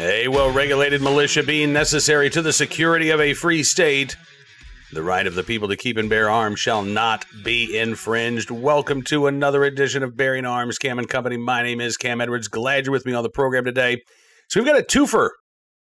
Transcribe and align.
A 0.00 0.26
well 0.26 0.50
regulated 0.50 1.00
militia 1.00 1.44
being 1.44 1.72
necessary 1.72 2.28
to 2.30 2.42
the 2.42 2.52
security 2.52 3.10
of 3.10 3.20
a 3.20 3.34
free 3.34 3.62
state. 3.62 4.16
The 4.92 5.02
right 5.02 5.24
of 5.24 5.36
the 5.36 5.44
people 5.44 5.68
to 5.68 5.76
keep 5.76 5.96
and 5.96 6.10
bear 6.10 6.28
arms 6.28 6.58
shall 6.58 6.82
not 6.82 7.24
be 7.44 7.78
infringed. 7.78 8.50
Welcome 8.50 9.02
to 9.02 9.28
another 9.28 9.62
edition 9.62 10.02
of 10.02 10.16
Bearing 10.16 10.44
Arms, 10.44 10.76
Cam 10.78 10.98
and 10.98 11.08
Company. 11.08 11.36
My 11.36 11.62
name 11.62 11.80
is 11.80 11.96
Cam 11.96 12.20
Edwards. 12.20 12.48
Glad 12.48 12.86
you're 12.86 12.92
with 12.92 13.06
me 13.06 13.12
on 13.12 13.22
the 13.22 13.30
program 13.30 13.64
today. 13.64 14.02
So 14.48 14.58
we've 14.58 14.66
got 14.66 14.80
a 14.80 14.82
twofer 14.82 15.30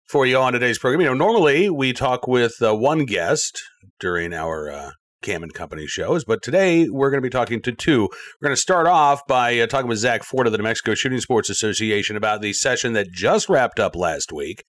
for 0.07 0.25
you 0.25 0.37
on 0.37 0.53
today's 0.53 0.79
program. 0.79 1.01
You 1.01 1.07
know, 1.07 1.13
normally 1.13 1.69
we 1.69 1.91
talk 1.91 2.25
with 2.25 2.61
uh, 2.61 2.73
one 2.73 3.03
guest 3.03 3.61
during 3.99 4.33
our 4.33 4.71
uh, 4.71 4.91
Cam 5.21 5.43
and 5.43 5.53
Company 5.53 5.87
shows, 5.87 6.23
but 6.23 6.41
today 6.41 6.89
we're 6.89 7.09
going 7.09 7.21
to 7.21 7.25
be 7.25 7.29
talking 7.29 7.61
to 7.61 7.71
two. 7.71 8.03
We're 8.03 8.47
going 8.47 8.55
to 8.55 8.61
start 8.61 8.87
off 8.87 9.25
by 9.27 9.59
uh, 9.59 9.67
talking 9.67 9.87
with 9.87 9.99
Zach 9.99 10.23
Fort 10.23 10.47
of 10.47 10.51
the 10.51 10.57
New 10.57 10.63
Mexico 10.63 10.95
Shooting 10.95 11.19
Sports 11.19 11.49
Association 11.49 12.15
about 12.15 12.41
the 12.41 12.53
session 12.53 12.93
that 12.93 13.11
just 13.11 13.47
wrapped 13.49 13.79
up 13.79 13.95
last 13.95 14.31
week. 14.31 14.63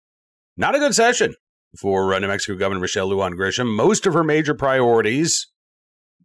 Not 0.57 0.75
a 0.75 0.79
good 0.79 0.95
session 0.95 1.35
for 1.79 2.13
uh, 2.13 2.19
New 2.19 2.29
Mexico 2.29 2.59
Governor 2.59 2.81
Michelle 2.81 3.09
Lujan 3.09 3.33
Grisham. 3.33 3.75
Most 3.75 4.07
of 4.07 4.15
her 4.15 4.25
major 4.25 4.55
priorities 4.55 5.47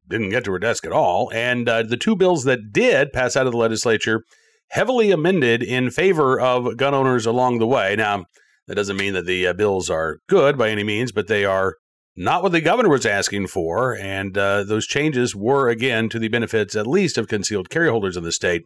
didn't 0.07 0.29
get 0.29 0.43
to 0.45 0.51
her 0.51 0.59
desk 0.59 0.85
at 0.85 0.91
all, 0.91 1.31
and 1.33 1.67
uh, 1.67 1.83
the 1.83 1.97
two 1.97 2.15
bills 2.15 2.43
that 2.43 2.71
did 2.71 3.13
pass 3.13 3.35
out 3.35 3.45
of 3.45 3.51
the 3.51 3.57
legislature 3.57 4.23
heavily 4.69 5.11
amended 5.11 5.63
in 5.63 5.89
favor 5.89 6.39
of 6.39 6.77
gun 6.77 6.93
owners 6.93 7.25
along 7.25 7.59
the 7.59 7.67
way. 7.67 7.95
Now, 7.95 8.25
that 8.67 8.75
doesn't 8.75 8.97
mean 8.97 9.13
that 9.13 9.25
the 9.25 9.47
uh, 9.47 9.53
bills 9.53 9.89
are 9.89 10.19
good 10.27 10.57
by 10.57 10.69
any 10.69 10.83
means, 10.83 11.11
but 11.11 11.27
they 11.27 11.45
are 11.45 11.75
not 12.17 12.41
what 12.41 12.51
the 12.51 12.59
governor 12.59 12.89
was 12.89 13.05
asking 13.05 13.47
for. 13.47 13.95
And 13.95 14.37
uh, 14.37 14.63
those 14.63 14.87
changes 14.87 15.35
were, 15.35 15.69
again, 15.69 16.09
to 16.09 16.19
the 16.19 16.27
benefits 16.27 16.75
at 16.75 16.87
least 16.87 17.17
of 17.17 17.27
concealed 17.27 17.69
carry 17.69 17.89
holders 17.89 18.17
in 18.17 18.23
the 18.23 18.31
state. 18.31 18.63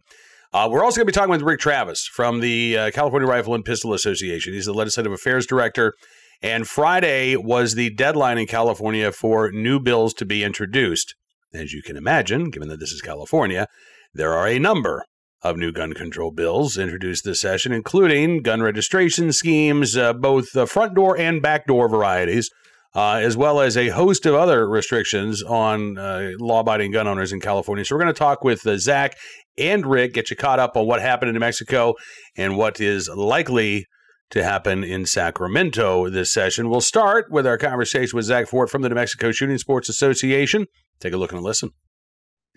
Uh, 0.53 0.67
we're 0.69 0.83
also 0.83 0.97
going 0.97 1.07
to 1.07 1.11
be 1.11 1.15
talking 1.15 1.31
with 1.31 1.41
Rick 1.41 1.59
Travis 1.59 2.07
from 2.07 2.39
the 2.39 2.77
uh, 2.77 2.91
California 2.91 3.27
Rifle 3.27 3.53
and 3.53 3.63
Pistol 3.63 3.93
Association. 3.93 4.53
He's 4.53 4.66
the 4.66 4.73
legislative 4.73 5.11
affairs 5.11 5.45
director. 5.45 5.93
And 6.41 6.67
Friday 6.67 7.35
was 7.35 7.75
the 7.75 7.91
deadline 7.91 8.38
in 8.38 8.47
California 8.47 9.11
for 9.11 9.52
new 9.52 9.80
bills 9.80 10.13
to 10.15 10.25
be 10.25 10.43
introduced. 10.43 11.15
As 11.53 11.73
you 11.73 11.83
can 11.83 11.97
imagine, 11.97 12.49
given 12.49 12.69
that 12.69 12.80
this 12.80 12.91
is 12.91 13.02
California, 13.02 13.67
there 14.13 14.33
are 14.33 14.47
a 14.47 14.59
number 14.59 15.05
of 15.41 15.58
new 15.58 15.71
gun 15.71 15.93
control 15.93 16.31
bills 16.31 16.77
introduced 16.77 17.23
this 17.25 17.41
session, 17.41 17.71
including 17.71 18.41
gun 18.41 18.61
registration 18.61 19.31
schemes, 19.31 19.97
uh, 19.97 20.13
both 20.13 20.52
the 20.53 20.67
front 20.67 20.95
door 20.95 21.17
and 21.17 21.41
back 21.41 21.67
door 21.67 21.89
varieties, 21.89 22.49
uh, 22.95 23.16
as 23.16 23.38
well 23.38 23.61
as 23.61 23.78
a 23.78 23.89
host 23.89 24.25
of 24.25 24.36
other 24.36 24.67
restrictions 24.67 25.44
on 25.44 25.97
uh, 25.97 26.31
law 26.39 26.61
abiding 26.61 26.92
gun 26.92 27.08
owners 27.08 27.31
in 27.31 27.39
California. 27.39 27.86
So, 27.86 27.95
we're 27.95 28.02
going 28.02 28.14
to 28.14 28.20
talk 28.20 28.44
with 28.44 28.66
uh, 28.66 28.78
Zach 28.78 29.17
and 29.58 29.86
Rick, 29.86 30.14
get 30.14 30.30
you 30.30 30.36
caught 30.36 30.59
up 30.59 30.75
on 30.75 30.88
what 30.88 31.02
happened 31.02 31.30
in 31.30 31.33
New 31.33 31.39
Mexico 31.39 31.95
and 32.36 32.58
what 32.58 32.80
is 32.80 33.09
likely 33.09 33.86
to 34.31 34.44
happen 34.44 34.83
in 34.83 35.06
Sacramento 35.06 36.09
this 36.09 36.31
session. 36.31 36.70
We'll 36.70 36.81
start 36.81 37.30
with 37.30 37.45
our 37.45 37.58
conversation 37.58 38.16
with 38.16 38.25
Zach 38.25 38.48
Fort 38.48 38.70
from 38.70 38.81
the 38.81 38.89
New 38.89 38.95
Mexico 38.95 39.31
Shooting 39.31 39.58
Sports 39.58 39.89
Association. 39.89 40.67
Take 41.00 41.14
a 41.14 41.17
look 41.17 41.31
and 41.31 41.39
a 41.39 41.44
listen. 41.44 41.72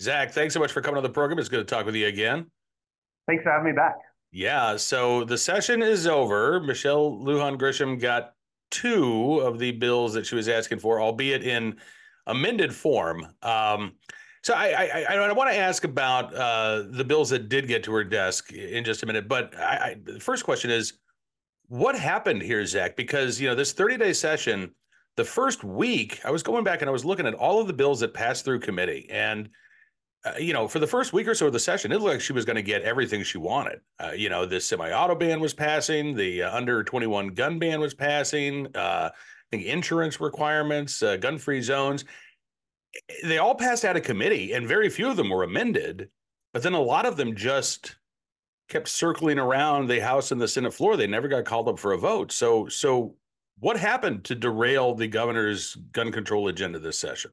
Zach, 0.00 0.32
thanks 0.32 0.54
so 0.54 0.60
much 0.60 0.72
for 0.72 0.80
coming 0.80 0.98
on 0.98 1.02
the 1.02 1.10
program. 1.10 1.38
It's 1.38 1.48
good 1.48 1.66
to 1.66 1.74
talk 1.74 1.86
with 1.86 1.94
you 1.94 2.06
again. 2.06 2.46
Thanks 3.26 3.42
for 3.42 3.50
having 3.50 3.66
me 3.66 3.72
back. 3.72 3.94
Yeah, 4.30 4.76
so 4.76 5.24
the 5.24 5.38
session 5.38 5.82
is 5.82 6.06
over. 6.06 6.60
Michelle 6.60 7.12
Lujan 7.12 7.56
Grisham 7.56 8.00
got 8.00 8.33
two 8.74 9.38
of 9.38 9.58
the 9.60 9.70
bills 9.70 10.12
that 10.14 10.26
she 10.26 10.34
was 10.34 10.48
asking 10.48 10.80
for, 10.80 11.00
albeit 11.00 11.44
in 11.44 11.76
amended 12.26 12.74
form. 12.74 13.26
Um, 13.42 13.92
so 14.42 14.52
I, 14.52 15.04
I, 15.08 15.14
I, 15.14 15.32
want 15.32 15.50
to 15.50 15.56
ask 15.56 15.84
about 15.84 16.34
uh, 16.34 16.82
the 16.90 17.04
bills 17.04 17.30
that 17.30 17.48
did 17.48 17.68
get 17.68 17.84
to 17.84 17.92
her 17.92 18.04
desk 18.04 18.52
in 18.52 18.84
just 18.84 19.02
a 19.02 19.06
minute. 19.06 19.28
But 19.28 19.56
I, 19.56 19.62
I, 19.62 19.96
the 20.02 20.20
first 20.20 20.44
question 20.44 20.70
is, 20.70 20.94
what 21.68 21.98
happened 21.98 22.42
here, 22.42 22.66
Zach? 22.66 22.96
Because 22.96 23.40
you 23.40 23.48
know 23.48 23.54
this 23.54 23.72
30 23.72 23.96
day 23.96 24.12
session, 24.12 24.72
the 25.16 25.24
first 25.24 25.64
week, 25.64 26.20
I 26.24 26.30
was 26.30 26.42
going 26.42 26.64
back 26.64 26.82
and 26.82 26.88
I 26.88 26.92
was 26.92 27.04
looking 27.04 27.26
at 27.26 27.34
all 27.34 27.60
of 27.60 27.68
the 27.68 27.72
bills 27.72 28.00
that 28.00 28.12
passed 28.12 28.44
through 28.44 28.60
committee, 28.60 29.08
and 29.10 29.48
uh, 30.24 30.32
you 30.38 30.52
know, 30.52 30.66
for 30.66 30.78
the 30.78 30.86
first 30.86 31.12
week 31.12 31.28
or 31.28 31.34
so 31.34 31.46
of 31.46 31.52
the 31.52 31.60
session, 31.60 31.92
it 31.92 32.00
looked 32.00 32.14
like 32.14 32.20
she 32.20 32.32
was 32.32 32.46
going 32.46 32.56
to 32.56 32.62
get 32.62 32.82
everything 32.82 33.22
she 33.22 33.36
wanted. 33.36 33.80
Uh, 33.98 34.12
you 34.12 34.28
know, 34.30 34.46
the 34.46 34.60
semi-auto 34.60 35.14
ban 35.14 35.38
was 35.38 35.52
passing, 35.52 36.14
the 36.14 36.42
uh, 36.42 36.56
under 36.56 36.82
21 36.82 37.28
gun 37.28 37.58
ban 37.58 37.80
was 37.80 37.92
passing, 37.92 38.66
uh, 38.74 39.10
I 39.12 39.56
think 39.56 39.64
insurance 39.64 40.20
requirements, 40.20 41.02
uh, 41.02 41.16
gun-free 41.18 41.60
zones. 41.60 42.04
They 43.22 43.38
all 43.38 43.54
passed 43.54 43.84
out 43.84 43.96
of 43.96 44.02
committee, 44.02 44.52
and 44.52 44.66
very 44.66 44.88
few 44.88 45.08
of 45.08 45.16
them 45.16 45.28
were 45.28 45.42
amended. 45.42 46.08
But 46.54 46.62
then 46.62 46.74
a 46.74 46.80
lot 46.80 47.04
of 47.04 47.16
them 47.16 47.36
just 47.36 47.96
kept 48.68 48.88
circling 48.88 49.38
around 49.38 49.88
the 49.88 50.00
House 50.00 50.30
and 50.32 50.40
the 50.40 50.48
Senate 50.48 50.72
floor. 50.72 50.96
They 50.96 51.06
never 51.06 51.28
got 51.28 51.44
called 51.44 51.68
up 51.68 51.78
for 51.78 51.92
a 51.92 51.98
vote. 51.98 52.32
So, 52.32 52.68
so 52.68 53.16
what 53.58 53.76
happened 53.76 54.24
to 54.24 54.34
derail 54.34 54.94
the 54.94 55.08
governor's 55.08 55.74
gun 55.92 56.12
control 56.12 56.48
agenda 56.48 56.78
this 56.78 56.98
session? 56.98 57.32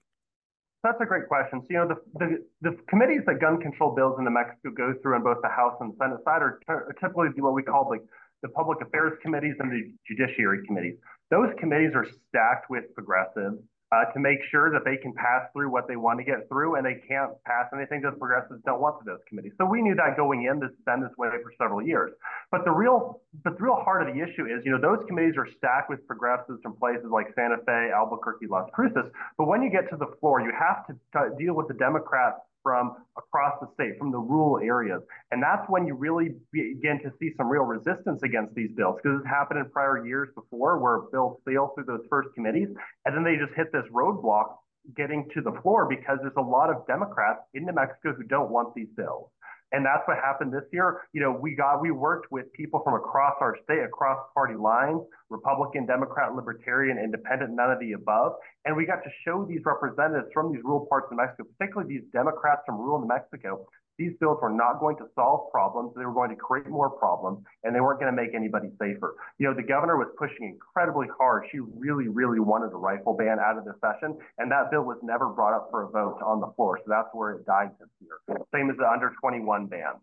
That's 0.84 1.00
a 1.00 1.06
great 1.06 1.28
question. 1.28 1.62
So, 1.62 1.68
you 1.70 1.78
know, 1.78 1.88
the, 1.88 1.98
the, 2.18 2.46
the, 2.62 2.78
committees 2.90 3.22
that 3.28 3.40
gun 3.40 3.62
control 3.62 3.94
bills 3.94 4.16
in 4.18 4.26
New 4.26 4.32
Mexico 4.32 4.72
go 4.76 4.94
through 5.02 5.16
on 5.16 5.24
both 5.24 5.38
the 5.44 5.50
House 5.50 5.78
and 5.80 5.94
Senate 6.02 6.18
side 6.26 6.42
are, 6.42 6.60
are 6.68 6.96
typically 7.00 7.30
what 7.38 7.54
we 7.54 7.62
call 7.62 7.88
like 7.88 8.02
the 8.42 8.50
public 8.50 8.82
affairs 8.82 9.14
committees 9.22 9.54
and 9.60 9.72
the 9.72 9.94
judiciary 10.08 10.66
committees. 10.66 10.96
Those 11.30 11.50
committees 11.60 11.92
are 11.94 12.08
stacked 12.30 12.70
with 12.70 12.86
progressives 12.96 13.62
uh, 13.92 14.06
to 14.14 14.20
make 14.20 14.40
sure 14.50 14.72
that 14.72 14.86
they 14.86 14.96
can 14.96 15.14
pass 15.14 15.44
through 15.52 15.70
what 15.70 15.88
they 15.88 15.98
want 15.98 16.18
to 16.20 16.24
get 16.24 16.48
through, 16.48 16.76
and 16.76 16.86
they 16.86 17.02
can't 17.08 17.32
pass 17.44 17.68
anything 17.76 18.02
that 18.02 18.12
the 18.12 18.18
progressives 18.18 18.62
don't 18.66 18.80
want 18.80 18.98
to 19.00 19.06
those 19.06 19.20
committees. 19.28 19.52
So 19.58 19.66
we 19.66 19.82
knew 19.82 19.96
that 19.96 20.16
going 20.16 20.46
in. 20.46 20.60
This 20.60 20.70
has 20.70 20.84
been 20.86 21.02
this 21.02 21.16
way 21.18 21.30
for 21.44 21.52
several 21.58 21.82
years. 21.82 22.14
But 22.52 22.64
the 22.64 22.72
real, 22.72 23.20
but 23.44 23.58
the 23.58 23.64
real 23.64 23.76
heart 23.76 24.08
of 24.08 24.14
the 24.14 24.22
issue 24.22 24.46
is, 24.46 24.64
you 24.64 24.72
know, 24.72 24.80
those 24.80 25.04
committees 25.08 25.36
are 25.38 25.48
stacked 25.58 25.90
with 25.90 26.06
progressives 26.08 26.60
from 26.64 26.76
places 26.78 27.08
like 27.12 27.28
Santa 27.36 27.58
Fe, 27.66 27.92
Albuquerque, 27.94 28.48
Las 28.48 28.70
Cruces. 28.74 29.12
But 29.38 29.48
when 29.48 29.62
you 29.62 29.70
get 29.70 29.90
to 29.90 29.98
the 29.98 30.08
floor, 30.20 30.40
you 30.40 30.52
have 30.58 30.88
to 30.88 30.94
t- 30.94 31.44
deal 31.44 31.54
with 31.54 31.68
the 31.68 31.74
Democrats 31.76 32.40
from 32.64 32.96
across 33.18 33.54
the 33.62 33.68
state, 33.74 33.98
from 33.98 34.12
the 34.12 34.20
rural 34.20 34.60
areas. 34.64 35.02
And 35.32 35.42
that's 35.42 35.68
when 35.70 35.86
you 35.86 35.96
really 35.96 36.36
begin 36.52 37.00
to 37.04 37.12
see 37.20 37.32
some 37.38 37.48
real 37.48 37.64
resistance 37.64 38.22
against 38.24 38.54
these 38.56 38.72
bills 38.76 38.98
because 39.02 39.20
it's 39.20 39.28
happened 39.28 39.60
in 39.60 39.70
prior 39.70 40.06
years 40.06 40.30
before 40.36 40.80
where 40.80 41.02
bills 41.12 41.38
fail 41.46 41.72
through 41.76 41.86
those 41.86 42.06
first 42.10 42.30
committees 42.36 42.70
and 43.06 43.16
then 43.16 43.24
they 43.24 43.36
just 43.38 43.56
hit 43.56 43.72
this 43.72 43.86
roadblock 43.92 44.56
getting 44.96 45.30
to 45.34 45.42
the 45.42 45.52
floor 45.62 45.88
because 45.88 46.18
there's 46.22 46.34
a 46.38 46.42
lot 46.42 46.70
of 46.70 46.86
Democrats 46.88 47.42
in 47.54 47.66
New 47.66 47.74
Mexico 47.74 48.14
who 48.14 48.24
don't 48.24 48.50
want 48.50 48.74
these 48.76 48.90
bills. 48.96 49.30
And 49.72 49.86
that's 49.86 50.06
what 50.06 50.18
happened 50.18 50.54
this 50.54 50.66
year. 50.72 51.02
You 51.14 51.22
know, 51.22 51.32
we 51.32 51.56
got 51.56 51.82
we 51.82 51.92
worked 51.92 52.32
with 52.32 52.52
people 52.54 52.82
from 52.84 52.94
across 52.94 53.36
our 53.40 53.58
state, 53.64 53.84
across 53.84 54.20
party 54.34 54.56
lines, 54.56 55.02
Republican, 55.30 55.86
Democrat, 55.86 56.36
Libertarian, 56.36 56.98
Independent, 56.98 57.56
none 57.56 57.72
of 57.72 57.80
the 57.80 57.94
above. 57.94 58.34
And 58.66 58.76
we 58.76 58.86
got 58.86 59.04
to 59.04 59.10
show 59.24 59.46
these 59.46 59.62
representatives 59.66 60.28
from 60.34 60.52
these 60.52 60.62
rural 60.64 60.86
parts 60.88 61.08
of 61.12 61.18
Mexico, 61.18 61.48
particularly 61.58 61.98
these 61.98 62.08
Democrats 62.12 62.62
from 62.66 62.78
rural 62.78 63.00
New 63.00 63.08
Mexico, 63.08 63.66
these 64.02 64.14
bills 64.20 64.40
were 64.42 64.50
not 64.50 64.80
going 64.80 64.98
to 64.98 65.06
solve 65.14 65.52
problems. 65.52 65.94
They 65.96 66.06
were 66.06 66.14
going 66.14 66.32
to 66.32 66.36
create 66.36 66.68
more 66.68 66.90
problems, 66.90 67.46
and 67.64 67.76
they 67.76 67.82
weren't 67.82 68.00
going 68.00 68.14
to 68.14 68.20
make 68.20 68.34
anybody 68.34 68.70
safer. 68.82 69.16
You 69.38 69.48
know, 69.48 69.54
the 69.54 69.64
governor 69.64 69.98
was 69.98 70.08
pushing 70.18 70.48
incredibly 70.48 71.08
hard. 71.18 71.46
She 71.52 71.60
really, 71.60 72.08
really 72.08 72.40
wanted 72.40 72.74
a 72.74 72.78
rifle 72.78 73.14
ban 73.14 73.38
out 73.40 73.60
of 73.60 73.66
the 73.66 73.76
session, 73.80 74.18
and 74.40 74.52
that 74.52 74.72
bill 74.72 74.84
was 74.84 74.98
never 75.04 75.30
brought 75.30 75.54
up 75.54 75.68
for 75.70 75.84
a 75.84 75.90
vote 75.90 76.20
on 76.26 76.40
the 76.40 76.52
floor. 76.56 76.80
So 76.80 76.86
that's 76.88 77.10
where 77.14 77.34
it 77.34 77.46
died 77.46 77.72
this 77.80 77.90
year. 78.00 78.38
Same 78.54 78.72
as 78.72 78.78
the 78.78 78.90
under 78.90 79.14
21 79.22 79.68
ban. 79.68 79.94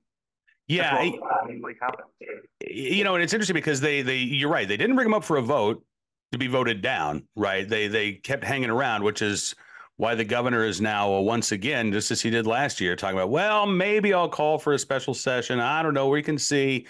Yeah, 0.69 1.03
you 2.61 3.03
know, 3.03 3.15
and 3.15 3.25
it's 3.25 3.33
interesting 3.33 3.55
because 3.55 3.81
they 3.81 4.03
they 4.03 4.19
you're 4.19 4.51
right. 4.51 4.69
They 4.69 4.77
didn't 4.77 4.97
bring 4.97 5.07
them 5.07 5.15
up 5.15 5.25
for 5.25 5.39
a 5.39 5.43
vote 5.43 5.83
to 6.33 6.39
be 6.39 6.47
voted 6.47 6.83
down, 6.83 7.27
right? 7.37 7.67
They 7.67 7.89
they 7.89 8.13
kept 8.13 8.45
hanging 8.45 8.69
around, 8.69 9.03
which 9.03 9.23
is 9.23 9.55
why 9.99 10.15
the 10.15 10.25
governor 10.25 10.65
is 10.65 10.81
now 10.81 11.19
once 11.21 11.53
again, 11.53 11.93
just 11.93 12.11
as 12.11 12.23
he 12.23 12.31
did 12.31 12.47
last 12.47 12.81
year, 12.81 12.97
talking 12.97 13.19
about, 13.19 13.31
well, 13.31 13.67
maybe 13.67 14.15
I'll 14.15 14.29
call 14.29 14.57
for 14.57 14.73
a 14.73 14.79
special 14.79 15.13
session. 15.13 15.61
I 15.61 15.83
don't 15.83 15.93
know. 15.93 16.09
We 16.09 16.23
can 16.23 16.39
see. 16.39 16.87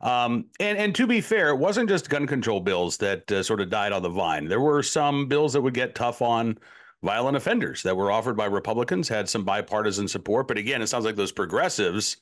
Um, 0.00 0.46
and 0.60 0.76
and 0.76 0.94
to 0.96 1.06
be 1.06 1.20
fair, 1.20 1.50
it 1.50 1.56
wasn't 1.56 1.88
just 1.88 2.10
gun 2.10 2.26
control 2.26 2.60
bills 2.60 2.96
that 2.98 3.30
uh, 3.32 3.42
sort 3.42 3.60
of 3.60 3.70
died 3.70 3.92
on 3.92 4.02
the 4.02 4.08
vine. 4.08 4.46
There 4.46 4.60
were 4.60 4.82
some 4.82 5.26
bills 5.26 5.52
that 5.54 5.62
would 5.62 5.74
get 5.74 5.94
tough 5.94 6.20
on 6.20 6.58
violent 7.02 7.36
offenders 7.36 7.82
that 7.84 7.96
were 7.96 8.10
offered 8.10 8.36
by 8.36 8.46
Republicans, 8.46 9.08
had 9.08 9.28
some 9.28 9.44
bipartisan 9.44 10.08
support. 10.08 10.48
But 10.48 10.58
again, 10.58 10.82
it 10.82 10.88
sounds 10.88 11.04
like 11.04 11.16
those 11.16 11.32
progressives 11.32 12.16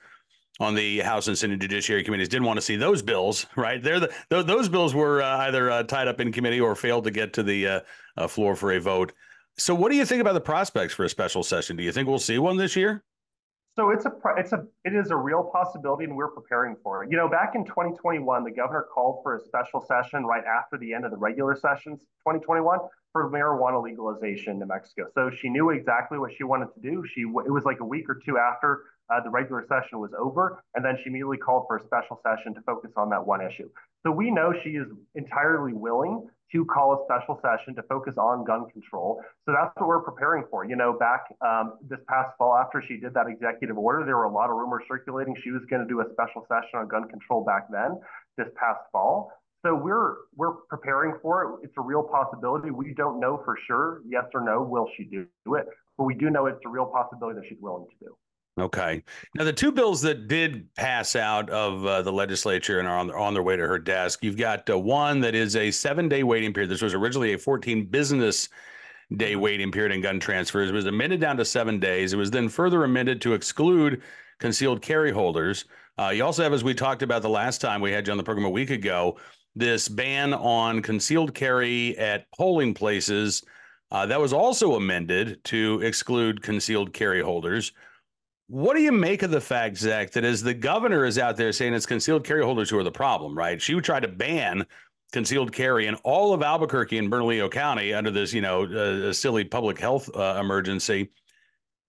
on 0.61 0.75
the 0.75 1.01
House 1.01 1.29
and 1.29 1.37
Senate 1.37 1.61
Judiciary 1.61 2.03
committees 2.03 2.29
didn't 2.29 2.47
want 2.47 2.59
to 2.59 2.63
see 2.63 2.77
those 2.77 3.03
bills, 3.03 3.47
right? 3.57 3.83
They're 3.83 4.01
the, 4.01 4.13
those 4.29 4.69
bills 4.69 4.95
were 4.95 5.23
uh, 5.23 5.39
either 5.39 5.71
uh, 5.71 5.83
tied 5.83 6.09
up 6.09 6.21
in 6.21 6.33
committee 6.33 6.61
or 6.61 6.75
failed 6.75 7.05
to 7.05 7.11
get 7.11 7.33
to 7.35 7.43
the 7.43 7.67
uh, 7.67 7.81
uh, 8.17 8.29
floor 8.29 8.55
for 8.55 8.73
a 8.73 8.81
vote. 8.81 9.13
So, 9.59 9.75
what 9.75 9.91
do 9.91 9.97
you 9.97 10.05
think 10.05 10.21
about 10.21 10.35
the 10.35 10.41
prospects 10.41 10.93
for 10.93 11.05
a 11.05 11.09
special 11.09 11.43
session? 11.43 11.77
Do 11.77 11.83
you 11.83 11.93
think 11.93 12.09
we'll 12.09 12.19
see 12.19 12.39
one 12.39 12.57
this 12.57 12.77
year? 12.77 13.03
So 13.77 13.91
it's 13.91 14.07
a 14.07 14.13
it's 14.39 14.53
a 14.53 14.65
it 14.85 14.95
is 14.95 15.11
a 15.11 15.17
real 15.17 15.51
possibility, 15.53 16.05
and 16.05 16.17
we're 16.17 16.31
preparing 16.31 16.77
for 16.83 17.05
it. 17.05 17.11
You 17.11 17.19
know, 17.19 17.29
back 17.29 17.55
in 17.55 17.65
2021, 17.65 18.45
the 18.45 18.51
governor 18.51 18.87
called 18.93 19.23
for 19.23 19.37
a 19.37 19.41
special 19.41 19.85
session 19.87 20.25
right 20.25 20.45
after 20.45 20.79
the 20.79 20.95
end 20.95 21.05
of 21.05 21.11
the 21.11 21.19
regular 21.19 21.55
sessions 21.55 22.01
2021 22.27 22.79
for 23.13 23.31
marijuana 23.31 23.83
legalization 23.83 24.53
in 24.53 24.59
New 24.61 24.67
Mexico. 24.67 25.09
So 25.15 25.31
she 25.31 25.51
knew 25.51 25.71
exactly 25.71 26.19
what 26.19 26.33
she 26.37 26.45
wanted 26.45 26.69
to 26.75 26.81
do. 26.81 27.05
She 27.15 27.23
it 27.23 27.53
was 27.53 27.65
like 27.65 27.81
a 27.81 27.85
week 27.85 28.09
or 28.09 28.15
two 28.15 28.39
after 28.39 28.85
uh, 29.11 29.21
the 29.23 29.31
regular 29.31 29.67
session 29.69 30.01
was 30.01 30.11
over, 30.19 30.63
and 30.75 30.83
then 30.83 30.97
she 30.97 31.11
immediately 31.11 31.37
called 31.37 31.65
for 31.67 31.77
a 31.77 31.85
special 31.85 32.19
session 32.23 32.55
to 32.55 32.63
focus 32.63 32.93
on 32.97 33.11
that 33.11 33.27
one 33.27 33.43
issue. 33.43 33.69
So 34.07 34.11
we 34.11 34.31
know 34.31 34.55
she 34.65 34.71
is 34.71 34.87
entirely 35.15 35.75
willing 35.75 36.29
to 36.53 36.65
call 36.67 36.95
a 36.95 37.05
special 37.05 37.41
session 37.43 37.75
to 37.75 37.83
focus 37.85 38.15
on 38.17 38.45
gun 38.45 38.71
control. 38.71 39.23
So 39.45 39.53
that's 39.53 39.73
what 39.77 39.89
we're 39.89 40.03
preparing 40.03 40.45
for. 40.51 40.65
You 40.65 40.77
know, 40.77 40.93
back 40.93 41.25
um, 41.41 41.79
this 41.89 41.99
past 42.09 42.31
fall, 42.39 42.57
after 42.57 42.83
she 42.87 42.97
did 42.97 43.15
that 43.15 43.27
executive 43.27 43.77
order, 43.77 44.05
there 44.05 44.17
were 44.17 44.25
a 44.25 44.33
lot 44.33 44.51
of 44.51 44.57
rumors 44.57 44.85
circulating 44.89 45.35
she 45.43 45.51
was 45.51 45.63
going 45.69 45.83
to 45.83 45.89
do 45.89 46.01
a 46.01 46.05
special 46.13 46.47
session 46.49 46.81
on 46.81 46.89
gun 46.89 47.09
control 47.09 47.45
back 47.45 47.67
then, 47.71 47.99
this 48.37 48.49
past 48.57 48.81
fall. 48.93 49.33
So 49.65 49.75
we're 49.75 50.15
we're 50.37 50.53
preparing 50.69 51.15
for 51.21 51.43
it. 51.43 51.65
It's 51.65 51.75
a 51.77 51.81
real 51.81 52.05
possibility. 52.05 52.71
We 52.71 52.95
don't 52.95 53.19
know 53.19 53.43
for 53.45 53.59
sure, 53.67 54.01
yes 54.07 54.25
or 54.33 54.41
no, 54.41 54.63
will 54.63 54.89
she 54.97 55.05
do 55.05 55.27
it? 55.55 55.67
But 55.99 56.05
we 56.05 56.15
do 56.15 56.31
know 56.31 56.47
it's 56.47 56.61
a 56.65 56.69
real 56.69 56.87
possibility 56.87 57.41
that 57.41 57.49
she's 57.49 57.59
willing 57.61 57.87
to 57.87 58.07
do. 58.07 58.17
Okay. 58.59 59.03
Now, 59.35 59.45
the 59.45 59.53
two 59.53 59.71
bills 59.71 60.01
that 60.03 60.29
did 60.29 60.75
pass 60.77 61.15
out 61.15 61.51
of 61.51 61.85
uh, 61.85 62.01
the 62.01 62.13
legislature 62.13 62.79
and 62.79 62.89
are 62.89 62.97
on, 62.97 63.11
on 63.11 63.35
their 63.35 63.43
way 63.43 63.55
to 63.55 63.67
her 63.67 63.79
desk, 63.79 64.25
you've 64.25 64.39
got 64.39 64.69
uh, 64.71 64.79
one 64.79 65.21
that 65.21 65.35
is 65.35 65.57
a 65.57 65.71
seven 65.71 66.09
day 66.09 66.23
waiting 66.23 66.55
period. 66.55 66.71
This 66.71 66.81
was 66.81 66.95
originally 66.95 67.35
a 67.35 67.39
14 67.39 67.85
business 67.87 68.49
day 69.15 69.33
mm-hmm. 69.33 69.43
waiting 69.43 69.73
period 69.73 69.93
in 69.93 70.01
gun 70.01 70.19
transfers. 70.19 70.71
It 70.71 70.75
was 70.75 70.87
amended 70.87 71.21
down 71.21 71.37
to 71.37 71.45
seven 71.45 71.79
days. 71.79 72.15
It 72.15 72.17
was 72.17 72.31
then 72.31 72.49
further 72.49 72.85
amended 72.85 73.21
to 73.23 73.35
exclude 73.35 74.01
concealed 74.39 74.81
carry 74.81 75.13
holders. 75.13 75.67
Uh, 75.99 76.09
you 76.09 76.25
also 76.25 76.43
have, 76.43 76.53
as 76.53 76.65
we 76.65 76.75
talked 76.75 77.03
about 77.03 77.23
the 77.23 77.29
last 77.29 77.61
time 77.61 77.83
we 77.83 77.93
had 77.93 78.07
you 78.07 78.11
on 78.11 78.19
the 78.19 78.25
program 78.25 78.47
a 78.47 78.51
week 78.51 78.71
ago, 78.71 79.19
this 79.55 79.89
ban 79.89 80.35
on 80.35 80.83
concealed 80.83 81.35
carry 81.35 81.97
at 81.99 82.31
polling 82.33 82.75
places. 82.75 83.43
Uh, 83.91 84.05
that 84.07 84.21
was 84.21 84.33
also 84.33 84.75
amended 84.75 85.43
to 85.45 85.81
exclude 85.83 86.43
concealed 86.43 86.93
carry 86.93 87.23
holders. 87.23 87.73
What 88.49 88.77
do 88.77 88.83
you 88.83 88.93
make 88.93 89.23
of 89.23 89.33
the 89.33 89.41
fact, 89.41 89.77
Zach, 89.77 90.13
that 90.13 90.25
as 90.25 90.41
the 90.41 90.55
governor 90.55 91.05
is 91.05 91.19
out 91.19 91.37
there 91.37 91.53
saying 91.53 91.75
it's 91.75 91.87
concealed 91.87 92.25
carry 92.25 92.45
holders 92.45 92.71
who 92.71 92.79
are 92.79 92.85
the 92.85 92.93
problem, 92.93 93.37
right? 93.37 93.61
She 93.61 93.75
would 93.75 93.85
try 93.85 93.99
to 93.99 94.07
ban 94.07 94.65
concealed 95.13 95.53
carry 95.53 95.87
in 95.87 95.97
all 95.97 96.33
of 96.33 96.43
Albuquerque 96.43 96.99
and 96.99 97.11
Bernalillo 97.11 97.49
County 97.49 97.93
under 97.93 98.11
this, 98.11 98.33
you 98.33 98.41
know, 98.41 98.65
uh, 98.65 99.13
silly 99.13 99.45
public 99.45 99.79
health 99.79 100.09
uh, 100.15 100.39
emergency. 100.41 101.11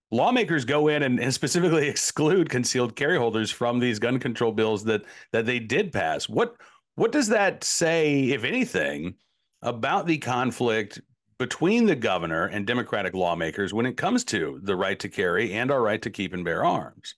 Lawmakers 0.09 0.65
go 0.65 0.87
in 0.87 1.03
and, 1.03 1.19
and, 1.19 1.33
specifically 1.33 1.87
exclude 1.89 2.49
concealed 2.49 2.95
carry 2.95 3.17
holders 3.17 3.51
from 3.51 3.79
these 3.79 3.99
gun 3.99 4.19
control 4.19 4.51
bills 4.51 4.83
that 4.85 5.03
that 5.33 5.45
they 5.45 5.59
did 5.59 5.91
pass. 5.91 6.27
What 6.27 6.55
what 6.95 7.11
does 7.11 7.27
that 7.27 7.63
say, 7.63 8.29
if 8.29 8.43
anything, 8.43 9.15
about 9.61 10.07
the 10.07 10.17
conflict 10.17 11.01
between 11.39 11.85
the 11.85 11.95
governor 11.95 12.45
and 12.45 12.65
Democratic 12.65 13.13
lawmakers 13.13 13.73
when 13.73 13.85
it 13.85 13.97
comes 13.97 14.23
to 14.25 14.59
the 14.63 14.75
right 14.75 14.99
to 14.99 15.09
carry 15.09 15.53
and 15.53 15.71
our 15.71 15.81
right 15.81 16.01
to 16.01 16.09
keep 16.09 16.33
and 16.33 16.43
bear 16.43 16.65
arms? 16.65 17.15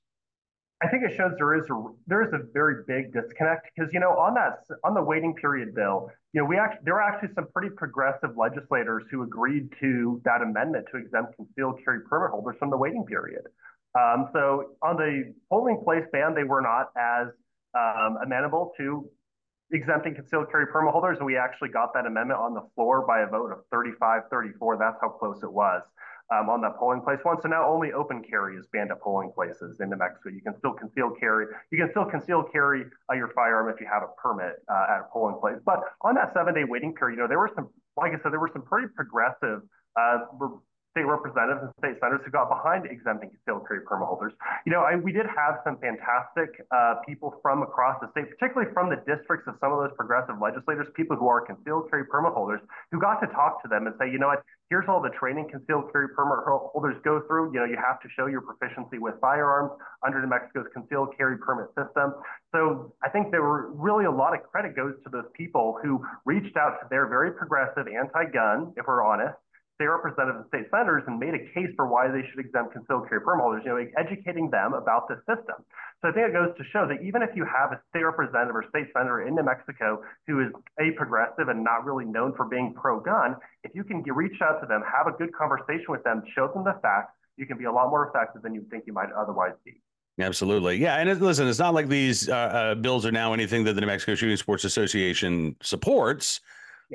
I 0.82 0.88
think 0.88 1.04
it 1.04 1.16
shows 1.18 1.32
there 1.38 1.58
is 1.58 1.70
a 1.70 1.84
there 2.08 2.22
is 2.22 2.32
a 2.32 2.40
very 2.54 2.84
big 2.88 3.12
disconnect 3.12 3.68
because 3.76 3.92
you 3.94 4.00
know 4.00 4.12
on 4.12 4.34
that 4.36 4.64
on 4.86 4.94
the 4.94 5.04
waiting 5.04 5.36
period 5.36 5.76
bill, 5.76 6.10
you 6.32 6.42
know 6.42 6.48
we 6.48 6.58
actually 6.58 6.80
there 6.86 6.94
were 6.94 7.02
actually 7.02 7.34
some 7.36 7.48
pretty 7.54 7.70
progressive 7.76 8.38
legislators 8.38 9.04
who 9.12 9.24
agreed 9.24 9.70
to 9.82 10.22
that 10.24 10.42
amendment 10.42 10.86
to 10.92 10.98
exempt 10.98 11.36
concealed 11.36 11.80
carry 11.84 12.00
permit 12.02 12.32
holders 12.32 12.56
from 12.60 12.70
the 12.70 12.78
waiting 12.78 13.06
period. 13.06 13.42
Um, 14.00 14.30
so 14.32 14.76
on 14.82 14.96
the 14.96 15.34
polling 15.50 15.82
place 15.84 16.06
ban, 16.14 16.34
they 16.34 16.46
were 16.46 16.62
not 16.62 16.92
as 16.96 17.28
um, 17.78 18.18
amenable 18.24 18.72
to 18.78 19.10
exempting 19.72 20.16
concealed 20.16 20.50
carry 20.52 20.68
permit 20.68 20.92
holders, 20.92 21.18
and 21.18 21.26
we 21.26 21.38
actually 21.38 21.70
got 21.70 21.94
that 21.94 22.06
amendment 22.06 22.40
on 22.40 22.54
the 22.54 22.64
floor 22.76 23.06
by 23.06 23.22
a 23.22 23.28
vote 23.28 23.52
of 23.52 23.60
35 23.72 24.24
34. 24.30 24.78
That's 24.78 24.98
how 25.02 25.10
close 25.10 25.44
it 25.44 25.52
was 25.52 25.84
um, 26.32 26.50
on 26.50 26.62
that 26.62 26.78
polling 26.78 27.02
place 27.02 27.20
one. 27.24 27.42
So 27.42 27.48
now 27.48 27.68
only 27.68 27.92
open 27.92 28.24
carry 28.24 28.56
is 28.56 28.68
banned 28.72 28.92
at 28.92 29.02
polling 29.02 29.32
places 29.34 29.80
in 29.80 29.90
New 29.90 29.98
Mexico. 29.98 30.30
You 30.30 30.42
can 30.42 30.58
still 30.58 30.74
conceal 30.74 31.12
carry. 31.20 31.48
You 31.72 31.78
can 31.78 31.90
still 31.90 32.06
conceal 32.06 32.44
carry 32.44 32.86
uh, 33.12 33.16
your 33.16 33.30
firearm 33.34 33.74
if 33.74 33.82
you 33.82 33.88
have 33.92 34.04
a 34.04 34.10
permit 34.22 34.62
uh, 34.70 34.86
at 34.90 35.00
a 35.02 35.06
polling 35.12 35.40
place. 35.40 35.58
But 35.66 35.82
on 36.02 36.16
that 36.16 36.34
seven 36.34 36.54
day 36.54 36.64
waiting 36.66 36.94
period, 36.94 37.16
you 37.16 37.22
know, 37.22 37.28
there 37.28 37.40
were 37.40 37.52
some, 37.56 37.70
like 37.98 38.14
I 38.14 38.22
said, 38.22 38.32
there 38.32 38.40
were 38.40 38.52
some 38.54 38.62
pretty 38.64 38.88
progressive 38.96 39.62
uh, 40.00 40.18
state 40.92 41.06
representatives 41.06 41.62
and 41.62 41.72
state 41.78 41.96
senators 42.02 42.22
who 42.26 42.32
got 42.32 42.50
behind 42.50 42.86
exempting 42.90 43.30
concealed 43.30 43.68
carry 43.68 43.82
permit 43.82 44.08
holders. 44.08 44.34
You 44.66 44.72
know, 44.74 44.82
I, 44.82 44.96
we 44.96 45.12
did 45.12 45.26
have 45.30 45.62
some 45.64 45.78
fantastic 45.78 46.50
uh, 46.74 47.02
people 47.08 47.38
from 47.42 47.62
across 47.62 48.02
the 48.02 48.10
state, 48.12 48.30
particularly 48.30 48.74
from 48.74 48.90
the 48.90 48.98
districts 49.06 49.46
of 49.48 49.56
some 49.62 49.72
of 49.72 49.80
those 49.80 49.94
progressive 49.96 50.42
legislators, 50.42 50.88
people 50.96 51.16
who 51.16 51.28
are 51.28 51.42
concealed 51.42 51.90
carry 51.90 52.06
permit 52.06 52.34
holders, 52.34 52.62
who 52.92 53.00
got 53.00 53.22
to 53.22 53.28
talk 53.28 53.62
to 53.62 53.68
them 53.70 53.86
and 53.86 53.96
say, 54.00 54.10
you 54.10 54.18
know 54.18 54.28
what, 54.28 54.42
here's 54.70 54.86
all 54.88 55.02
the 55.02 55.14
training 55.14 55.48
concealed 55.50 55.92
carry 55.92 56.10
permit 56.10 56.40
holders 56.46 56.96
go 57.04 57.22
through. 57.28 57.54
You 57.54 57.60
know, 57.62 57.66
you 57.66 57.78
have 57.78 58.00
to 58.02 58.10
show 58.16 58.26
your 58.26 58.42
proficiency 58.42 58.98
with 58.98 59.16
firearms 59.22 59.72
under 60.06 60.22
New 60.22 60.28
Mexico's 60.30 60.68
concealed 60.74 61.16
carry 61.18 61.38
permit 61.38 61.68
system. 61.78 62.14
So 62.52 62.94
I 63.04 63.10
think 63.10 63.32
there 63.32 63.42
were 63.42 63.72
really 63.74 64.06
a 64.06 64.12
lot 64.12 64.34
of 64.34 64.44
credit 64.44 64.76
goes 64.76 64.94
to 65.04 65.10
those 65.10 65.30
people 65.34 65.78
who 65.82 66.02
reached 66.26 66.58
out 66.58 66.82
to 66.82 66.88
their 66.90 67.08
very 67.08 67.32
progressive 67.32 67.86
anti-gun, 67.88 68.74
if 68.78 68.86
we're 68.88 69.04
honest, 69.06 69.38
state 69.80 69.88
representatives 69.88 70.44
and 70.44 70.48
state 70.52 70.68
senators 70.68 71.08
and 71.08 71.16
made 71.16 71.32
a 71.32 71.40
case 71.56 71.72
for 71.80 71.88
why 71.88 72.12
they 72.12 72.20
should 72.28 72.44
exempt 72.44 72.76
concealed 72.76 73.08
carry 73.08 73.24
permit 73.24 73.40
holders, 73.40 73.64
you 73.64 73.72
know, 73.72 73.80
educating 73.96 74.52
them 74.52 74.74
about 74.76 75.08
the 75.08 75.16
system. 75.24 75.56
So 76.04 76.10
I 76.10 76.12
think 76.12 76.28
it 76.28 76.34
goes 76.34 76.52
to 76.60 76.64
show 76.76 76.84
that 76.84 77.00
even 77.00 77.24
if 77.24 77.32
you 77.32 77.48
have 77.48 77.72
a 77.72 77.80
state 77.88 78.04
representative 78.04 78.60
or 78.60 78.68
state 78.68 78.92
senator 78.92 79.24
in 79.24 79.40
New 79.40 79.44
Mexico 79.44 80.04
who 80.28 80.44
is 80.44 80.52
a 80.84 80.92
progressive 81.00 81.48
and 81.48 81.64
not 81.64 81.88
really 81.88 82.04
known 82.04 82.36
for 82.36 82.44
being 82.44 82.76
pro-gun, 82.76 83.40
if 83.64 83.72
you 83.74 83.86
can 83.86 84.04
reach 84.04 84.36
out 84.44 84.60
to 84.60 84.68
them, 84.68 84.84
have 84.84 85.08
a 85.08 85.16
good 85.16 85.32
conversation 85.32 85.88
with 85.88 86.04
them, 86.04 86.24
show 86.36 86.52
them 86.52 86.66
the 86.68 86.76
facts, 86.82 87.16
you 87.38 87.46
can 87.46 87.58
be 87.58 87.64
a 87.64 87.72
lot 87.72 87.90
more 87.90 88.10
effective 88.10 88.42
than 88.42 88.54
you 88.54 88.66
think 88.70 88.84
you 88.86 88.92
might 88.92 89.12
otherwise 89.16 89.56
be. 89.64 89.80
Absolutely. 90.20 90.76
Yeah. 90.76 90.98
And 90.98 91.08
it, 91.08 91.22
listen, 91.22 91.48
it's 91.48 91.60
not 91.60 91.74
like 91.74 91.88
these 91.88 92.28
uh, 92.28 92.36
uh, 92.36 92.76
bills 92.76 93.06
are 93.06 93.12
now 93.12 93.32
anything 93.32 93.64
that 93.64 93.74
the 93.74 93.82
New 93.82 93.88
Mexico 93.88 94.16
Shooting 94.16 94.36
Sports 94.36 94.66
Association 94.66 95.56
supports. 95.62 96.42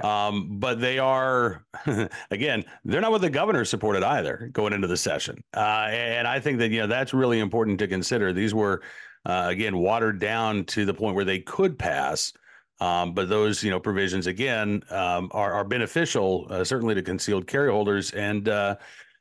Um, 0.03 0.59
but 0.59 0.81
they 0.81 0.99
are, 0.99 1.65
again, 2.31 2.65
they're 2.85 3.01
not 3.01 3.13
what 3.13 3.21
the 3.21 3.31
governor 3.31 3.65
supported 3.65 4.03
either 4.03 4.51
going 4.53 4.73
into 4.73 4.89
the 4.89 4.97
session. 4.97 5.43
Uh, 5.57 5.89
and 5.91 6.27
I 6.27 6.41
think 6.41 6.59
that, 6.59 6.71
you 6.71 6.81
know, 6.81 6.87
that's 6.87 7.15
really 7.15 7.39
important 7.39 7.79
to 7.79 7.87
consider. 7.87 8.33
These 8.33 8.55
were, 8.55 8.83
uh, 9.25 9.47
again, 9.49 9.79
watered 9.79 10.19
down 10.19 10.65
to 10.67 10.85
the 10.85 10.95
point 10.95 11.15
where 11.15 11.25
they 11.25 11.39
could 11.39 11.79
pass. 11.79 12.33
Um, 12.81 13.15
but 13.15 13.29
those, 13.29 13.63
you 13.63 13.71
know, 13.71 13.79
provisions 13.79 14.27
again 14.27 14.83
um, 14.91 15.31
are, 15.33 15.53
are 15.53 15.65
beneficial, 15.65 16.49
uh, 16.51 16.65
certainly 16.65 16.95
to 16.97 17.03
concealed 17.03 17.47
carry 17.47 17.71
holders 17.71 18.11
and 18.11 18.49
uh, 18.49 18.77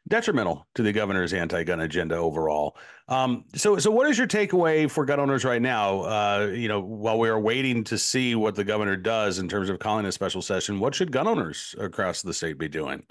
detrimental 0.07 0.67
to 0.75 0.83
the 0.83 0.91
governor's 0.91 1.33
anti-gun 1.33 1.81
agenda 1.81 2.15
overall. 2.15 2.75
Um, 3.07 3.45
so, 3.55 3.77
so 3.77 3.91
what 3.91 4.09
is 4.09 4.17
your 4.17 4.27
takeaway 4.27 4.89
for 4.89 5.05
gun 5.05 5.19
owners 5.19 5.45
right 5.45 5.61
now? 5.61 6.01
Uh, 6.01 6.51
you 6.53 6.67
know, 6.67 6.79
while 6.79 7.19
we 7.19 7.29
are 7.29 7.39
waiting 7.39 7.83
to 7.85 7.97
see 7.97 8.35
what 8.35 8.55
the 8.55 8.63
governor 8.63 8.95
does 8.95 9.39
in 9.39 9.47
terms 9.47 9.69
of 9.69 9.79
calling 9.79 10.05
a 10.05 10.11
special 10.11 10.41
session, 10.41 10.79
what 10.79 10.95
should 10.95 11.11
gun 11.11 11.27
owners 11.27 11.75
across 11.79 12.21
the 12.21 12.33
state 12.33 12.57
be 12.57 12.67
doing? 12.67 13.03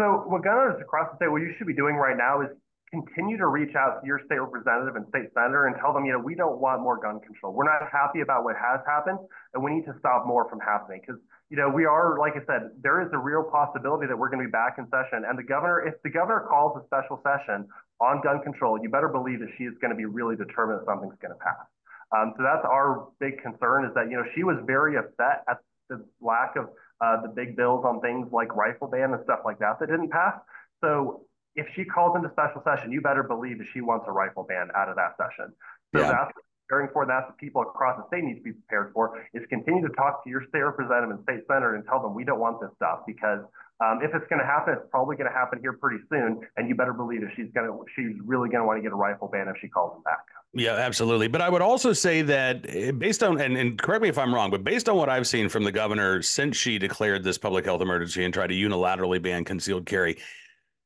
So, 0.00 0.24
what 0.26 0.44
gun 0.44 0.54
owners 0.54 0.80
across 0.80 1.10
the 1.10 1.16
state, 1.16 1.30
what 1.30 1.42
you 1.42 1.54
should 1.58 1.66
be 1.66 1.74
doing 1.74 1.96
right 1.96 2.16
now 2.16 2.42
is 2.42 2.48
continue 2.90 3.36
to 3.36 3.46
reach 3.46 3.74
out 3.74 4.00
to 4.00 4.06
your 4.06 4.20
state 4.26 4.40
representative 4.40 4.94
and 4.94 5.06
state 5.08 5.28
senator 5.34 5.66
and 5.66 5.76
tell 5.80 5.92
them, 5.92 6.04
you 6.04 6.12
know, 6.12 6.18
we 6.18 6.34
don't 6.34 6.60
want 6.60 6.80
more 6.82 6.98
gun 7.00 7.18
control. 7.20 7.52
We're 7.52 7.64
not 7.64 7.82
happy 7.90 8.20
about 8.20 8.44
what 8.44 8.56
has 8.56 8.80
happened, 8.86 9.18
and 9.54 9.62
we 9.62 9.74
need 9.74 9.84
to 9.86 9.94
stop 9.98 10.26
more 10.26 10.48
from 10.48 10.60
happening 10.60 11.00
because 11.00 11.20
you 11.50 11.56
know, 11.56 11.68
we 11.68 11.84
are, 11.84 12.18
like 12.18 12.34
I 12.34 12.44
said, 12.46 12.70
there 12.82 13.00
is 13.02 13.08
a 13.12 13.18
real 13.18 13.44
possibility 13.44 14.06
that 14.06 14.18
we're 14.18 14.28
going 14.28 14.42
to 14.42 14.48
be 14.48 14.50
back 14.50 14.76
in 14.78 14.88
session. 14.90 15.24
And 15.28 15.38
the 15.38 15.44
governor, 15.44 15.86
if 15.86 15.94
the 16.02 16.10
governor 16.10 16.46
calls 16.48 16.76
a 16.80 16.84
special 16.86 17.22
session 17.22 17.68
on 18.00 18.20
gun 18.22 18.42
control, 18.42 18.78
you 18.82 18.88
better 18.88 19.08
believe 19.08 19.40
that 19.40 19.50
she 19.56 19.64
is 19.64 19.74
going 19.80 19.90
to 19.90 19.96
be 19.96 20.06
really 20.06 20.34
determined 20.34 20.80
that 20.80 20.86
something's 20.86 21.14
going 21.22 21.32
to 21.32 21.38
pass. 21.38 21.66
Um, 22.14 22.34
so 22.36 22.42
that's 22.42 22.64
our 22.64 23.08
big 23.20 23.42
concern 23.42 23.84
is 23.84 23.94
that, 23.94 24.10
you 24.10 24.16
know, 24.16 24.24
she 24.34 24.42
was 24.42 24.56
very 24.66 24.96
upset 24.96 25.44
at 25.48 25.58
the 25.88 26.04
lack 26.20 26.56
of 26.56 26.68
uh, 27.00 27.22
the 27.22 27.28
big 27.28 27.56
bills 27.56 27.84
on 27.84 28.00
things 28.00 28.28
like 28.32 28.54
rifle 28.56 28.88
ban 28.88 29.12
and 29.12 29.22
stuff 29.24 29.40
like 29.44 29.58
that 29.60 29.78
that 29.78 29.86
didn't 29.86 30.10
pass. 30.10 30.34
So 30.82 31.26
if 31.54 31.66
she 31.74 31.84
calls 31.84 32.16
into 32.16 32.30
special 32.30 32.62
session, 32.64 32.90
you 32.90 33.00
better 33.00 33.22
believe 33.22 33.58
that 33.58 33.66
she 33.72 33.80
wants 33.80 34.04
a 34.08 34.12
rifle 34.12 34.44
ban 34.44 34.68
out 34.74 34.88
of 34.88 34.96
that 34.96 35.16
session. 35.16 35.52
So 35.94 36.00
yeah. 36.00 36.10
that's 36.10 36.32
preparing 36.68 36.90
for. 36.92 37.06
That's 37.06 37.28
what 37.28 37.38
people 37.38 37.62
across 37.62 37.96
the 37.96 38.06
state 38.08 38.24
need 38.24 38.34
to 38.34 38.42
be 38.42 38.52
prepared 38.52 38.92
for. 38.92 39.22
Is 39.34 39.42
continue 39.48 39.86
to 39.86 39.94
talk 39.94 40.24
to 40.24 40.30
your 40.30 40.42
state 40.48 40.60
representative 40.60 41.10
and 41.10 41.22
state 41.22 41.46
senator 41.46 41.74
and 41.74 41.84
tell 41.86 42.02
them 42.02 42.14
we 42.14 42.24
don't 42.24 42.40
want 42.40 42.60
this 42.60 42.70
stuff 42.76 43.00
because 43.06 43.40
um, 43.84 44.00
if 44.02 44.14
it's 44.14 44.26
going 44.28 44.40
to 44.40 44.46
happen, 44.46 44.74
it's 44.74 44.88
probably 44.90 45.16
going 45.16 45.30
to 45.30 45.36
happen 45.36 45.58
here 45.60 45.74
pretty 45.74 46.02
soon. 46.08 46.40
And 46.56 46.68
you 46.68 46.74
better 46.74 46.94
believe 46.94 47.20
that 47.20 47.30
she's 47.36 47.52
going 47.54 47.66
to, 47.66 47.84
she's 47.94 48.16
really 48.24 48.48
going 48.48 48.62
to 48.62 48.66
want 48.66 48.78
to 48.78 48.82
get 48.82 48.92
a 48.92 48.96
rifle 48.96 49.28
ban 49.28 49.48
if 49.48 49.56
she 49.60 49.68
calls 49.68 49.92
them 49.92 50.02
back. 50.02 50.24
Yeah, 50.54 50.72
absolutely. 50.72 51.28
But 51.28 51.42
I 51.42 51.50
would 51.50 51.60
also 51.60 51.92
say 51.92 52.22
that 52.22 52.64
eh, 52.68 52.90
based 52.92 53.22
on, 53.22 53.38
and, 53.38 53.56
and 53.56 53.80
correct 53.80 54.02
me 54.02 54.08
if 54.08 54.16
I'm 54.16 54.34
wrong, 54.34 54.50
but 54.50 54.64
based 54.64 54.88
on 54.88 54.96
what 54.96 55.10
I've 55.10 55.26
seen 55.26 55.50
from 55.50 55.64
the 55.64 55.72
governor 55.72 56.22
since 56.22 56.56
she 56.56 56.78
declared 56.78 57.22
this 57.22 57.36
public 57.36 57.66
health 57.66 57.82
emergency 57.82 58.24
and 58.24 58.32
tried 58.32 58.46
to 58.46 58.54
unilaterally 58.54 59.20
ban 59.20 59.44
concealed 59.44 59.84
carry, 59.84 60.16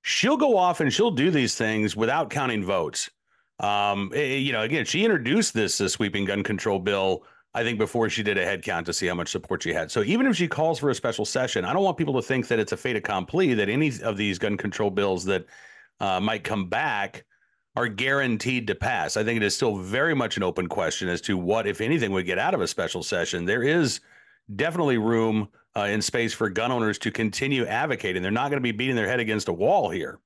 she'll 0.02 0.36
go 0.36 0.56
off 0.56 0.80
and 0.80 0.92
she'll 0.92 1.12
do 1.12 1.30
these 1.30 1.54
things 1.54 1.94
without 1.94 2.28
counting 2.30 2.64
votes. 2.64 3.08
Um, 3.60 4.10
eh, 4.14 4.36
you 4.36 4.52
know, 4.52 4.62
again, 4.62 4.84
she 4.84 5.04
introduced 5.04 5.54
this 5.54 5.80
uh, 5.80 5.88
sweeping 5.88 6.24
gun 6.24 6.42
control 6.42 6.78
bill. 6.78 7.24
I 7.52 7.62
think 7.62 7.78
before 7.78 8.08
she 8.08 8.22
did 8.22 8.38
a 8.38 8.44
head 8.44 8.62
count 8.62 8.86
to 8.86 8.92
see 8.92 9.06
how 9.06 9.14
much 9.14 9.30
support 9.30 9.62
she 9.62 9.72
had. 9.72 9.90
So 9.90 10.02
even 10.04 10.26
if 10.26 10.36
she 10.36 10.46
calls 10.46 10.78
for 10.78 10.90
a 10.90 10.94
special 10.94 11.24
session, 11.24 11.64
I 11.64 11.72
don't 11.72 11.82
want 11.82 11.96
people 11.96 12.14
to 12.14 12.22
think 12.22 12.46
that 12.48 12.60
it's 12.60 12.72
a 12.72 12.76
fait 12.76 12.96
accompli 12.96 13.54
that 13.54 13.68
any 13.68 13.92
of 14.02 14.16
these 14.16 14.38
gun 14.38 14.56
control 14.56 14.88
bills 14.88 15.24
that 15.24 15.46
uh, 15.98 16.20
might 16.20 16.44
come 16.44 16.68
back 16.68 17.24
are 17.76 17.88
guaranteed 17.88 18.66
to 18.68 18.74
pass. 18.74 19.16
I 19.16 19.24
think 19.24 19.36
it 19.36 19.42
is 19.42 19.54
still 19.54 19.76
very 19.76 20.14
much 20.14 20.36
an 20.36 20.42
open 20.42 20.68
question 20.68 21.08
as 21.08 21.20
to 21.22 21.36
what, 21.36 21.66
if 21.66 21.80
anything, 21.80 22.12
would 22.12 22.26
get 22.26 22.38
out 22.38 22.54
of 22.54 22.60
a 22.60 22.68
special 22.68 23.02
session. 23.02 23.44
There 23.44 23.62
is 23.62 24.00
definitely 24.56 24.98
room 24.98 25.48
uh, 25.76 25.82
in 25.82 26.02
space 26.02 26.32
for 26.32 26.48
gun 26.50 26.72
owners 26.72 26.98
to 26.98 27.10
continue 27.10 27.66
advocating. 27.66 28.22
They're 28.22 28.30
not 28.30 28.50
going 28.50 28.58
to 28.58 28.60
be 28.60 28.72
beating 28.72 28.96
their 28.96 29.08
head 29.08 29.20
against 29.20 29.48
a 29.48 29.52
wall 29.52 29.90
here. 29.90 30.18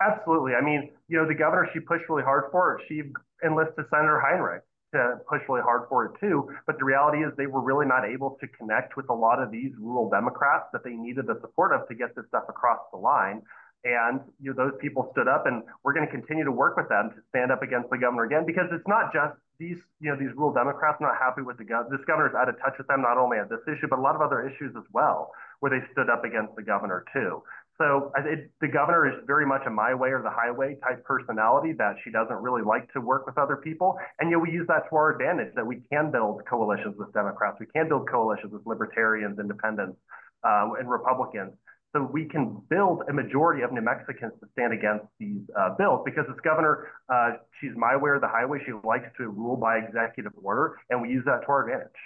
Absolutely. 0.00 0.54
I 0.54 0.62
mean, 0.64 0.90
you 1.08 1.18
know, 1.18 1.26
the 1.26 1.34
governor, 1.34 1.68
she 1.72 1.80
pushed 1.80 2.08
really 2.08 2.22
hard 2.22 2.44
for 2.52 2.78
it. 2.78 2.84
She 2.88 3.02
enlisted 3.42 3.84
Senator 3.90 4.20
Heinrich 4.20 4.62
to 4.94 5.18
push 5.28 5.42
really 5.48 5.60
hard 5.60 5.88
for 5.88 6.06
it 6.06 6.12
too. 6.20 6.48
But 6.66 6.78
the 6.78 6.84
reality 6.84 7.18
is 7.18 7.32
they 7.36 7.46
were 7.46 7.60
really 7.60 7.84
not 7.86 8.04
able 8.04 8.38
to 8.40 8.46
connect 8.48 8.96
with 8.96 9.10
a 9.10 9.14
lot 9.14 9.42
of 9.42 9.50
these 9.50 9.72
rural 9.78 10.08
Democrats 10.08 10.66
that 10.72 10.84
they 10.84 10.94
needed 10.94 11.26
the 11.26 11.38
support 11.40 11.74
of 11.74 11.86
to 11.88 11.94
get 11.94 12.14
this 12.14 12.24
stuff 12.28 12.44
across 12.48 12.78
the 12.92 12.98
line. 12.98 13.42
And 13.84 14.20
you 14.40 14.54
know, 14.54 14.56
those 14.56 14.74
people 14.80 15.08
stood 15.12 15.28
up, 15.28 15.46
and 15.46 15.62
we're 15.84 15.94
going 15.94 16.06
to 16.06 16.10
continue 16.10 16.42
to 16.42 16.50
work 16.50 16.76
with 16.76 16.88
them 16.88 17.10
to 17.14 17.22
stand 17.30 17.52
up 17.52 17.62
against 17.62 17.90
the 17.90 17.98
governor 17.98 18.24
again, 18.24 18.44
because 18.44 18.66
it's 18.72 18.86
not 18.88 19.12
just 19.12 19.38
these, 19.60 19.78
you 20.00 20.10
know, 20.10 20.18
these 20.18 20.34
rural 20.34 20.52
Democrats 20.52 20.98
not 21.00 21.14
happy 21.14 21.42
with 21.42 21.58
the 21.58 21.64
governor. 21.64 21.96
This 21.96 22.04
governor's 22.04 22.34
out 22.34 22.48
of 22.48 22.58
touch 22.58 22.74
with 22.76 22.88
them, 22.88 23.02
not 23.02 23.18
only 23.18 23.38
at 23.38 23.48
this 23.48 23.62
issue, 23.70 23.86
but 23.86 23.98
a 23.98 24.02
lot 24.02 24.16
of 24.16 24.20
other 24.20 24.42
issues 24.42 24.74
as 24.74 24.82
well, 24.92 25.30
where 25.60 25.70
they 25.70 25.78
stood 25.92 26.10
up 26.10 26.24
against 26.24 26.56
the 26.56 26.62
governor 26.62 27.04
too. 27.14 27.42
So 27.78 28.12
it, 28.18 28.50
the 28.60 28.68
governor 28.68 29.06
is 29.08 29.22
very 29.26 29.46
much 29.46 29.62
a 29.66 29.70
my 29.70 29.94
way 29.94 30.10
or 30.10 30.20
the 30.20 30.30
highway 30.30 30.76
type 30.82 31.04
personality 31.04 31.72
that 31.78 31.96
she 32.02 32.10
doesn't 32.10 32.36
really 32.36 32.62
like 32.62 32.92
to 32.92 33.00
work 33.00 33.24
with 33.24 33.38
other 33.38 33.56
people. 33.56 33.96
And 34.18 34.30
know, 34.30 34.40
we 34.40 34.50
use 34.50 34.66
that 34.66 34.90
to 34.90 34.96
our 34.96 35.12
advantage 35.12 35.54
that 35.54 35.64
we 35.64 35.80
can 35.92 36.10
build 36.10 36.42
coalitions 36.50 36.96
with 36.98 37.12
Democrats, 37.12 37.58
we 37.60 37.66
can 37.66 37.88
build 37.88 38.08
coalitions 38.10 38.52
with 38.52 38.66
libertarians, 38.66 39.38
independents, 39.38 39.96
uh, 40.42 40.70
and 40.78 40.90
Republicans 40.90 41.52
so 41.94 42.02
we 42.12 42.26
can 42.26 42.60
build 42.68 43.02
a 43.08 43.12
majority 43.12 43.62
of 43.62 43.72
New 43.72 43.80
Mexicans 43.80 44.32
to 44.40 44.48
stand 44.52 44.72
against 44.72 45.06
these 45.18 45.40
uh, 45.58 45.70
bills 45.78 46.02
because 46.04 46.26
this 46.28 46.36
governor, 46.44 46.88
uh, 47.08 47.32
she's 47.60 47.72
my 47.76 47.96
way 47.96 48.10
or 48.10 48.20
the 48.20 48.28
highway. 48.28 48.58
She 48.66 48.72
likes 48.84 49.08
to 49.16 49.28
rule 49.28 49.56
by 49.56 49.78
executive 49.78 50.32
order, 50.42 50.76
and 50.90 51.00
we 51.00 51.08
use 51.08 51.24
that 51.24 51.42
to 51.42 51.48
our 51.48 51.68
advantage. 51.68 51.96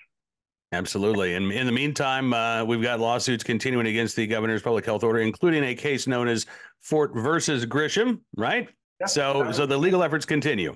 Absolutely. 0.73 1.35
And 1.35 1.53
in 1.53 1.67
the 1.67 1.73
meantime, 1.73 2.33
uh, 2.33 2.65
we've 2.65 2.83
got 2.83 2.99
lawsuits 2.99 3.45
continuing 3.45 3.87
against 3.87 4.17
the 4.17 4.27
governor's 4.27 4.63
public 4.63 4.87
health 4.87 5.05
order, 5.05 5.21
including 5.21 5.65
a 5.65 5.75
case 5.75 6.07
known 6.07 6.29
as 6.29 6.47
Fort 6.81 7.15
versus 7.15 7.67
Grisham, 7.67 8.21
right? 8.37 8.69
Yes, 8.99 9.13
so, 9.13 9.53
so 9.53 9.67
the 9.67 9.77
legal 9.77 10.03
efforts 10.03 10.25
continue. 10.25 10.75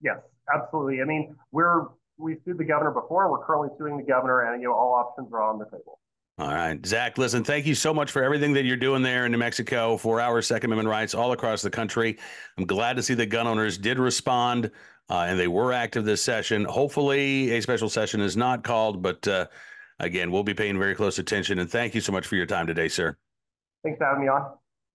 Yes, 0.00 0.18
absolutely. 0.54 1.02
I 1.02 1.04
mean, 1.04 1.34
we're 1.50 1.86
we 2.16 2.36
sued 2.44 2.58
the 2.58 2.64
governor 2.64 2.92
before. 2.92 3.30
We're 3.30 3.44
currently 3.44 3.70
suing 3.76 3.96
the 3.96 4.04
governor, 4.04 4.52
and 4.52 4.62
you 4.62 4.68
know 4.68 4.74
all 4.74 4.94
options 4.94 5.32
are 5.32 5.42
on 5.42 5.58
the 5.58 5.64
table. 5.64 5.98
All 6.36 6.52
right, 6.52 6.84
Zach, 6.84 7.16
listen, 7.16 7.44
thank 7.44 7.64
you 7.64 7.76
so 7.76 7.94
much 7.94 8.10
for 8.10 8.24
everything 8.24 8.54
that 8.54 8.64
you're 8.64 8.76
doing 8.76 9.02
there 9.02 9.24
in 9.24 9.30
New 9.30 9.38
Mexico 9.38 9.96
for 9.96 10.20
our 10.20 10.42
Second 10.42 10.72
Amendment 10.72 10.88
rights 10.88 11.14
all 11.14 11.30
across 11.30 11.62
the 11.62 11.70
country. 11.70 12.18
I'm 12.58 12.66
glad 12.66 12.96
to 12.96 13.04
see 13.04 13.14
the 13.14 13.24
gun 13.24 13.46
owners 13.46 13.78
did 13.78 14.00
respond 14.00 14.72
uh, 15.10 15.26
and 15.28 15.38
they 15.38 15.48
were 15.48 15.72
active 15.72 16.04
this 16.04 16.22
session. 16.22 16.64
Hopefully, 16.64 17.52
a 17.52 17.62
special 17.62 17.88
session 17.88 18.20
is 18.20 18.36
not 18.36 18.64
called, 18.64 19.02
but 19.02 19.26
uh, 19.28 19.46
again, 20.00 20.32
we'll 20.32 20.42
be 20.42 20.54
paying 20.54 20.78
very 20.78 20.94
close 20.94 21.18
attention. 21.18 21.58
And 21.58 21.70
thank 21.70 21.94
you 21.94 22.00
so 22.00 22.10
much 22.10 22.26
for 22.26 22.36
your 22.36 22.46
time 22.46 22.66
today, 22.66 22.88
sir. 22.88 23.16
Thanks 23.84 23.98
for 23.98 24.06
having 24.06 24.22
me 24.22 24.28
on. 24.28 24.50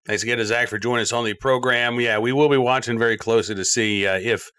Thanks 0.06 0.24
again 0.24 0.40
to 0.40 0.46
Zach 0.46 0.68
for 0.68 0.80
joining 0.80 1.04
us 1.04 1.14
on 1.14 1.26
the 1.26 1.36
program. 1.36 2.00
Yeah, 2.00 2.18
we 2.18 2.34
will 2.34 2.50
be 2.50 2.58
watching 2.58 2.98
very 2.98 3.18
closely 3.18 3.56
to 3.56 3.66
see 3.66 4.08
uh, 4.08 4.20
if 4.20 4.52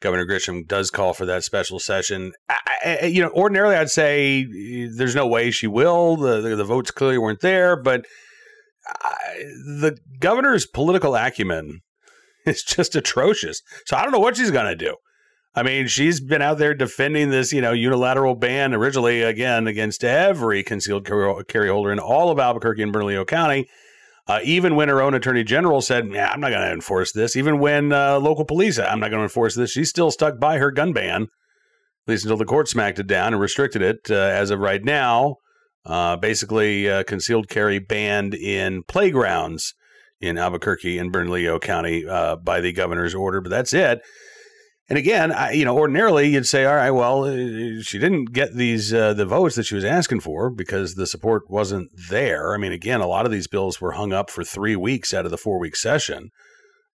Governor 0.00 0.26
Grisham 0.26 0.66
does 0.66 0.90
call 0.90 1.12
for 1.12 1.26
that 1.26 1.44
special 1.44 1.78
session. 1.78 2.32
I, 2.48 2.98
I, 3.02 3.06
you 3.06 3.22
know, 3.22 3.30
ordinarily 3.30 3.74
I'd 3.74 3.90
say 3.90 4.42
eh, 4.42 4.88
there's 4.94 5.16
no 5.16 5.26
way 5.26 5.50
she 5.50 5.66
will. 5.66 6.16
The 6.16 6.40
the, 6.40 6.56
the 6.56 6.64
votes 6.64 6.90
clearly 6.90 7.18
weren't 7.18 7.40
there, 7.40 7.76
but 7.76 8.04
I, 8.86 9.44
the 9.80 9.98
governor's 10.20 10.66
political 10.66 11.14
acumen 11.16 11.80
is 12.46 12.62
just 12.62 12.94
atrocious. 12.94 13.62
So 13.86 13.96
I 13.96 14.02
don't 14.02 14.12
know 14.12 14.18
what 14.18 14.36
she's 14.36 14.50
going 14.50 14.66
to 14.66 14.76
do. 14.76 14.96
I 15.54 15.62
mean, 15.64 15.88
she's 15.88 16.20
been 16.20 16.42
out 16.42 16.58
there 16.58 16.74
defending 16.74 17.30
this, 17.30 17.52
you 17.52 17.60
know, 17.60 17.72
unilateral 17.72 18.36
ban 18.36 18.74
originally 18.74 19.22
again 19.22 19.66
against 19.66 20.04
every 20.04 20.62
concealed 20.62 21.04
carry 21.04 21.68
holder 21.68 21.90
in 21.90 21.98
all 21.98 22.30
of 22.30 22.38
Albuquerque 22.38 22.82
and 22.82 22.92
Bernalillo 22.92 23.24
County. 23.24 23.68
Uh, 24.28 24.40
even 24.44 24.76
when 24.76 24.90
her 24.90 25.00
own 25.00 25.14
attorney 25.14 25.42
general 25.42 25.80
said, 25.80 26.06
yeah, 26.12 26.28
I'm 26.30 26.40
not 26.40 26.50
going 26.50 26.66
to 26.66 26.72
enforce 26.72 27.12
this, 27.12 27.34
even 27.34 27.58
when 27.58 27.92
uh, 27.92 28.18
local 28.20 28.44
police 28.44 28.76
said, 28.76 28.86
I'm 28.86 29.00
not 29.00 29.08
going 29.08 29.20
to 29.20 29.24
enforce 29.24 29.54
this, 29.54 29.70
she's 29.70 29.88
still 29.88 30.10
stuck 30.10 30.38
by 30.38 30.58
her 30.58 30.70
gun 30.70 30.92
ban, 30.92 31.22
at 31.22 31.28
least 32.06 32.24
until 32.24 32.36
the 32.36 32.44
court 32.44 32.68
smacked 32.68 32.98
it 32.98 33.06
down 33.06 33.32
and 33.32 33.40
restricted 33.40 33.80
it. 33.80 34.10
Uh, 34.10 34.14
as 34.14 34.50
of 34.50 34.60
right 34.60 34.84
now, 34.84 35.36
uh, 35.86 36.16
basically, 36.16 36.90
uh, 36.90 37.04
concealed 37.04 37.48
carry 37.48 37.78
banned 37.78 38.34
in 38.34 38.82
playgrounds 38.82 39.74
in 40.20 40.36
Albuquerque 40.36 40.98
and 40.98 41.10
Bernalillo 41.10 41.58
County 41.58 42.06
uh, 42.06 42.36
by 42.36 42.60
the 42.60 42.72
governor's 42.72 43.14
order, 43.14 43.40
but 43.40 43.50
that's 43.50 43.72
it. 43.72 44.00
And 44.88 44.98
again, 44.98 45.32
I, 45.32 45.52
you 45.52 45.66
know, 45.66 45.76
ordinarily 45.76 46.28
you'd 46.28 46.46
say, 46.46 46.64
all 46.64 46.76
right, 46.76 46.90
well, 46.90 47.24
uh, 47.24 47.82
she 47.82 47.98
didn't 47.98 48.32
get 48.32 48.54
these 48.54 48.94
uh, 48.94 49.12
the 49.12 49.26
votes 49.26 49.54
that 49.56 49.64
she 49.64 49.74
was 49.74 49.84
asking 49.84 50.20
for 50.20 50.48
because 50.48 50.94
the 50.94 51.06
support 51.06 51.50
wasn't 51.50 51.90
there. 52.08 52.54
I 52.54 52.56
mean, 52.56 52.72
again, 52.72 53.00
a 53.00 53.06
lot 53.06 53.26
of 53.26 53.32
these 53.32 53.48
bills 53.48 53.80
were 53.80 53.92
hung 53.92 54.14
up 54.14 54.30
for 54.30 54.44
three 54.44 54.76
weeks 54.76 55.12
out 55.12 55.26
of 55.26 55.30
the 55.30 55.36
four 55.36 55.58
week 55.58 55.76
session. 55.76 56.30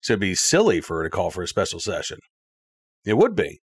So 0.01 0.13
it'd 0.13 0.21
be 0.21 0.35
silly 0.35 0.81
for 0.81 0.97
her 0.97 1.03
to 1.03 1.09
call 1.09 1.29
for 1.29 1.43
a 1.43 1.47
special 1.47 1.79
session. 1.79 2.17
It 3.05 3.17
would 3.17 3.35
be. 3.35 3.61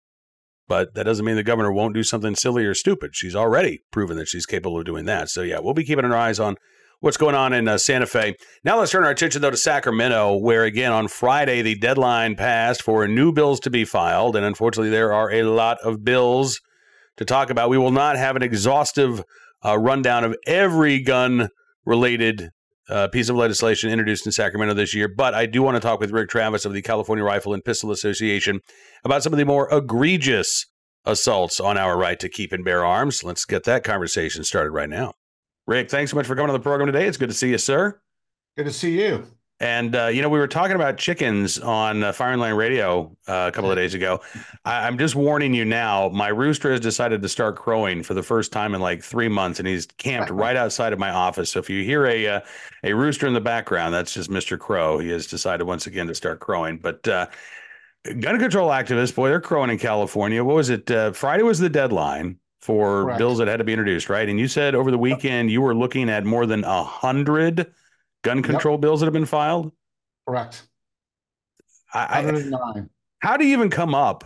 But 0.66 0.94
that 0.94 1.04
doesn't 1.04 1.24
mean 1.24 1.36
the 1.36 1.42
governor 1.42 1.70
won't 1.70 1.94
do 1.94 2.02
something 2.02 2.34
silly 2.34 2.64
or 2.64 2.74
stupid. 2.74 3.14
She's 3.14 3.36
already 3.36 3.82
proven 3.92 4.16
that 4.16 4.28
she's 4.28 4.46
capable 4.46 4.78
of 4.78 4.86
doing 4.86 5.04
that. 5.04 5.28
So, 5.28 5.42
yeah, 5.42 5.58
we'll 5.60 5.74
be 5.74 5.84
keeping 5.84 6.06
our 6.06 6.16
eyes 6.16 6.40
on 6.40 6.56
what's 7.04 7.18
going 7.18 7.34
on 7.34 7.52
in 7.52 7.68
uh, 7.68 7.76
Santa 7.76 8.06
Fe. 8.06 8.34
Now 8.64 8.78
let's 8.78 8.90
turn 8.90 9.04
our 9.04 9.10
attention, 9.10 9.42
though, 9.42 9.50
to 9.50 9.58
Sacramento, 9.58 10.36
where, 10.38 10.64
again, 10.64 10.90
on 10.90 11.08
Friday, 11.08 11.60
the 11.60 11.74
deadline 11.74 12.34
passed 12.34 12.80
for 12.80 13.06
new 13.06 13.30
bills 13.30 13.60
to 13.60 13.70
be 13.70 13.84
filed. 13.84 14.36
And 14.36 14.46
unfortunately, 14.46 14.88
there 14.88 15.12
are 15.12 15.30
a 15.30 15.42
lot 15.42 15.76
of 15.84 16.02
bills 16.02 16.62
to 17.18 17.26
talk 17.26 17.50
about. 17.50 17.68
We 17.68 17.76
will 17.76 17.90
not 17.90 18.16
have 18.16 18.36
an 18.36 18.42
exhaustive 18.42 19.22
uh, 19.62 19.78
rundown 19.78 20.24
of 20.24 20.34
every 20.46 20.98
gun 20.98 21.50
related 21.84 22.48
uh, 22.88 23.08
piece 23.08 23.28
of 23.28 23.36
legislation 23.36 23.90
introduced 23.90 24.24
in 24.24 24.32
Sacramento 24.32 24.72
this 24.72 24.94
year, 24.94 25.08
but 25.14 25.34
I 25.34 25.44
do 25.44 25.62
want 25.62 25.76
to 25.76 25.80
talk 25.80 26.00
with 26.00 26.10
Rick 26.10 26.30
Travis 26.30 26.64
of 26.64 26.72
the 26.72 26.80
California 26.80 27.24
Rifle 27.24 27.52
and 27.52 27.62
Pistol 27.62 27.90
Association 27.90 28.60
about 29.04 29.22
some 29.22 29.34
of 29.34 29.38
the 29.38 29.44
more 29.44 29.68
egregious 29.70 30.64
assaults 31.04 31.60
on 31.60 31.76
our 31.76 31.98
right 31.98 32.18
to 32.20 32.30
keep 32.30 32.50
and 32.50 32.64
bear 32.64 32.82
arms. 32.82 33.22
Let's 33.22 33.44
get 33.44 33.64
that 33.64 33.84
conversation 33.84 34.42
started 34.42 34.70
right 34.70 34.88
now. 34.88 35.12
Rick, 35.66 35.90
thanks 35.90 36.10
so 36.10 36.16
much 36.16 36.26
for 36.26 36.34
coming 36.34 36.50
on 36.50 36.54
the 36.54 36.62
program 36.62 36.86
today. 36.86 37.06
It's 37.06 37.16
good 37.16 37.30
to 37.30 37.34
see 37.34 37.50
you, 37.50 37.58
sir. 37.58 38.00
Good 38.56 38.64
to 38.64 38.72
see 38.72 39.00
you. 39.00 39.26
And 39.60 39.94
uh, 39.94 40.06
you 40.06 40.20
know, 40.20 40.28
we 40.28 40.40
were 40.40 40.48
talking 40.48 40.74
about 40.74 40.98
chickens 40.98 41.60
on 41.60 42.02
uh, 42.02 42.12
Firing 42.12 42.40
Line 42.40 42.54
Radio 42.54 43.16
uh, 43.28 43.46
a 43.48 43.52
couple 43.52 43.70
of 43.70 43.76
days 43.76 43.94
ago. 43.94 44.20
I- 44.64 44.86
am 44.88 44.98
just 44.98 45.14
warning 45.14 45.54
you 45.54 45.64
now. 45.64 46.08
My 46.08 46.28
rooster 46.28 46.72
has 46.72 46.80
decided 46.80 47.22
to 47.22 47.28
start 47.28 47.56
crowing 47.56 48.02
for 48.02 48.14
the 48.14 48.22
first 48.22 48.50
time 48.50 48.74
in 48.74 48.80
like 48.80 49.02
three 49.02 49.28
months, 49.28 49.60
and 49.60 49.68
he's 49.68 49.86
camped 49.86 50.30
right 50.30 50.56
outside 50.56 50.92
of 50.92 50.98
my 50.98 51.10
office. 51.10 51.50
So 51.50 51.60
if 51.60 51.70
you 51.70 51.84
hear 51.84 52.04
a 52.04 52.26
uh, 52.26 52.40
a 52.82 52.92
rooster 52.94 53.28
in 53.28 53.32
the 53.32 53.40
background, 53.40 53.94
that's 53.94 54.12
just 54.12 54.28
Mister 54.28 54.58
Crow. 54.58 54.98
He 54.98 55.10
has 55.10 55.28
decided 55.28 55.64
once 55.64 55.86
again 55.86 56.08
to 56.08 56.14
start 56.16 56.40
crowing. 56.40 56.78
But 56.78 57.06
uh, 57.06 57.28
gun 58.04 58.40
control 58.40 58.70
activists, 58.70 59.14
boy, 59.14 59.28
they're 59.28 59.40
crowing 59.40 59.70
in 59.70 59.78
California. 59.78 60.42
What 60.42 60.56
was 60.56 60.68
it? 60.68 60.90
Uh, 60.90 61.12
Friday 61.12 61.44
was 61.44 61.60
the 61.60 61.70
deadline 61.70 62.38
for 62.64 63.02
Correct. 63.04 63.18
bills 63.18 63.36
that 63.36 63.46
had 63.46 63.58
to 63.58 63.64
be 63.64 63.74
introduced, 63.74 64.08
right? 64.08 64.26
And 64.26 64.40
you 64.40 64.48
said 64.48 64.74
over 64.74 64.90
the 64.90 64.96
weekend 64.96 65.50
you 65.50 65.60
were 65.60 65.74
looking 65.74 66.08
at 66.08 66.24
more 66.24 66.46
than 66.46 66.64
a 66.64 66.82
hundred 66.82 67.70
gun 68.22 68.42
control 68.42 68.76
yep. 68.76 68.80
bills 68.80 69.00
that 69.00 69.06
have 69.06 69.12
been 69.12 69.26
filed. 69.26 69.70
Correct. 70.26 70.62
I, 71.92 72.26
I, 72.26 72.82
how 73.18 73.36
do 73.36 73.44
you 73.44 73.52
even 73.52 73.68
come 73.68 73.94
up 73.94 74.24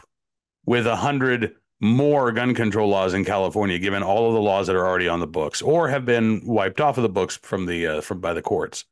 with 0.66 0.86
a 0.86 0.94
hundred 0.94 1.56
more 1.80 2.30
gun 2.30 2.54
control 2.54 2.88
laws 2.88 3.12
in 3.12 3.24
California, 3.24 3.76
given 3.76 4.04
all 4.04 4.28
of 4.28 4.34
the 4.34 4.40
laws 4.40 4.68
that 4.68 4.76
are 4.76 4.86
already 4.86 5.08
on 5.08 5.18
the 5.18 5.26
books 5.26 5.60
or 5.60 5.88
have 5.88 6.04
been 6.04 6.40
wiped 6.46 6.80
off 6.80 6.96
of 6.96 7.02
the 7.02 7.08
books 7.08 7.38
from 7.42 7.66
the 7.66 7.88
uh, 7.88 8.00
from 8.00 8.20
by 8.20 8.34
the 8.34 8.42
courts? 8.42 8.84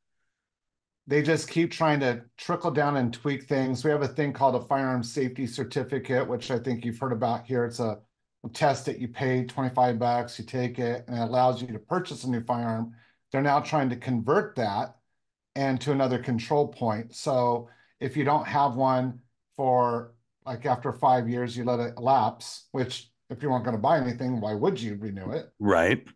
They 1.06 1.22
just 1.22 1.48
keep 1.48 1.70
trying 1.70 2.00
to 2.00 2.22
trickle 2.36 2.72
down 2.72 2.96
and 2.96 3.14
tweak 3.14 3.44
things. 3.44 3.84
We 3.84 3.92
have 3.92 4.02
a 4.02 4.08
thing 4.08 4.32
called 4.32 4.56
a 4.56 4.66
firearm 4.66 5.04
safety 5.04 5.46
certificate, 5.46 6.26
which 6.26 6.50
I 6.50 6.58
think 6.58 6.84
you've 6.84 6.98
heard 6.98 7.12
about 7.12 7.46
here. 7.46 7.64
It's 7.64 7.78
a 7.78 8.00
test 8.52 8.88
it, 8.88 8.98
you 8.98 9.08
pay 9.08 9.44
25 9.44 9.98
bucks, 9.98 10.38
you 10.38 10.44
take 10.44 10.78
it, 10.78 11.04
and 11.08 11.16
it 11.16 11.22
allows 11.22 11.60
you 11.60 11.68
to 11.68 11.78
purchase 11.78 12.24
a 12.24 12.30
new 12.30 12.42
firearm. 12.42 12.92
They're 13.32 13.42
now 13.42 13.60
trying 13.60 13.90
to 13.90 13.96
convert 13.96 14.56
that 14.56 14.96
and 15.54 15.80
to 15.80 15.92
another 15.92 16.18
control 16.18 16.68
point. 16.68 17.14
So 17.14 17.68
if 18.00 18.16
you 18.16 18.24
don't 18.24 18.46
have 18.46 18.76
one 18.76 19.20
for 19.56 20.14
like 20.44 20.66
after 20.66 20.92
five 20.92 21.28
years, 21.28 21.56
you 21.56 21.64
let 21.64 21.80
it 21.80 21.98
lapse, 21.98 22.68
which 22.72 23.10
if 23.30 23.42
you 23.42 23.50
weren't 23.50 23.64
going 23.64 23.76
to 23.76 23.82
buy 23.82 23.98
anything, 23.98 24.40
why 24.40 24.54
would 24.54 24.80
you 24.80 24.96
renew 24.96 25.30
it? 25.30 25.50
Right. 25.58 26.06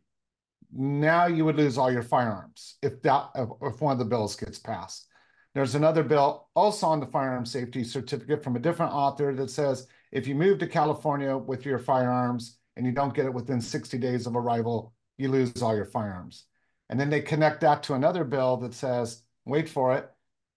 Now 0.72 1.26
you 1.26 1.44
would 1.44 1.56
lose 1.56 1.78
all 1.78 1.90
your 1.90 2.02
firearms 2.02 2.76
if 2.82 3.02
that 3.02 3.30
if 3.62 3.80
one 3.80 3.92
of 3.92 3.98
the 3.98 4.04
bills 4.04 4.36
gets 4.36 4.58
passed. 4.58 5.06
There's 5.52 5.74
another 5.74 6.04
bill 6.04 6.48
also 6.54 6.86
on 6.86 7.00
the 7.00 7.06
firearm 7.06 7.44
safety 7.44 7.82
certificate 7.82 8.44
from 8.44 8.54
a 8.54 8.60
different 8.60 8.92
author 8.92 9.34
that 9.34 9.50
says 9.50 9.88
if 10.12 10.26
you 10.26 10.34
move 10.34 10.58
to 10.58 10.66
California 10.66 11.36
with 11.36 11.64
your 11.64 11.78
firearms 11.78 12.58
and 12.76 12.84
you 12.84 12.92
don't 12.92 13.14
get 13.14 13.26
it 13.26 13.34
within 13.34 13.60
60 13.60 13.98
days 13.98 14.26
of 14.26 14.36
arrival, 14.36 14.92
you 15.18 15.28
lose 15.28 15.62
all 15.62 15.76
your 15.76 15.84
firearms. 15.84 16.44
And 16.88 16.98
then 16.98 17.10
they 17.10 17.20
connect 17.20 17.60
that 17.60 17.82
to 17.84 17.94
another 17.94 18.24
bill 18.24 18.56
that 18.58 18.74
says, 18.74 19.22
wait 19.44 19.68
for 19.68 19.94
it, 19.94 20.10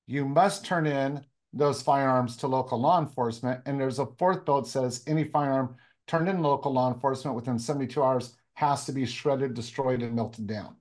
you 0.08 0.26
must 0.26 0.66
turn 0.66 0.88
in 0.88 1.24
those 1.54 1.82
firearms 1.82 2.38
to 2.38 2.48
local 2.48 2.80
law 2.80 3.00
enforcement. 3.00 3.62
And 3.66 3.80
there's 3.80 4.00
a 4.00 4.08
fourth 4.18 4.44
bill 4.46 4.62
that 4.62 4.68
says 4.68 5.04
any 5.06 5.24
firearm 5.24 5.76
turned 6.08 6.28
in 6.28 6.42
local 6.42 6.74
law 6.74 6.92
enforcement 6.92 7.36
within 7.36 7.60
72 7.60 8.02
hours 8.02 8.36
has 8.56 8.86
to 8.86 8.92
be 8.92 9.06
shredded, 9.06 9.54
destroyed, 9.54 10.02
and 10.02 10.16
melted 10.16 10.48
down. 10.48 10.76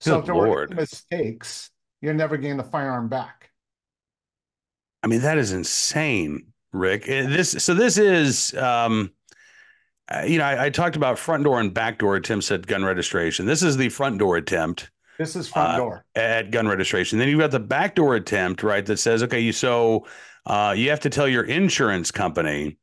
so 0.00 0.18
if 0.20 0.26
there 0.26 0.34
Lord. 0.34 0.70
were 0.70 0.76
mistakes, 0.76 1.70
you're 2.00 2.14
never 2.14 2.36
getting 2.36 2.56
the 2.56 2.64
firearm 2.64 3.08
back. 3.08 3.50
I 5.02 5.06
mean, 5.06 5.20
that 5.20 5.38
is 5.38 5.52
insane, 5.52 6.53
Rick. 6.74 7.08
Eh, 7.08 7.26
this 7.26 7.50
so 7.50 7.72
this 7.72 7.96
is 7.96 8.54
um 8.54 9.12
uh, 10.12 10.22
you 10.26 10.36
know, 10.36 10.44
I, 10.44 10.66
I, 10.66 10.70
talked 10.70 10.96
about 10.96 11.18
front 11.18 11.44
door 11.44 11.60
and 11.60 11.72
back 11.72 11.98
door 11.98 12.16
attempts 12.16 12.50
at 12.50 12.66
gun 12.66 12.84
registration. 12.84 13.46
This 13.46 13.62
is 13.62 13.78
the 13.78 13.88
front 13.88 14.18
door 14.18 14.36
attempt. 14.36 14.90
This 15.18 15.34
is 15.34 15.48
front 15.48 15.72
uh, 15.72 15.76
door 15.78 16.04
at 16.14 16.50
gun 16.50 16.68
registration. 16.68 17.18
Then 17.18 17.28
you've 17.28 17.40
got 17.40 17.52
the 17.52 17.60
back 17.60 17.94
door 17.94 18.14
attempt, 18.14 18.62
right? 18.62 18.84
That 18.84 18.98
says, 18.98 19.22
okay, 19.22 19.40
you 19.40 19.52
so 19.52 20.06
uh, 20.44 20.74
you 20.76 20.90
have 20.90 21.00
to 21.00 21.10
tell 21.10 21.26
your 21.26 21.44
insurance 21.44 22.10
company 22.10 22.76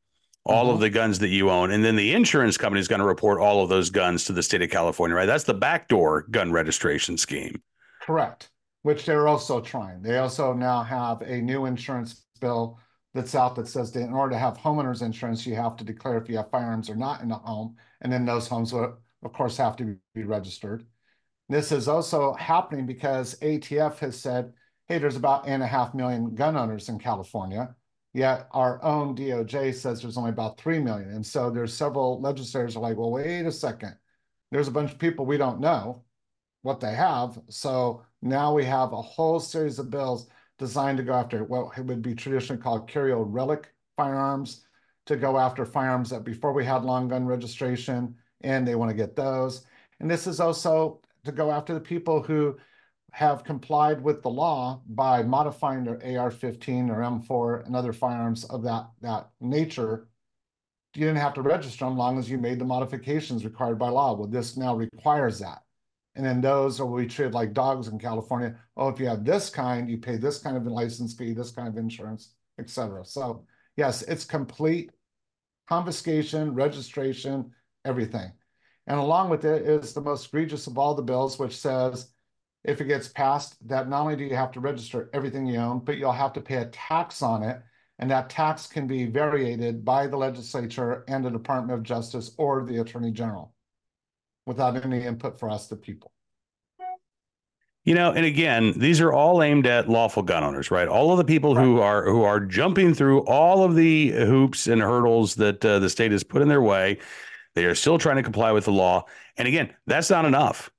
all 0.44 0.64
mm-hmm. 0.64 0.74
of 0.74 0.80
the 0.80 0.90
guns 0.90 1.20
that 1.20 1.28
you 1.28 1.50
own, 1.50 1.70
and 1.70 1.84
then 1.84 1.94
the 1.94 2.12
insurance 2.12 2.56
company 2.56 2.80
is 2.80 2.88
going 2.88 2.98
to 2.98 3.06
report 3.06 3.38
all 3.38 3.62
of 3.62 3.68
those 3.68 3.90
guns 3.90 4.24
to 4.24 4.32
the 4.32 4.42
state 4.42 4.62
of 4.62 4.70
California, 4.70 5.14
right? 5.14 5.26
That's 5.26 5.44
the 5.44 5.54
backdoor 5.54 6.22
gun 6.22 6.50
registration 6.50 7.16
scheme. 7.16 7.62
Correct. 8.00 8.50
Which 8.82 9.06
they're 9.06 9.28
also 9.28 9.60
trying. 9.60 10.02
They 10.02 10.18
also 10.18 10.52
now 10.52 10.82
have 10.82 11.22
a 11.22 11.40
new 11.40 11.66
insurance 11.66 12.24
bill 12.40 12.80
that's 13.14 13.34
out 13.34 13.54
that 13.56 13.68
says 13.68 13.92
that 13.92 14.00
in 14.00 14.12
order 14.12 14.32
to 14.32 14.38
have 14.38 14.56
homeowners 14.56 15.02
insurance, 15.02 15.46
you 15.46 15.54
have 15.54 15.76
to 15.76 15.84
declare 15.84 16.18
if 16.18 16.28
you 16.28 16.36
have 16.36 16.50
firearms 16.50 16.88
or 16.88 16.96
not 16.96 17.20
in 17.20 17.28
the 17.28 17.34
home, 17.34 17.76
and 18.00 18.12
then 18.12 18.24
those 18.24 18.48
homes 18.48 18.72
will, 18.72 18.98
of 19.22 19.32
course, 19.32 19.56
have 19.56 19.76
to 19.76 19.96
be 20.14 20.24
registered. 20.24 20.86
This 21.48 21.72
is 21.72 21.88
also 21.88 22.32
happening 22.34 22.86
because 22.86 23.38
ATF 23.40 23.98
has 23.98 24.18
said, 24.18 24.52
hey, 24.88 24.98
there's 24.98 25.16
about 25.16 25.46
eight 25.46 25.52
and 25.52 25.62
a 25.62 25.66
half 25.66 25.94
million 25.94 26.34
gun 26.34 26.56
owners 26.56 26.88
in 26.88 26.98
California. 26.98 27.74
Yet 28.14 28.48
our 28.52 28.82
own 28.82 29.16
DOJ 29.16 29.74
says 29.74 30.02
there's 30.02 30.18
only 30.18 30.30
about 30.30 30.58
3 30.58 30.78
million. 30.80 31.10
And 31.10 31.24
so 31.24 31.50
there's 31.50 31.72
several 31.72 32.20
legislators 32.20 32.76
are 32.76 32.80
like, 32.80 32.96
well, 32.96 33.10
wait 33.10 33.46
a 33.46 33.52
second. 33.52 33.96
There's 34.50 34.68
a 34.68 34.72
bunch 34.72 34.92
of 34.92 34.98
people 34.98 35.24
we 35.24 35.38
don't 35.38 35.60
know 35.60 36.04
what 36.60 36.80
they 36.80 36.94
have. 36.94 37.38
So 37.48 38.04
now 38.20 38.54
we 38.54 38.64
have 38.64 38.92
a 38.92 39.00
whole 39.00 39.40
series 39.40 39.78
of 39.78 39.90
bills 39.90 40.26
designed 40.62 40.96
to 40.96 41.02
go 41.02 41.12
after 41.12 41.42
what 41.42 41.76
would 41.76 42.02
be 42.02 42.14
traditionally 42.14 42.62
called 42.62 42.88
curio 42.88 43.22
relic 43.22 43.74
firearms, 43.96 44.64
to 45.06 45.16
go 45.16 45.36
after 45.36 45.66
firearms 45.66 46.10
that 46.10 46.22
before 46.22 46.52
we 46.52 46.64
had 46.64 46.84
long 46.84 47.08
gun 47.08 47.26
registration, 47.26 48.14
and 48.42 48.66
they 48.66 48.76
want 48.76 48.88
to 48.88 48.96
get 48.96 49.16
those. 49.16 49.66
And 49.98 50.08
this 50.08 50.28
is 50.28 50.38
also 50.38 51.00
to 51.24 51.32
go 51.32 51.50
after 51.50 51.74
the 51.74 51.80
people 51.80 52.22
who 52.22 52.56
have 53.10 53.42
complied 53.42 54.00
with 54.00 54.22
the 54.22 54.30
law 54.30 54.80
by 54.86 55.24
modifying 55.24 55.82
their 55.82 55.96
AR-15 55.96 56.90
or 56.90 57.00
M4 57.00 57.66
and 57.66 57.74
other 57.74 57.92
firearms 57.92 58.44
of 58.44 58.62
that, 58.62 58.86
that 59.00 59.30
nature. 59.40 60.06
You 60.94 61.06
didn't 61.06 61.18
have 61.26 61.34
to 61.34 61.42
register 61.42 61.86
them 61.86 61.96
long 61.96 62.20
as 62.20 62.30
you 62.30 62.38
made 62.38 62.60
the 62.60 62.64
modifications 62.64 63.44
required 63.44 63.80
by 63.80 63.88
law. 63.88 64.14
Well, 64.14 64.28
this 64.28 64.56
now 64.56 64.76
requires 64.76 65.40
that. 65.40 65.62
And 66.14 66.24
then 66.24 66.40
those 66.40 66.78
are 66.78 66.86
we 66.86 67.06
treated 67.06 67.34
like 67.34 67.54
dogs 67.54 67.88
in 67.88 67.98
California. 67.98 68.56
Oh, 68.76 68.88
if 68.88 69.00
you 69.00 69.06
have 69.06 69.24
this 69.24 69.48
kind, 69.48 69.88
you 69.88 69.96
pay 69.96 70.16
this 70.16 70.38
kind 70.38 70.56
of 70.56 70.66
license 70.66 71.14
fee, 71.14 71.32
this 71.32 71.50
kind 71.50 71.68
of 71.68 71.76
insurance, 71.76 72.34
etc. 72.58 73.04
So 73.04 73.46
yes, 73.76 74.02
it's 74.02 74.24
complete 74.24 74.90
confiscation, 75.68 76.54
registration, 76.54 77.50
everything. 77.84 78.30
And 78.86 78.98
along 78.98 79.30
with 79.30 79.44
it 79.44 79.62
is 79.62 79.94
the 79.94 80.02
most 80.02 80.26
egregious 80.26 80.66
of 80.66 80.76
all 80.76 80.94
the 80.94 81.02
bills, 81.02 81.38
which 81.38 81.56
says 81.56 82.10
if 82.64 82.80
it 82.80 82.86
gets 82.86 83.08
passed, 83.08 83.56
that 83.68 83.88
not 83.88 84.02
only 84.02 84.16
do 84.16 84.24
you 84.24 84.36
have 84.36 84.52
to 84.52 84.60
register 84.60 85.08
everything 85.14 85.46
you 85.46 85.58
own, 85.58 85.80
but 85.84 85.96
you'll 85.96 86.12
have 86.12 86.32
to 86.34 86.40
pay 86.40 86.56
a 86.56 86.66
tax 86.66 87.22
on 87.22 87.42
it. 87.42 87.62
And 87.98 88.10
that 88.10 88.28
tax 88.28 88.66
can 88.66 88.86
be 88.86 89.06
variated 89.06 89.84
by 89.84 90.06
the 90.08 90.16
legislature 90.16 91.04
and 91.08 91.24
the 91.24 91.30
Department 91.30 91.78
of 91.78 91.84
Justice 91.84 92.32
or 92.36 92.64
the 92.64 92.80
Attorney 92.80 93.12
General 93.12 93.54
without 94.46 94.82
any 94.84 95.04
input 95.04 95.38
for 95.38 95.50
us, 95.50 95.68
the 95.68 95.76
people. 95.76 96.12
You 97.84 97.96
know, 97.96 98.12
and 98.12 98.24
again, 98.24 98.74
these 98.76 99.00
are 99.00 99.12
all 99.12 99.42
aimed 99.42 99.66
at 99.66 99.88
lawful 99.88 100.22
gun 100.22 100.44
owners, 100.44 100.70
right? 100.70 100.86
All 100.86 101.10
of 101.10 101.18
the 101.18 101.24
people 101.24 101.56
right. 101.56 101.64
who 101.64 101.80
are 101.80 102.04
who 102.04 102.22
are 102.22 102.38
jumping 102.38 102.94
through 102.94 103.20
all 103.22 103.64
of 103.64 103.74
the 103.74 104.10
hoops 104.10 104.68
and 104.68 104.80
hurdles 104.80 105.34
that 105.36 105.64
uh, 105.64 105.80
the 105.80 105.90
state 105.90 106.12
has 106.12 106.22
put 106.22 106.42
in 106.42 106.48
their 106.48 106.62
way. 106.62 106.98
They 107.54 107.64
are 107.64 107.74
still 107.74 107.98
trying 107.98 108.16
to 108.16 108.22
comply 108.22 108.52
with 108.52 108.66
the 108.66 108.72
law, 108.72 109.06
and 109.36 109.48
again, 109.48 109.74
that's 109.88 110.10
not 110.10 110.24
enough 110.24 110.70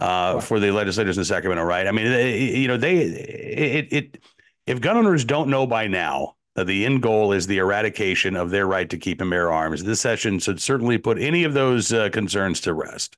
uh, 0.00 0.32
right. 0.34 0.42
for 0.42 0.58
the 0.58 0.72
legislators 0.72 1.18
in 1.18 1.24
Sacramento, 1.24 1.62
right? 1.62 1.86
I 1.86 1.92
mean, 1.92 2.10
they, 2.10 2.38
you 2.38 2.66
know, 2.66 2.76
they 2.76 2.96
it, 2.96 3.92
it 3.92 4.24
if 4.66 4.80
gun 4.80 4.96
owners 4.96 5.24
don't 5.24 5.50
know 5.50 5.68
by 5.68 5.86
now 5.86 6.34
the 6.64 6.84
end 6.84 7.02
goal 7.02 7.32
is 7.32 7.46
the 7.46 7.58
eradication 7.58 8.36
of 8.36 8.50
their 8.50 8.66
right 8.66 8.88
to 8.90 8.98
keep 8.98 9.20
and 9.20 9.30
bear 9.30 9.52
arms, 9.52 9.84
this 9.84 10.00
session 10.00 10.38
should 10.38 10.60
certainly 10.60 10.98
put 10.98 11.18
any 11.18 11.44
of 11.44 11.54
those 11.54 11.92
uh, 11.92 12.08
concerns 12.10 12.60
to 12.62 12.74
rest. 12.74 13.16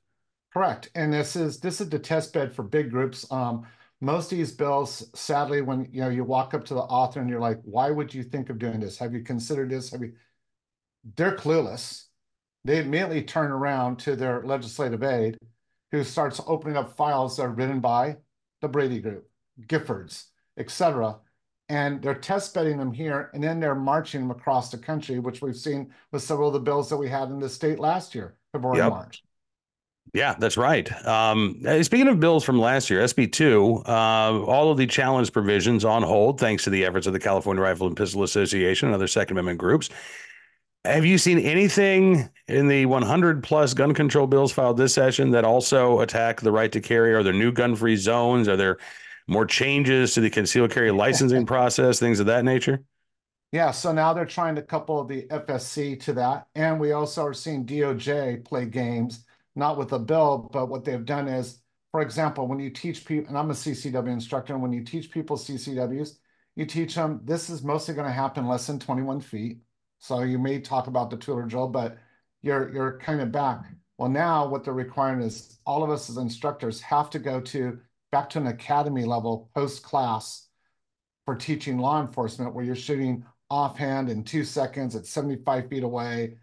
Correct, 0.53 0.89
and 0.93 1.11
this 1.11 1.35
is 1.35 1.59
this 1.59 1.81
is 1.81 1.89
the 1.89 1.97
test 1.97 2.33
bed 2.33 2.53
for 2.53 2.63
big 2.63 2.91
groups. 2.91 3.29
Um, 3.31 3.65
most 4.01 4.31
of 4.31 4.37
these 4.37 4.51
bills, 4.51 5.09
sadly, 5.15 5.61
when 5.61 5.87
you 5.91 6.01
know 6.01 6.09
you 6.09 6.23
walk 6.23 6.53
up 6.53 6.63
to 6.65 6.73
the 6.73 6.81
author 6.81 7.21
and 7.21 7.29
you're 7.29 7.39
like, 7.39 7.59
"Why 7.63 7.89
would 7.89 8.13
you 8.13 8.23
think 8.23 8.49
of 8.49 8.59
doing 8.59 8.79
this? 8.79 8.97
Have 8.99 9.13
you 9.13 9.21
considered 9.21 9.71
this? 9.71 9.89
Have 9.91 10.01
you?" 10.01 10.13
They're 11.15 11.35
clueless. 11.35 12.05
They 12.65 12.79
immediately 12.79 13.23
turn 13.23 13.51
around 13.51 13.97
to 13.99 14.15
their 14.15 14.43
legislative 14.43 15.03
aide, 15.03 15.37
who 15.91 16.03
starts 16.03 16.39
opening 16.47 16.77
up 16.77 16.95
files 16.95 17.37
that 17.37 17.43
are 17.43 17.49
written 17.49 17.79
by 17.79 18.17
the 18.61 18.67
Brady 18.67 18.99
Group, 18.99 19.29
Giffords, 19.67 20.25
etc., 20.57 21.19
and 21.69 22.01
they're 22.01 22.15
test 22.15 22.53
betting 22.53 22.77
them 22.77 22.91
here, 22.91 23.29
and 23.33 23.43
then 23.43 23.59
they're 23.59 23.75
marching 23.75 24.21
them 24.21 24.31
across 24.31 24.69
the 24.69 24.77
country, 24.77 25.19
which 25.19 25.41
we've 25.41 25.55
seen 25.55 25.93
with 26.11 26.21
several 26.21 26.49
of 26.49 26.53
the 26.53 26.59
bills 26.59 26.89
that 26.89 26.97
we 26.97 27.09
had 27.09 27.29
in 27.29 27.39
the 27.39 27.49
state 27.49 27.79
last 27.79 28.13
year, 28.13 28.35
February, 28.51 28.79
yep. 28.79 28.89
March. 28.89 29.23
Yeah, 30.13 30.35
that's 30.37 30.57
right. 30.57 30.91
Um, 31.07 31.61
uh, 31.65 31.81
speaking 31.81 32.07
of 32.07 32.19
bills 32.19 32.43
from 32.43 32.59
last 32.59 32.89
year, 32.89 33.01
SB2, 33.01 33.87
uh, 33.87 34.45
all 34.45 34.69
of 34.69 34.77
the 34.77 34.85
challenge 34.85 35.31
provisions 35.31 35.85
on 35.85 36.03
hold 36.03 36.39
thanks 36.39 36.65
to 36.65 36.69
the 36.69 36.85
efforts 36.85 37.07
of 37.07 37.13
the 37.13 37.19
California 37.19 37.63
Rifle 37.63 37.87
and 37.87 37.97
Pistol 37.97 38.23
Association 38.23 38.89
and 38.89 38.95
other 38.95 39.07
Second 39.07 39.37
Amendment 39.37 39.59
groups. 39.59 39.89
Have 40.85 41.05
you 41.05 41.17
seen 41.17 41.39
anything 41.39 42.29
in 42.49 42.67
the 42.67 42.85
100 42.85 43.41
plus 43.41 43.73
gun 43.73 43.93
control 43.93 44.27
bills 44.27 44.51
filed 44.51 44.75
this 44.75 44.93
session 44.93 45.31
that 45.31 45.45
also 45.45 46.01
attack 46.01 46.41
the 46.41 46.51
right 46.51 46.71
to 46.73 46.81
carry? 46.81 47.13
Are 47.13 47.23
there 47.23 47.33
new 47.33 47.53
gun 47.53 47.73
free 47.75 47.95
zones? 47.95 48.49
Are 48.49 48.57
there 48.57 48.77
more 49.27 49.45
changes 49.45 50.13
to 50.13 50.21
the 50.21 50.29
concealed 50.29 50.71
carry 50.71 50.91
licensing 50.91 51.45
process, 51.45 51.99
things 51.99 52.19
of 52.19 52.25
that 52.27 52.45
nature? 52.45 52.83
Yeah, 53.51 53.71
so 53.71 53.91
now 53.91 54.13
they're 54.13 54.25
trying 54.25 54.55
to 54.55 54.63
couple 54.63 55.03
the 55.03 55.27
FSC 55.27 55.99
to 56.01 56.13
that. 56.13 56.47
And 56.55 56.79
we 56.79 56.91
also 56.91 57.23
are 57.23 57.33
seeing 57.33 57.65
DOJ 57.65 58.43
play 58.43 58.65
games 58.65 59.25
not 59.55 59.77
with 59.77 59.93
a 59.93 59.99
bill, 59.99 60.49
but 60.51 60.67
what 60.67 60.83
they've 60.83 61.05
done 61.05 61.27
is, 61.27 61.61
for 61.91 62.01
example, 62.01 62.47
when 62.47 62.59
you 62.59 62.69
teach 62.69 63.05
people, 63.05 63.29
and 63.29 63.37
I'm 63.37 63.51
a 63.51 63.53
CCW 63.53 64.11
instructor, 64.11 64.53
and 64.53 64.61
when 64.61 64.73
you 64.73 64.83
teach 64.83 65.11
people 65.11 65.37
CCWs, 65.37 66.17
you 66.55 66.65
teach 66.65 66.95
them 66.95 67.21
this 67.23 67.49
is 67.49 67.63
mostly 67.63 67.93
going 67.93 68.07
to 68.07 68.13
happen 68.13 68.47
less 68.47 68.67
than 68.67 68.79
21 68.79 69.21
feet. 69.21 69.59
So 69.99 70.21
you 70.21 70.39
may 70.39 70.59
talk 70.59 70.87
about 70.87 71.09
the 71.09 71.17
Tueller 71.17 71.47
drill, 71.47 71.67
but 71.67 71.97
you're 72.41 72.71
you're 72.73 72.99
kind 72.99 73.21
of 73.21 73.31
back. 73.31 73.63
Well, 73.97 74.09
now 74.09 74.47
what 74.47 74.63
they're 74.63 74.73
requiring 74.73 75.21
is 75.21 75.59
all 75.65 75.83
of 75.83 75.89
us 75.89 76.09
as 76.09 76.17
instructors 76.17 76.81
have 76.81 77.09
to 77.11 77.19
go 77.19 77.39
to 77.41 77.79
back 78.13 78.29
to 78.29 78.37
an 78.37 78.47
academy 78.47 79.05
level 79.05 79.49
post 79.55 79.81
class 79.81 80.47
for 81.25 81.35
teaching 81.35 81.79
law 81.79 81.99
enforcement, 81.99 82.53
where 82.53 82.63
you're 82.63 82.75
shooting 82.75 83.25
offhand 83.49 84.07
in 84.07 84.23
two 84.23 84.43
seconds 84.43 84.95
at 84.95 85.05
75 85.05 85.67
feet 85.67 85.83
away 85.83 86.35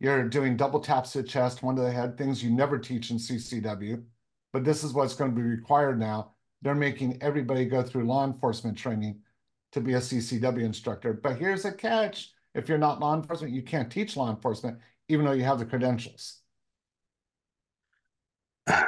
you're 0.00 0.28
doing 0.28 0.56
double 0.56 0.78
taps 0.78 1.12
to 1.12 1.22
the 1.22 1.28
chest, 1.28 1.62
one 1.62 1.74
to 1.74 1.82
the 1.82 1.90
head, 1.90 2.16
things 2.16 2.42
you 2.42 2.50
never 2.50 2.78
teach 2.78 3.10
in 3.10 3.16
CCW. 3.16 4.00
But 4.52 4.62
this 4.62 4.84
is 4.84 4.92
what's 4.92 5.14
going 5.14 5.34
to 5.34 5.36
be 5.36 5.42
required 5.42 5.98
now. 5.98 6.34
They're 6.62 6.76
making 6.76 7.20
everybody 7.20 7.64
go 7.64 7.82
through 7.82 8.06
law 8.06 8.24
enforcement 8.24 8.78
training 8.78 9.18
to 9.72 9.80
be 9.80 9.94
a 9.94 9.98
CCW 9.98 10.62
instructor. 10.62 11.12
But 11.12 11.36
here's 11.36 11.64
a 11.64 11.72
catch. 11.72 12.32
If 12.54 12.68
you're 12.68 12.78
not 12.78 13.00
law 13.00 13.14
enforcement, 13.14 13.52
you 13.52 13.62
can't 13.62 13.90
teach 13.90 14.16
law 14.16 14.30
enforcement, 14.30 14.78
even 15.08 15.26
though 15.26 15.32
you 15.32 15.42
have 15.42 15.58
the 15.58 15.66
credentials. 15.66 16.38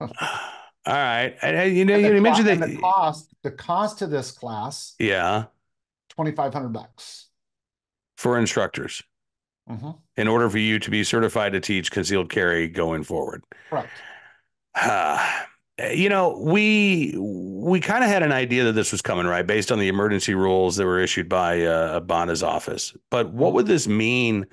All 0.88 0.94
right. 0.94 1.36
And, 1.42 1.76
you 1.76 1.84
know, 1.84 1.96
you 1.96 2.22
mentioned 2.22 2.48
that 2.48 2.60
the 2.60 2.76
cost, 2.76 3.34
the 3.42 3.50
cost 3.50 3.98
to 3.98 4.06
this 4.06 4.30
class. 4.30 4.94
Yeah. 4.98 5.44
2,500 6.10 6.70
bucks. 6.70 7.26
For 8.16 8.38
instructors 8.38 9.02
mm-hmm. 9.70 9.90
in 10.16 10.28
order 10.28 10.48
for 10.48 10.58
you 10.58 10.78
to 10.78 10.90
be 10.90 11.04
certified 11.04 11.52
to 11.52 11.60
teach 11.60 11.90
concealed 11.90 12.30
carry 12.30 12.68
going 12.68 13.04
forward. 13.04 13.44
Correct. 13.68 13.90
Uh, 14.74 15.42
you 15.92 16.08
know, 16.08 16.38
we 16.38 17.14
we 17.18 17.80
kind 17.80 18.02
of 18.02 18.10
had 18.10 18.22
an 18.22 18.32
idea 18.32 18.64
that 18.64 18.72
this 18.72 18.90
was 18.92 19.02
coming, 19.02 19.26
right, 19.26 19.46
based 19.46 19.70
on 19.70 19.78
the 19.78 19.88
emergency 19.88 20.34
rules 20.34 20.76
that 20.76 20.86
were 20.86 21.00
issued 21.00 21.28
by 21.28 21.62
uh, 21.62 22.00
Bonta's 22.00 22.42
office. 22.42 22.96
But 23.10 23.32
what 23.32 23.52
would 23.52 23.66
this 23.66 23.86
mean, 23.86 24.46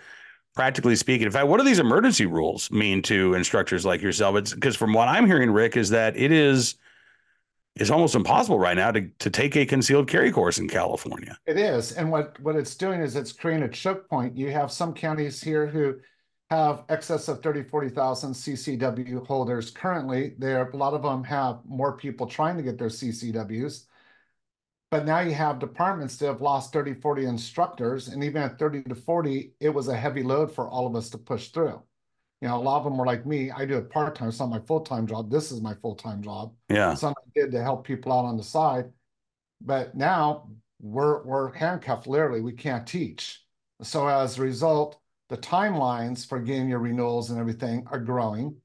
practically 0.55 0.95
speaking? 0.95 1.25
In 1.25 1.31
fact, 1.31 1.47
what 1.47 1.57
do 1.57 1.63
these 1.63 1.79
emergency 1.79 2.25
rules 2.25 2.71
mean 2.71 3.01
to 3.03 3.33
instructors 3.33 3.85
like 3.85 4.01
yourself? 4.01 4.35
It's 4.37 4.53
because 4.53 4.75
from 4.75 4.93
what 4.93 5.07
I'm 5.07 5.27
hearing, 5.27 5.51
Rick, 5.51 5.77
is 5.77 5.89
that 5.89 6.17
it 6.17 6.31
is 6.31 6.75
it's 7.75 7.89
almost 7.89 8.15
impossible 8.15 8.57
right 8.57 8.77
now 8.77 8.91
to, 8.91 9.09
to 9.19 9.29
take 9.29 9.55
a 9.57 9.65
concealed 9.65 10.07
carry 10.07 10.31
course 10.31 10.59
in 10.59 10.69
California. 10.69 11.37
It 11.45 11.57
is. 11.57 11.91
And 11.91 12.09
what, 12.09 12.39
what 12.39 12.55
it's 12.55 12.73
doing 12.75 13.01
is 13.01 13.17
it's 13.17 13.33
creating 13.33 13.63
a 13.63 13.69
choke 13.69 14.09
point. 14.09 14.37
You 14.37 14.49
have 14.51 14.71
some 14.71 14.93
counties 14.93 15.43
here 15.43 15.67
who 15.67 15.95
have 16.49 16.83
excess 16.87 17.27
of 17.27 17.41
30, 17.41 17.63
40,000 17.63 18.31
CCW 18.31 19.27
holders 19.27 19.71
currently. 19.71 20.35
There, 20.37 20.69
a 20.69 20.77
lot 20.77 20.93
of 20.93 21.03
them 21.03 21.23
have 21.25 21.59
more 21.65 21.97
people 21.97 22.27
trying 22.27 22.55
to 22.55 22.63
get 22.63 22.77
their 22.77 22.87
CCWs. 22.87 23.87
But 24.91 25.05
now 25.05 25.19
you 25.19 25.33
have 25.33 25.59
departments 25.59 26.17
that 26.17 26.27
have 26.27 26.41
lost 26.41 26.71
30, 26.71 26.93
40 26.95 27.25
instructors. 27.25 28.07
And 28.07 28.23
even 28.23 28.41
at 28.41 28.59
30 28.59 28.83
to 28.83 28.95
40, 28.95 29.53
it 29.59 29.69
was 29.69 29.87
a 29.87 29.97
heavy 29.97 30.23
load 30.23 30.53
for 30.53 30.69
all 30.69 30.87
of 30.87 30.95
us 30.95 31.09
to 31.11 31.17
push 31.17 31.49
through. 31.49 31.81
You 32.41 32.47
know, 32.47 32.57
a 32.57 32.61
lot 32.61 32.77
of 32.77 32.83
them 32.83 32.97
were 32.97 33.05
like 33.05 33.25
me. 33.25 33.49
I 33.49 33.65
do 33.65 33.77
it 33.77 33.89
part 33.89 34.15
time. 34.15 34.29
It's 34.29 34.39
not 34.39 34.49
my 34.49 34.59
full 34.59 34.81
time 34.81 35.07
job. 35.07 35.31
This 35.31 35.51
is 35.51 35.61
my 35.61 35.73
full 35.75 35.95
time 35.95 36.21
job. 36.21 36.53
Yeah. 36.69 36.93
Something 36.93 37.23
I 37.25 37.39
did 37.39 37.51
to 37.51 37.63
help 37.63 37.85
people 37.85 38.13
out 38.13 38.25
on 38.25 38.37
the 38.37 38.43
side. 38.43 38.91
But 39.61 39.95
now 39.95 40.49
we're 40.79 41.23
we're 41.23 41.51
handcuffed. 41.53 42.07
Literally, 42.07 42.41
we 42.41 42.53
can't 42.53 42.85
teach. 42.85 43.43
So 43.81 44.07
as 44.07 44.37
a 44.37 44.41
result, 44.41 44.99
the 45.29 45.37
timelines 45.37 46.27
for 46.27 46.39
getting 46.39 46.69
your 46.69 46.79
renewals 46.79 47.29
and 47.29 47.39
everything 47.39 47.87
are 47.91 47.99
growing, 47.99 48.55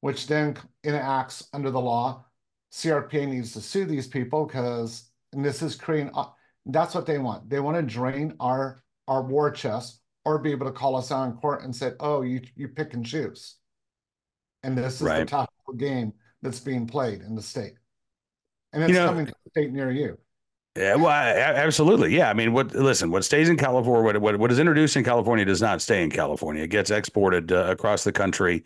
which 0.00 0.26
then 0.26 0.56
enacts 0.82 1.48
under 1.52 1.70
the 1.70 1.80
law. 1.80 2.24
CRPA 2.72 3.28
needs 3.28 3.52
to 3.52 3.60
sue 3.60 3.84
these 3.84 4.06
people 4.06 4.44
because, 4.44 5.10
and 5.34 5.44
this 5.44 5.62
is 5.62 5.74
creating. 5.74 6.10
Uh, 6.14 6.26
that's 6.66 6.94
what 6.94 7.06
they 7.06 7.18
want. 7.18 7.48
They 7.50 7.60
want 7.60 7.76
to 7.76 7.82
drain 7.82 8.34
our 8.40 8.82
our 9.06 9.22
war 9.22 9.50
chest 9.50 10.00
or 10.24 10.38
be 10.38 10.50
able 10.50 10.66
to 10.66 10.72
call 10.72 10.96
us 10.96 11.12
out 11.12 11.24
in 11.24 11.32
court 11.34 11.62
and 11.62 11.74
say, 11.74 11.92
"Oh, 12.00 12.22
you 12.22 12.40
you 12.56 12.68
pick 12.68 12.94
and 12.94 13.04
choose," 13.04 13.56
and 14.62 14.76
this 14.76 14.96
is 14.96 15.02
right. 15.02 15.20
the 15.20 15.26
tactical 15.26 15.74
game 15.74 16.12
that's 16.42 16.60
being 16.60 16.86
played 16.86 17.20
in 17.20 17.34
the 17.34 17.42
state, 17.42 17.74
and 18.72 18.82
it's 18.82 18.92
you 18.92 18.98
know, 18.98 19.06
coming 19.06 19.26
to 19.26 19.32
a 19.32 19.50
state 19.50 19.72
near 19.72 19.90
you. 19.90 20.18
Yeah, 20.76 20.96
well, 20.96 21.10
absolutely. 21.10 22.16
Yeah, 22.16 22.28
I 22.28 22.32
mean, 22.32 22.52
what? 22.52 22.74
Listen, 22.74 23.12
what 23.12 23.24
stays 23.24 23.48
in 23.48 23.56
California, 23.56 24.02
what 24.02 24.20
what, 24.20 24.36
what 24.38 24.50
is 24.50 24.58
introduced 24.58 24.96
in 24.96 25.04
California 25.04 25.44
does 25.44 25.62
not 25.62 25.80
stay 25.80 26.02
in 26.02 26.10
California. 26.10 26.64
It 26.64 26.70
gets 26.70 26.90
exported 26.90 27.52
uh, 27.52 27.66
across 27.68 28.02
the 28.02 28.10
country. 28.10 28.64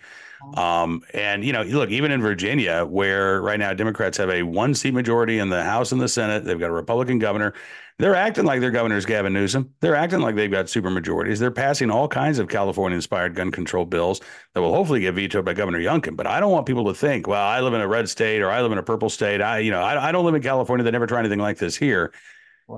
Um, 0.54 1.02
and 1.14 1.44
you 1.44 1.52
know, 1.52 1.62
look, 1.62 1.90
even 1.90 2.10
in 2.10 2.20
Virginia, 2.20 2.84
where 2.84 3.40
right 3.40 3.58
now 3.58 3.72
Democrats 3.74 4.16
have 4.18 4.30
a 4.30 4.42
one 4.42 4.74
seat 4.74 4.94
majority 4.94 5.38
in 5.38 5.48
the 5.48 5.62
House 5.62 5.92
and 5.92 6.00
the 6.00 6.08
Senate, 6.08 6.44
they've 6.44 6.58
got 6.58 6.70
a 6.70 6.72
Republican 6.72 7.18
governor. 7.18 7.54
They're 7.98 8.14
acting 8.14 8.44
like 8.44 8.60
their 8.60 8.70
governor 8.70 8.96
is 8.96 9.04
Gavin 9.04 9.32
Newsom. 9.32 9.74
They're 9.80 9.96
acting 9.96 10.20
like 10.20 10.36
they've 10.36 10.48
got 10.48 10.68
super 10.68 10.88
majorities. 10.88 11.40
They're 11.40 11.50
passing 11.50 11.90
all 11.90 12.06
kinds 12.06 12.38
of 12.38 12.46
California 12.46 12.94
inspired 12.94 13.34
gun 13.34 13.50
control 13.50 13.84
bills 13.84 14.20
that 14.54 14.60
will 14.60 14.72
hopefully 14.72 15.00
get 15.00 15.14
vetoed 15.14 15.44
by 15.44 15.52
Governor 15.52 15.80
Youngkin. 15.80 16.16
But 16.16 16.28
I 16.28 16.38
don't 16.38 16.52
want 16.52 16.66
people 16.66 16.84
to 16.84 16.94
think, 16.94 17.26
well, 17.26 17.42
I 17.42 17.60
live 17.60 17.74
in 17.74 17.80
a 17.80 17.88
red 17.88 18.08
state 18.08 18.40
or 18.40 18.52
I 18.52 18.62
live 18.62 18.70
in 18.70 18.78
a 18.78 18.84
purple 18.84 19.10
state. 19.10 19.42
I, 19.42 19.58
you 19.58 19.72
know, 19.72 19.82
I, 19.82 20.10
I 20.10 20.12
don't 20.12 20.24
live 20.24 20.36
in 20.36 20.42
California. 20.42 20.84
They 20.84 20.92
never 20.92 21.08
try 21.08 21.18
anything 21.18 21.40
like 21.40 21.58
this 21.58 21.74
here. 21.76 22.12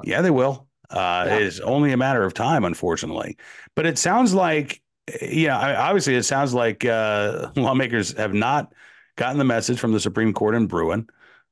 Yeah, 0.05 0.23
they 0.23 0.31
will. 0.31 0.67
Uh, 0.89 1.27
yeah. 1.29 1.39
It's 1.39 1.61
only 1.61 1.93
a 1.93 1.99
matter 1.99 2.25
of 2.25 2.33
time, 2.33 2.65
unfortunately. 2.65 3.37
But 3.77 3.85
it 3.85 3.99
sounds 3.99 4.33
like, 4.33 4.80
yeah, 5.23 5.57
obviously, 5.79 6.15
it 6.15 6.25
sounds 6.25 6.55
like 6.55 6.85
uh, 6.85 7.51
lawmakers 7.57 8.13
have 8.17 8.35
not 8.35 8.73
gotten 9.17 9.39
the 9.39 9.45
message 9.45 9.79
from 9.79 9.93
the 9.93 10.01
Supreme 10.01 10.33
Court 10.33 10.55
in 10.55 10.67
Bruen. 10.67 11.09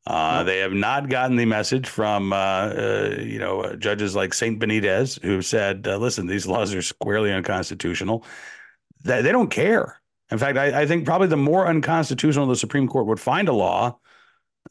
Uh, 0.06 0.42
they 0.42 0.58
have 0.58 0.72
not 0.72 1.10
gotten 1.10 1.36
the 1.36 1.44
message 1.44 1.86
from, 1.86 2.32
uh, 2.32 2.36
uh, 2.36 3.16
you 3.18 3.38
know, 3.38 3.74
judges 3.76 4.16
like 4.16 4.32
Saint 4.32 4.58
Benitez, 4.58 5.20
who 5.22 5.42
said, 5.42 5.86
uh, 5.86 5.98
"Listen, 5.98 6.26
these 6.26 6.46
laws 6.46 6.72
are 6.74 6.80
squarely 6.80 7.30
unconstitutional." 7.30 8.24
They, 9.04 9.20
they 9.20 9.32
don't 9.32 9.50
care. 9.50 10.00
In 10.30 10.38
fact, 10.38 10.56
I, 10.56 10.82
I, 10.82 10.86
think 10.86 11.04
probably 11.04 11.28
the 11.28 11.36
more 11.36 11.66
unconstitutional 11.66 12.46
the 12.46 12.56
Supreme 12.56 12.88
Court 12.88 13.06
would 13.06 13.20
find 13.20 13.48
a 13.48 13.52
law, 13.52 13.98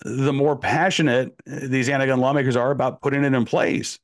the 0.04 0.34
more 0.34 0.56
passionate 0.56 1.36
these 1.46 1.90
anti-gun 1.90 2.20
lawmakers 2.20 2.56
are 2.56 2.72
about 2.72 3.02
putting 3.02 3.24
it 3.24 3.34
in 3.34 3.46
place. 3.46 4.00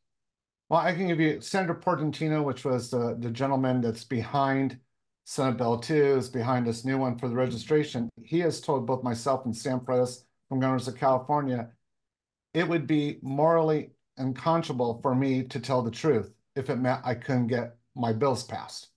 Well, 0.74 0.82
I 0.82 0.92
can 0.92 1.06
give 1.06 1.20
you 1.20 1.40
Senator 1.40 1.76
Portantino, 1.76 2.44
which 2.44 2.66
was 2.66 2.90
the, 2.90 3.16
the 3.20 3.30
gentleman 3.30 3.80
that's 3.80 4.04
behind 4.04 4.80
Senate 5.24 5.56
Bill 5.56 5.78
2, 5.78 5.94
is 5.94 6.30
behind 6.30 6.66
this 6.66 6.84
new 6.84 6.98
one 6.98 7.16
for 7.16 7.28
the 7.28 7.36
registration. 7.36 8.10
He 8.24 8.40
has 8.40 8.60
told 8.60 8.88
both 8.88 9.04
myself 9.04 9.46
and 9.46 9.56
Sam 9.56 9.82
Paredes 9.82 10.26
from 10.50 10.60
Gun 10.60 10.72
Owners 10.72 10.88
of 10.88 10.98
California, 10.98 11.70
it 12.56 12.68
would 12.68 12.88
be 12.88 13.20
morally 13.22 13.92
unconscionable 14.18 15.00
for 15.04 15.14
me 15.14 15.44
to 15.44 15.60
tell 15.60 15.84
the 15.84 15.92
truth 15.92 16.34
if 16.56 16.72
it 16.72 16.78
meant 16.78 17.06
I 17.06 17.14
couldn't 17.14 17.50
get 17.50 17.76
my 17.96 18.12
bills 18.12 18.44
passed. 18.44 18.90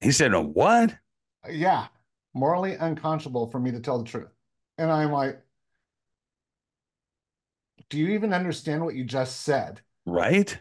He 0.00 0.12
said, 0.12 0.32
"A 0.32 0.40
what?" 0.40 0.96
Yeah, 1.50 1.88
morally 2.34 2.74
unconscionable 2.74 3.50
for 3.50 3.58
me 3.58 3.72
to 3.72 3.80
tell 3.80 3.98
the 3.98 4.08
truth. 4.08 4.30
And 4.78 4.92
I'm 4.92 5.10
like, 5.10 5.42
do 7.92 7.98
you 7.98 8.08
even 8.08 8.32
understand 8.32 8.82
what 8.82 8.94
you 8.94 9.04
just 9.04 9.42
said? 9.42 9.82
Right. 10.06 10.58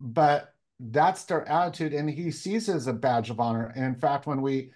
But 0.00 0.52
that's 0.80 1.22
their 1.22 1.48
attitude. 1.48 1.94
And 1.94 2.10
he 2.10 2.32
sees 2.32 2.68
it 2.68 2.74
as 2.74 2.88
a 2.88 2.92
badge 2.92 3.30
of 3.30 3.38
honor. 3.38 3.72
And 3.76 3.84
in 3.84 3.94
fact, 3.94 4.26
when 4.26 4.42
we 4.42 4.72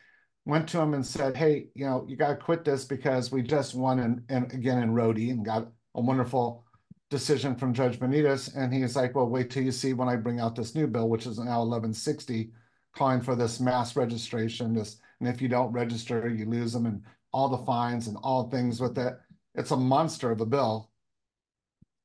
went 0.46 0.68
to 0.68 0.80
him 0.80 0.94
and 0.94 1.04
said, 1.04 1.36
hey, 1.36 1.66
you 1.74 1.84
know, 1.84 2.06
you 2.08 2.16
got 2.16 2.28
to 2.28 2.36
quit 2.36 2.64
this 2.64 2.84
because 2.84 3.32
we 3.32 3.42
just 3.42 3.74
won 3.74 3.98
and 3.98 4.22
and 4.28 4.52
again 4.54 4.80
in 4.80 4.94
Rhodey 4.94 5.32
and 5.32 5.44
got 5.44 5.66
a 5.96 6.00
wonderful 6.00 6.64
decision 7.10 7.56
from 7.56 7.74
Judge 7.74 7.98
Benitez. 7.98 8.56
And 8.56 8.72
he's 8.72 8.94
like, 8.94 9.16
well, 9.16 9.28
wait 9.28 9.50
till 9.50 9.64
you 9.64 9.72
see 9.72 9.92
when 9.92 10.08
I 10.08 10.14
bring 10.14 10.38
out 10.38 10.54
this 10.54 10.76
new 10.76 10.86
bill, 10.86 11.08
which 11.08 11.26
is 11.26 11.38
now 11.40 11.58
1160, 11.58 12.52
calling 12.94 13.20
for 13.20 13.34
this 13.34 13.58
mass 13.58 13.96
registration. 13.96 14.74
This, 14.74 15.00
and 15.18 15.28
if 15.28 15.42
you 15.42 15.48
don't 15.48 15.72
register, 15.72 16.28
you 16.28 16.46
lose 16.46 16.72
them. 16.72 16.86
And 16.86 17.02
all 17.32 17.48
the 17.48 17.64
fines 17.64 18.06
and 18.06 18.16
all 18.22 18.48
things 18.48 18.80
with 18.80 18.98
it. 18.98 19.14
It's 19.54 19.70
a 19.70 19.76
monster 19.76 20.30
of 20.30 20.40
a 20.40 20.46
bill, 20.46 20.89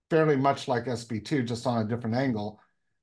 fairly 0.10 0.36
much 0.36 0.68
like 0.68 0.86
SB2, 0.86 1.46
just 1.46 1.68
on 1.68 1.82
a 1.82 1.88
different 1.88 2.16
angle. 2.16 2.60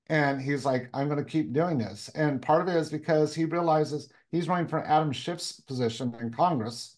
And 0.09 0.41
he's 0.41 0.65
like, 0.65 0.88
I'm 0.93 1.09
going 1.09 1.23
to 1.23 1.31
keep 1.31 1.53
doing 1.53 1.79
this. 1.79 2.11
And 2.15 2.43
part 2.43 2.61
of 2.61 2.69
it 2.69 2.77
is 2.77 2.91
because 2.91 3.35
he 3.35 3.45
realizes 3.45 4.09
he's 4.31 4.49
running 4.49 4.69
for 4.69 4.85
Adam 4.85 5.12
Schiff's 5.12 5.61
position 5.61 6.15
in 6.21 6.33
Congress 6.33 6.97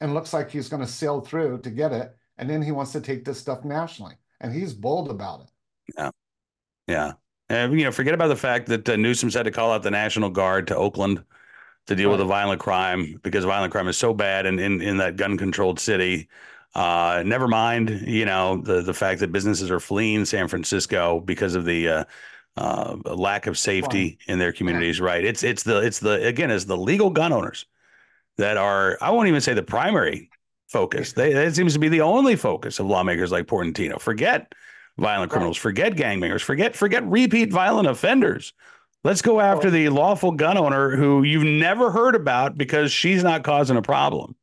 and 0.00 0.14
looks 0.14 0.32
like 0.32 0.50
he's 0.50 0.68
going 0.68 0.82
to 0.82 0.88
sail 0.88 1.20
through 1.20 1.58
to 1.62 1.70
get 1.70 1.92
it. 1.92 2.14
And 2.38 2.48
then 2.48 2.62
he 2.62 2.72
wants 2.72 2.92
to 2.92 3.00
take 3.00 3.24
this 3.24 3.38
stuff 3.38 3.64
nationally. 3.64 4.14
And 4.40 4.52
he's 4.52 4.74
bold 4.74 5.10
about 5.10 5.40
it. 5.40 5.50
Yeah. 5.96 6.10
Yeah. 6.86 7.12
And, 7.48 7.78
you 7.78 7.84
know, 7.84 7.92
forget 7.92 8.14
about 8.14 8.28
the 8.28 8.36
fact 8.36 8.66
that 8.66 8.88
uh, 8.88 8.96
Newsom's 8.96 9.34
had 9.34 9.44
to 9.44 9.50
call 9.50 9.72
out 9.72 9.82
the 9.82 9.90
National 9.90 10.30
Guard 10.30 10.66
to 10.66 10.76
Oakland 10.76 11.24
to 11.86 11.94
deal 11.94 12.08
right. 12.08 12.12
with 12.12 12.20
a 12.20 12.24
violent 12.24 12.60
crime 12.60 13.18
because 13.22 13.44
violent 13.44 13.72
crime 13.72 13.88
is 13.88 13.96
so 13.96 14.12
bad 14.12 14.46
in, 14.46 14.58
in, 14.58 14.82
in 14.82 14.96
that 14.98 15.16
gun 15.16 15.38
controlled 15.38 15.78
city. 15.80 16.28
Uh, 16.76 17.22
never 17.24 17.48
mind, 17.48 18.02
you 18.06 18.26
know, 18.26 18.58
the, 18.58 18.82
the 18.82 18.92
fact 18.92 19.20
that 19.20 19.32
businesses 19.32 19.70
are 19.70 19.80
fleeing 19.80 20.26
San 20.26 20.46
Francisco 20.46 21.20
because 21.20 21.54
of 21.54 21.64
the 21.64 21.88
uh, 21.88 22.04
uh, 22.58 22.96
lack 23.06 23.46
of 23.46 23.56
safety 23.56 24.18
in 24.26 24.38
their 24.38 24.52
communities. 24.52 25.00
Right. 25.00 25.24
It's, 25.24 25.42
it's 25.42 25.62
the, 25.62 25.78
it's 25.78 26.00
the, 26.00 26.26
again, 26.26 26.50
it's 26.50 26.66
the 26.66 26.76
legal 26.76 27.08
gun 27.08 27.32
owners 27.32 27.64
that 28.36 28.58
are, 28.58 28.98
I 29.00 29.10
won't 29.10 29.28
even 29.28 29.40
say 29.40 29.54
the 29.54 29.62
primary 29.62 30.28
focus. 30.68 31.14
They, 31.14 31.32
that 31.32 31.56
seems 31.56 31.72
to 31.72 31.78
be 31.78 31.88
the 31.88 32.02
only 32.02 32.36
focus 32.36 32.78
of 32.78 32.86
lawmakers 32.86 33.32
like 33.32 33.46
Portantino. 33.46 33.98
Forget 33.98 34.52
violent 34.98 35.30
criminals, 35.30 35.56
forget 35.56 35.94
gangbangers, 35.94 36.42
forget, 36.42 36.76
forget 36.76 37.04
repeat 37.06 37.50
violent 37.50 37.88
offenders 37.88 38.52
Let's 39.06 39.22
go 39.22 39.38
after 39.38 39.70
the 39.70 39.88
lawful 39.90 40.32
gun 40.32 40.58
owner 40.58 40.96
who 40.96 41.22
you've 41.22 41.44
never 41.44 41.92
heard 41.92 42.16
about 42.16 42.58
because 42.58 42.90
she's 42.90 43.22
not 43.22 43.44
causing 43.44 43.76
a 43.76 43.82
problem. 43.82 44.34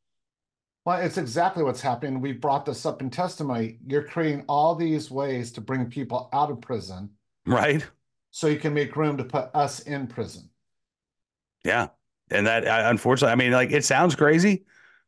Well, 0.84 0.98
it's 1.00 1.16
exactly 1.16 1.62
what's 1.62 1.80
happening. 1.80 2.20
We 2.20 2.32
brought 2.32 2.66
this 2.66 2.84
up 2.84 3.00
in 3.00 3.08
testimony. 3.08 3.78
You're 3.86 4.04
creating 4.04 4.44
all 4.48 4.74
these 4.74 5.10
ways 5.10 5.50
to 5.52 5.62
bring 5.62 5.86
people 5.86 6.28
out 6.32 6.50
of 6.50 6.60
prison. 6.60 7.10
Right. 7.46 7.86
So 8.30 8.48
you 8.48 8.58
can 8.58 8.74
make 8.74 8.96
room 8.96 9.16
to 9.16 9.24
put 9.24 9.48
us 9.54 9.80
in 9.80 10.06
prison. 10.06 10.50
Yeah. 11.64 11.88
And 12.30 12.46
that, 12.46 12.64
unfortunately, 12.66 13.32
I 13.32 13.36
mean, 13.36 13.52
like 13.52 13.70
it 13.70 13.84
sounds 13.84 14.14
crazy, 14.14 14.64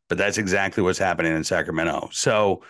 but 0.08 0.16
that's 0.16 0.38
exactly 0.38 0.82
what's 0.82 0.98
happening 0.98 1.34
in 1.34 1.44
Sacramento. 1.44 2.08
So, 2.12 2.62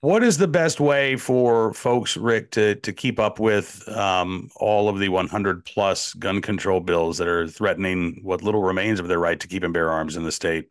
what 0.00 0.22
is 0.22 0.38
the 0.38 0.48
best 0.48 0.78
way 0.78 1.16
for 1.16 1.72
folks, 1.74 2.16
Rick, 2.16 2.52
to 2.52 2.76
to 2.76 2.92
keep 2.92 3.18
up 3.18 3.40
with 3.40 3.88
um, 3.88 4.50
all 4.56 4.88
of 4.88 4.98
the 4.98 5.08
100 5.08 5.64
plus 5.64 6.14
gun 6.14 6.40
control 6.40 6.80
bills 6.80 7.18
that 7.18 7.28
are 7.28 7.48
threatening 7.48 8.20
what 8.22 8.42
little 8.42 8.62
remains 8.62 9.00
of 9.00 9.08
their 9.08 9.18
right 9.18 9.40
to 9.40 9.48
keep 9.48 9.64
and 9.64 9.74
bear 9.74 9.90
arms 9.90 10.16
in 10.16 10.22
the 10.22 10.32
state? 10.32 10.68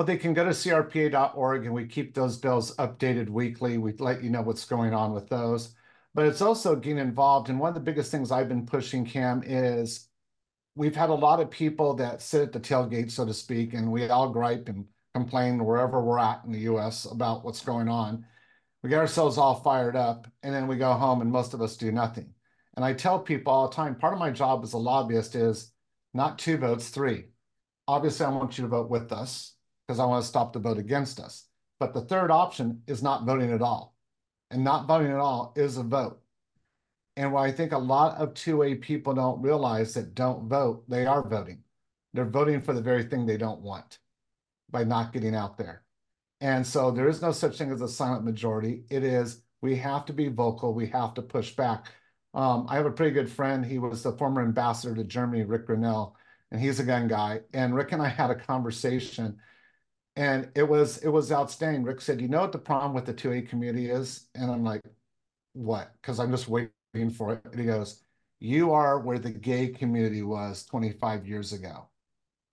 Well, 0.00 0.06
they 0.06 0.16
can 0.16 0.32
go 0.32 0.44
to 0.44 0.50
crpa.org 0.52 1.66
and 1.66 1.74
we 1.74 1.86
keep 1.86 2.14
those 2.14 2.38
bills 2.38 2.74
updated 2.76 3.28
weekly. 3.28 3.76
We 3.76 3.92
let 3.98 4.24
you 4.24 4.30
know 4.30 4.40
what's 4.40 4.64
going 4.64 4.94
on 4.94 5.12
with 5.12 5.28
those. 5.28 5.74
But 6.14 6.24
it's 6.24 6.40
also 6.40 6.74
getting 6.74 6.96
involved. 6.96 7.50
And 7.50 7.60
one 7.60 7.68
of 7.68 7.74
the 7.74 7.82
biggest 7.82 8.10
things 8.10 8.30
I've 8.30 8.48
been 8.48 8.64
pushing, 8.64 9.04
Cam, 9.04 9.42
is 9.44 10.08
we've 10.74 10.96
had 10.96 11.10
a 11.10 11.14
lot 11.14 11.38
of 11.38 11.50
people 11.50 11.92
that 11.96 12.22
sit 12.22 12.40
at 12.40 12.52
the 12.54 12.60
tailgate, 12.60 13.10
so 13.10 13.26
to 13.26 13.34
speak, 13.34 13.74
and 13.74 13.92
we 13.92 14.08
all 14.08 14.30
gripe 14.30 14.70
and 14.70 14.86
complain 15.12 15.62
wherever 15.62 16.02
we're 16.02 16.18
at 16.18 16.46
in 16.46 16.52
the 16.52 16.60
US 16.60 17.04
about 17.04 17.44
what's 17.44 17.60
going 17.60 17.90
on. 17.90 18.24
We 18.82 18.88
get 18.88 19.00
ourselves 19.00 19.36
all 19.36 19.60
fired 19.60 19.96
up 19.96 20.26
and 20.42 20.54
then 20.54 20.66
we 20.66 20.78
go 20.78 20.94
home 20.94 21.20
and 21.20 21.30
most 21.30 21.52
of 21.52 21.60
us 21.60 21.76
do 21.76 21.92
nothing. 21.92 22.32
And 22.74 22.86
I 22.86 22.94
tell 22.94 23.18
people 23.18 23.52
all 23.52 23.68
the 23.68 23.76
time 23.76 23.96
part 23.96 24.14
of 24.14 24.18
my 24.18 24.30
job 24.30 24.64
as 24.64 24.72
a 24.72 24.78
lobbyist 24.78 25.34
is 25.34 25.72
not 26.14 26.38
two 26.38 26.56
votes, 26.56 26.88
three. 26.88 27.26
Obviously, 27.86 28.24
I 28.24 28.30
want 28.30 28.56
you 28.56 28.62
to 28.62 28.68
vote 28.68 28.88
with 28.88 29.12
us 29.12 29.56
because 29.90 29.98
I 29.98 30.04
want 30.04 30.22
to 30.22 30.28
stop 30.28 30.52
the 30.52 30.60
vote 30.60 30.78
against 30.78 31.18
us. 31.18 31.46
But 31.80 31.92
the 31.92 32.02
third 32.02 32.30
option 32.30 32.80
is 32.86 33.02
not 33.02 33.26
voting 33.26 33.52
at 33.52 33.60
all. 33.60 33.96
And 34.52 34.62
not 34.62 34.86
voting 34.86 35.10
at 35.10 35.18
all 35.18 35.52
is 35.56 35.78
a 35.78 35.82
vote. 35.82 36.20
And 37.16 37.32
what 37.32 37.40
I 37.40 37.50
think 37.50 37.72
a 37.72 37.78
lot 37.78 38.16
of 38.18 38.34
2A 38.34 38.80
people 38.82 39.14
don't 39.14 39.42
realize 39.42 39.94
that 39.94 40.14
don't 40.14 40.48
vote, 40.48 40.84
they 40.88 41.06
are 41.06 41.28
voting. 41.28 41.64
They're 42.14 42.24
voting 42.24 42.62
for 42.62 42.72
the 42.72 42.80
very 42.80 43.02
thing 43.02 43.26
they 43.26 43.36
don't 43.36 43.62
want 43.62 43.98
by 44.70 44.84
not 44.84 45.12
getting 45.12 45.34
out 45.34 45.58
there. 45.58 45.82
And 46.40 46.64
so 46.64 46.92
there 46.92 47.08
is 47.08 47.20
no 47.20 47.32
such 47.32 47.58
thing 47.58 47.72
as 47.72 47.80
a 47.80 47.88
silent 47.88 48.24
majority. 48.24 48.84
It 48.90 49.02
is 49.02 49.42
we 49.60 49.74
have 49.74 50.04
to 50.04 50.12
be 50.12 50.28
vocal, 50.28 50.72
we 50.72 50.86
have 50.86 51.14
to 51.14 51.22
push 51.22 51.56
back. 51.56 51.86
Um, 52.32 52.66
I 52.68 52.76
have 52.76 52.86
a 52.86 52.92
pretty 52.92 53.10
good 53.10 53.28
friend. 53.28 53.66
He 53.66 53.80
was 53.80 54.04
the 54.04 54.12
former 54.12 54.40
ambassador 54.40 54.94
to 54.94 55.02
Germany, 55.02 55.42
Rick 55.42 55.66
Grenell, 55.66 56.12
and 56.52 56.60
he's 56.60 56.78
a 56.78 56.84
gun 56.84 57.08
guy. 57.08 57.40
And 57.52 57.74
Rick 57.74 57.90
and 57.90 58.00
I 58.00 58.08
had 58.08 58.30
a 58.30 58.36
conversation, 58.36 59.36
and 60.16 60.50
it 60.54 60.62
was 60.64 60.98
it 60.98 61.08
was 61.08 61.32
outstanding. 61.32 61.84
Rick 61.84 62.00
said, 62.00 62.20
"You 62.20 62.28
know 62.28 62.40
what 62.40 62.52
the 62.52 62.58
problem 62.58 62.94
with 62.94 63.06
the 63.06 63.14
2A 63.14 63.48
community 63.48 63.90
is?" 63.90 64.28
And 64.34 64.50
I'm 64.50 64.64
like, 64.64 64.82
"What?" 65.54 65.92
Because 66.00 66.20
I'm 66.20 66.30
just 66.30 66.48
waiting 66.48 66.70
for 67.14 67.34
it. 67.34 67.44
And 67.44 67.58
he 67.58 67.66
goes, 67.66 68.02
"You 68.40 68.72
are 68.72 69.00
where 69.00 69.18
the 69.18 69.30
gay 69.30 69.68
community 69.68 70.22
was 70.22 70.64
25 70.66 71.26
years 71.26 71.52
ago. 71.52 71.88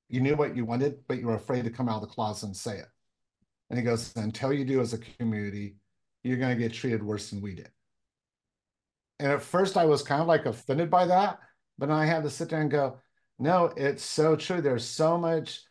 You 0.09 0.21
knew 0.21 0.35
what 0.35 0.55
you 0.55 0.65
wanted, 0.65 1.05
but 1.07 1.19
you 1.19 1.27
were 1.27 1.35
afraid 1.35 1.65
to 1.65 1.71
come 1.71 1.89
out 1.89 2.01
of 2.01 2.09
the 2.09 2.13
closet 2.13 2.47
and 2.47 2.55
say 2.55 2.77
it." 2.79 2.87
And 3.69 3.79
he 3.79 3.85
goes, 3.85 4.15
"Until 4.15 4.53
you 4.53 4.65
do 4.65 4.81
as 4.81 4.93
a 4.93 4.99
community, 4.99 5.77
you're 6.23 6.37
going 6.37 6.55
to 6.55 6.61
get 6.61 6.73
treated 6.73 7.03
worse 7.03 7.29
than 7.29 7.41
we 7.41 7.55
did." 7.55 7.71
And 9.19 9.31
at 9.31 9.41
first 9.41 9.77
I 9.77 9.85
was 9.85 10.03
kind 10.03 10.21
of 10.21 10.27
like 10.27 10.45
offended 10.45 10.89
by 10.91 11.07
that, 11.07 11.39
but 11.77 11.89
I 11.89 12.05
had 12.05 12.23
to 12.23 12.29
sit 12.29 12.49
there 12.49 12.61
and 12.61 12.71
go, 12.71 12.99
no, 13.39 13.71
it's 13.77 14.03
so 14.03 14.35
true. 14.35 14.61
There's 14.61 14.85
so 14.85 15.17
much 15.17 15.61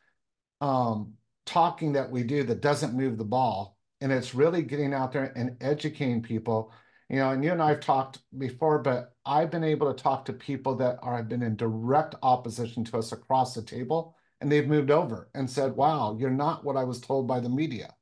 um, 0.61 1.15
talking 1.47 1.93
that 1.93 2.11
we 2.11 2.23
do 2.23 2.43
that 2.45 2.61
doesn't 2.61 2.97
move 2.97 3.17
the 3.17 3.25
ball. 3.25 3.79
And 4.01 4.13
it's 4.13 4.35
really 4.35 4.63
getting 4.63 4.93
out 4.93 5.13
there 5.13 5.33
and 5.37 5.57
educating 5.61 6.23
people. 6.23 6.73
You 7.09 7.17
know, 7.17 7.31
and 7.31 7.43
you 7.43 7.53
and 7.53 7.63
I 7.63 7.71
have 7.71 7.81
talked 7.81 8.19
before, 8.37 8.81
but 8.81 9.15
I've 9.25 9.51
been 9.51 9.65
able 9.65 9.93
to 9.93 10.03
talk 10.03 10.25
to 10.25 10.33
people 10.33 10.75
that 10.77 10.99
are 11.03 11.17
have 11.17 11.29
been 11.29 11.43
in 11.43 11.57
direct 11.57 12.17
opposition 12.23 12.85
to 12.85 12.99
us 12.99 13.13
across 13.13 13.55
the 13.55 13.63
table, 13.63 14.17
and 14.41 14.51
they've 14.51 14.67
moved 14.67 14.91
over 14.91 15.31
and 15.35 15.49
said, 15.49 15.77
"Wow, 15.77 16.17
you're 16.19 16.31
not 16.31 16.65
what 16.65 16.77
I 16.77 16.83
was 16.83 17.01
told 17.01 17.29
by 17.29 17.39
the 17.39 17.49
media." 17.49 17.95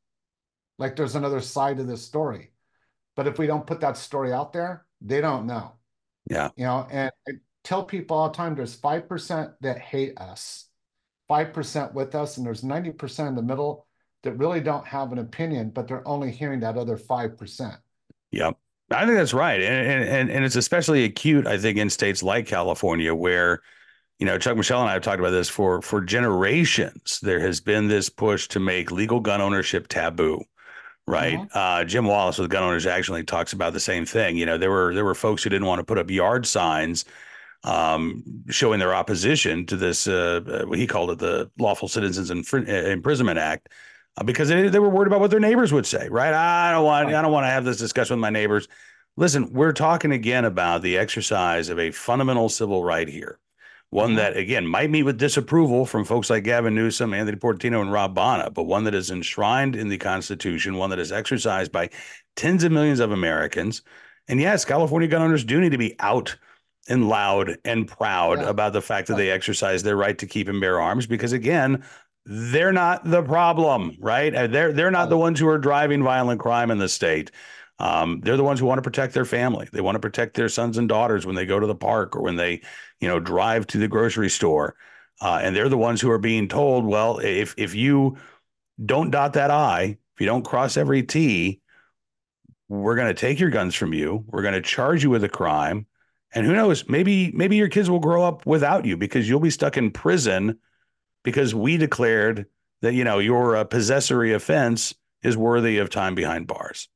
Like 0.79 0.97
there's 0.97 1.15
another 1.15 1.41
side 1.41 1.81
of 1.81 1.87
this 1.87 2.03
story. 2.03 2.53
But 3.15 3.27
if 3.27 3.39
we 3.39 3.47
don't 3.47 3.67
put 3.67 3.81
that 3.81 3.97
story 3.97 4.33
out 4.33 4.53
there, 4.53 4.87
they 5.01 5.21
don't 5.21 5.47
know. 5.47 5.75
Yeah. 6.29 6.51
You 6.57 6.65
know, 6.65 6.87
and 6.91 7.13
I 7.29 7.33
tell 7.63 7.85
people 7.85 8.17
all 8.17 8.31
the 8.31 8.37
time 8.37 8.55
there's 8.55 8.77
5% 8.77 9.53
that 9.61 9.79
hate 9.79 10.19
us, 10.19 10.69
5% 11.31 11.95
with 11.95 12.15
us, 12.15 12.37
and 12.37 12.47
there's 12.47 12.63
90% 12.63 13.29
in 13.29 13.35
the 13.35 13.43
middle 13.43 13.87
that 14.23 14.39
really 14.39 14.61
don't 14.61 14.87
have 14.87 15.13
an 15.13 15.19
opinion, 15.19 15.71
but 15.71 15.87
they're 15.87 16.07
only 16.07 16.31
hearing 16.31 16.61
that 16.61 16.77
other 16.77 16.97
5%. 16.97 17.77
Yep. 18.33 18.57
I 18.91 19.07
think 19.07 19.17
that's 19.17 19.35
right. 19.35 19.61
And, 19.61 20.05
and, 20.05 20.31
and 20.31 20.45
it's 20.45 20.57
especially 20.57 21.05
acute, 21.05 21.47
I 21.47 21.59
think, 21.59 21.79
in 21.79 21.91
states 21.91 22.23
like 22.23 22.47
California, 22.47 23.15
where, 23.15 23.63
you 24.19 24.27
know, 24.27 24.39
Chuck 24.39 24.57
Michel 24.57 24.81
and 24.81 24.91
I 24.91 24.95
have 24.95 25.03
talked 25.03 25.21
about 25.21 25.31
this 25.31 25.49
for, 25.49 25.81
for 25.83 26.01
generations. 26.01 27.19
There 27.23 27.41
has 27.41 27.61
been 27.61 27.89
this 27.89 28.09
push 28.09 28.49
to 28.49 28.61
make 28.61 28.91
legal 28.91 29.21
gun 29.21 29.41
ownership 29.41 29.89
taboo 29.89 30.43
right? 31.07 31.39
Mm-hmm. 31.39 31.59
Uh, 31.59 31.85
Jim 31.85 32.07
Wallace 32.07 32.39
with 32.39 32.51
Gun 32.51 32.63
Owners 32.63 32.87
actually 32.87 33.25
talks 33.25 33.53
about 33.53 33.73
the 33.73 33.81
same 33.81 34.07
thing. 34.07 34.37
You 34.37 34.47
know, 34.47 34.59
there 34.59 34.71
were 34.71 34.95
there 34.95 35.05
were 35.05 35.15
folks 35.15 35.43
who 35.43 35.51
didn't 35.51 35.67
want 35.67 35.81
to 35.81 35.85
put 35.85 35.99
up 35.99 36.11
yard 36.11 36.47
signs 36.47 37.05
um, 37.64 38.22
showing 38.48 38.79
their 38.79 38.94
opposition 38.94 39.66
to 39.66 39.77
this. 39.77 40.07
Uh, 40.07 40.66
he 40.74 40.87
called 40.87 41.11
it 41.11 41.18
the 41.18 41.50
Lawful 41.59 41.88
Citizens 41.88 42.31
Infr- 42.31 42.68
uh, 42.68 42.90
Imprisonment 42.90 43.38
Act. 43.38 43.68
Uh, 44.16 44.22
because 44.22 44.48
they, 44.48 44.68
they 44.68 44.79
were 44.79 44.88
worried 44.88 45.09
about 45.09 45.18
what 45.18 45.33
their 45.33 45.40
neighbors 45.40 45.72
would 45.72 45.87
say, 45.87 46.09
right? 46.09 46.33
I 46.33 46.70
don't 46.70 46.85
want, 46.85 47.09
I 47.09 47.20
don't 47.20 47.33
want 47.33 47.44
to 47.44 47.50
have 47.50 47.64
this 47.64 47.79
discussion 47.79 48.14
with 48.14 48.20
my 48.20 48.31
neighbors. 48.31 48.68
Listen, 49.16 49.53
we're 49.53 49.72
talking 49.72 50.12
again 50.12 50.44
about 50.44 50.83
the 50.83 50.98
exercise 50.98 51.68
of 51.68 51.81
a 51.81 51.90
fundamental 51.90 52.48
civil 52.48 52.85
right 52.85 53.09
here 53.09 53.40
one 53.94 54.09
mm-hmm. 54.09 54.16
that 54.16 54.37
again 54.37 54.66
might 54.66 54.90
meet 54.90 55.05
with 55.05 55.18
disapproval 55.18 55.87
from 55.87 56.05
folks 56.05 56.29
like 56.29 56.42
Gavin 56.42 56.74
Newsom, 56.74 57.14
Anthony 57.14 57.38
Portantino, 57.38 57.81
and 57.81 57.92
Rob 57.92 58.16
Bonta, 58.16 58.53
but 58.53 58.64
one 58.64 58.83
that 58.85 58.94
is 58.94 59.12
enshrined 59.12 59.77
in 59.77 59.88
the 59.88 59.98
Constitution, 59.98 60.77
one 60.77 60.90
that 60.90 60.98
is 60.98 61.12
exercised 61.12 61.70
by 61.70 61.90
tens 62.35 62.64
of 62.64 62.72
millions 62.72 62.98
of 62.98 63.12
Americans. 63.12 63.83
And 64.27 64.40
yes, 64.40 64.64
California 64.64 65.07
gun 65.07 65.22
owners 65.22 65.44
do 65.44 65.61
need 65.61 65.70
to 65.70 65.79
be 65.79 65.94
out 66.00 66.37
and 66.88 67.09
loud 67.09 67.57
and 67.64 67.88
proud 67.88 68.40
yeah. 68.40 68.49
about 68.49 68.73
the 68.73 68.83
fact 68.83 69.09
that 69.09 69.16
they 69.16 69.31
exercise 69.31 69.83
their 69.83 69.97
right 69.97 70.18
to 70.18 70.27
keep 70.27 70.49
and 70.49 70.61
bear 70.61 70.81
arms, 70.81 71.07
because 71.07 71.33
again, 71.33 71.85
they're 72.27 72.73
not 72.73 73.09
the 73.09 73.23
problem, 73.23 73.97
right? 74.01 74.35
Uh, 74.35 74.47
they're 74.47 74.73
they're 74.73 74.90
not 74.90 75.11
the 75.11 75.18
ones 75.18 75.38
who 75.38 75.49
are 75.49 75.59
driving 75.59 76.03
violent 76.03 76.40
crime 76.40 76.70
in 76.70 76.79
the 76.79 76.88
state. 76.88 77.31
Um, 77.79 78.20
they're 78.23 78.37
the 78.37 78.44
ones 78.44 78.61
who 78.61 78.66
want 78.66 78.79
to 78.79 78.83
protect 78.83 79.14
their 79.14 79.25
family. 79.25 79.68
They 79.73 79.81
want 79.81 79.97
to 79.97 80.01
protect 80.01 80.35
their 80.35 80.49
sons 80.49 80.79
and 80.79 80.88
daughters 80.88 81.27
when 81.27 81.35
they 81.35 81.44
go 81.44 81.59
to 81.59 81.66
the 81.66 81.75
park 81.75 82.14
or 82.14 82.23
when 82.23 82.37
they, 82.37 82.62
you 83.01 83.09
know, 83.09 83.18
drive 83.18 83.66
to 83.68 83.79
the 83.79 83.88
grocery 83.88 84.31
store. 84.31 84.77
Uh, 85.20 85.40
and 85.42 85.55
they're 85.55 85.68
the 85.68 85.77
ones 85.77 86.01
who 86.01 86.11
are 86.11 86.18
being 86.18 86.49
told, 86.49 86.87
well, 86.87 87.18
if 87.18 87.55
if 87.59 87.75
you 87.75 88.16
don't 88.85 89.11
dot 89.11 89.35
that 89.35 89.51
I, 89.51 89.99
if 90.14 90.20
you 90.20 90.27
don't 90.27 90.44
cross 90.44 90.77
every 90.77 91.03
T, 91.03 91.61
we're 92.68 92.97
going 92.97 93.09
to 93.09 93.20
take 93.20 93.40
your 93.40 93.51
guns 93.51 93.75
from 93.75 93.92
you. 93.92 94.25
We're 94.29 94.42
going 94.42 94.55
to 94.55 94.62
charge 94.62 95.03
you 95.03 95.11
with 95.11 95.25
a 95.25 95.29
crime. 95.29 95.87
And 96.35 96.44
who 96.44 96.53
knows, 96.53 96.88
maybe 96.88 97.31
maybe 97.33 97.57
your 97.57 97.68
kids 97.68 97.88
will 97.88 98.01
grow 98.01 98.25
up 98.25 98.44
without 98.44 98.85
you 98.85 98.97
because 98.97 99.29
you'll 99.29 99.40
be 99.40 99.51
stuck 99.51 99.77
in 99.77 99.92
prison 99.92 100.59
because 101.23 101.55
we 101.55 101.77
declared 101.77 102.47
that 102.83 102.94
you 102.94 103.05
know 103.05 103.20
your 103.20 103.57
uh, 103.57 103.64
possessory 103.64 104.33
offense 104.33 104.94
is 105.23 105.37
worthy 105.37 105.79
of 105.79 105.90
time 105.90 106.14
behind 106.14 106.49
bars. 106.49 106.88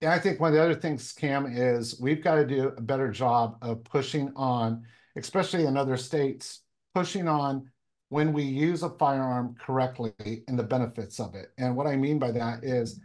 Yeah, 0.00 0.12
I 0.12 0.18
think 0.18 0.40
one 0.40 0.48
of 0.48 0.54
the 0.54 0.62
other 0.62 0.74
things, 0.74 1.12
Cam, 1.12 1.46
is 1.46 2.00
we've 2.00 2.22
got 2.22 2.36
to 2.36 2.46
do 2.46 2.68
a 2.76 2.80
better 2.80 3.10
job 3.10 3.56
of 3.62 3.84
pushing 3.84 4.32
on, 4.34 4.84
especially 5.16 5.66
in 5.66 5.76
other 5.76 5.96
states, 5.96 6.62
pushing 6.94 7.28
on 7.28 7.68
when 8.08 8.32
we 8.32 8.42
use 8.42 8.82
a 8.82 8.90
firearm 8.90 9.54
correctly 9.60 10.12
and 10.48 10.58
the 10.58 10.62
benefits 10.62 11.20
of 11.20 11.34
it. 11.34 11.48
And 11.56 11.76
what 11.76 11.86
I 11.86 11.96
mean 11.96 12.18
by 12.18 12.32
that 12.32 12.64
is, 12.64 13.00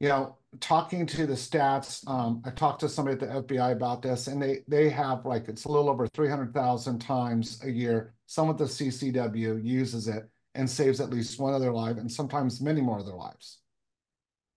you 0.00 0.08
know, 0.08 0.36
talking 0.58 1.06
to 1.06 1.26
the 1.26 1.34
stats, 1.34 2.08
um, 2.08 2.42
I 2.44 2.50
talked 2.50 2.80
to 2.80 2.88
somebody 2.88 3.14
at 3.14 3.20
the 3.20 3.54
FBI 3.54 3.72
about 3.72 4.02
this, 4.02 4.26
and 4.26 4.42
they 4.42 4.60
they 4.66 4.88
have 4.88 5.26
like 5.26 5.48
it's 5.48 5.66
a 5.66 5.68
little 5.68 5.90
over 5.90 6.08
300,000 6.08 6.98
times 6.98 7.62
a 7.62 7.70
year. 7.70 8.14
Some 8.26 8.48
of 8.48 8.58
the 8.58 8.64
CCW 8.64 9.62
uses 9.62 10.08
it 10.08 10.28
and 10.54 10.68
saves 10.68 11.00
at 11.00 11.10
least 11.10 11.38
one 11.38 11.54
of 11.54 11.60
their 11.60 11.72
life, 11.72 11.98
and 11.98 12.10
sometimes 12.10 12.60
many 12.60 12.80
more 12.80 12.98
of 12.98 13.06
their 13.06 13.14
lives. 13.14 13.58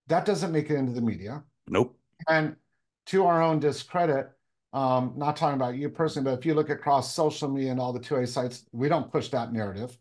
That 0.08 0.24
doesn't 0.24 0.50
make 0.50 0.70
it 0.70 0.76
into 0.76 0.92
the 0.92 1.00
media. 1.00 1.44
Nope. 1.68 1.96
And 2.28 2.56
to 3.06 3.26
our 3.26 3.42
own 3.42 3.60
discredit, 3.60 4.30
um, 4.72 5.12
not 5.16 5.36
talking 5.36 5.54
about 5.54 5.76
you 5.76 5.88
personally, 5.88 6.30
but 6.30 6.38
if 6.38 6.46
you 6.46 6.54
look 6.54 6.70
across 6.70 7.14
social 7.14 7.48
media 7.48 7.70
and 7.70 7.80
all 7.80 7.92
the 7.92 8.00
2A 8.00 8.28
sites, 8.28 8.64
we 8.72 8.88
don't 8.88 9.10
push 9.10 9.28
that 9.28 9.52
narrative. 9.52 9.96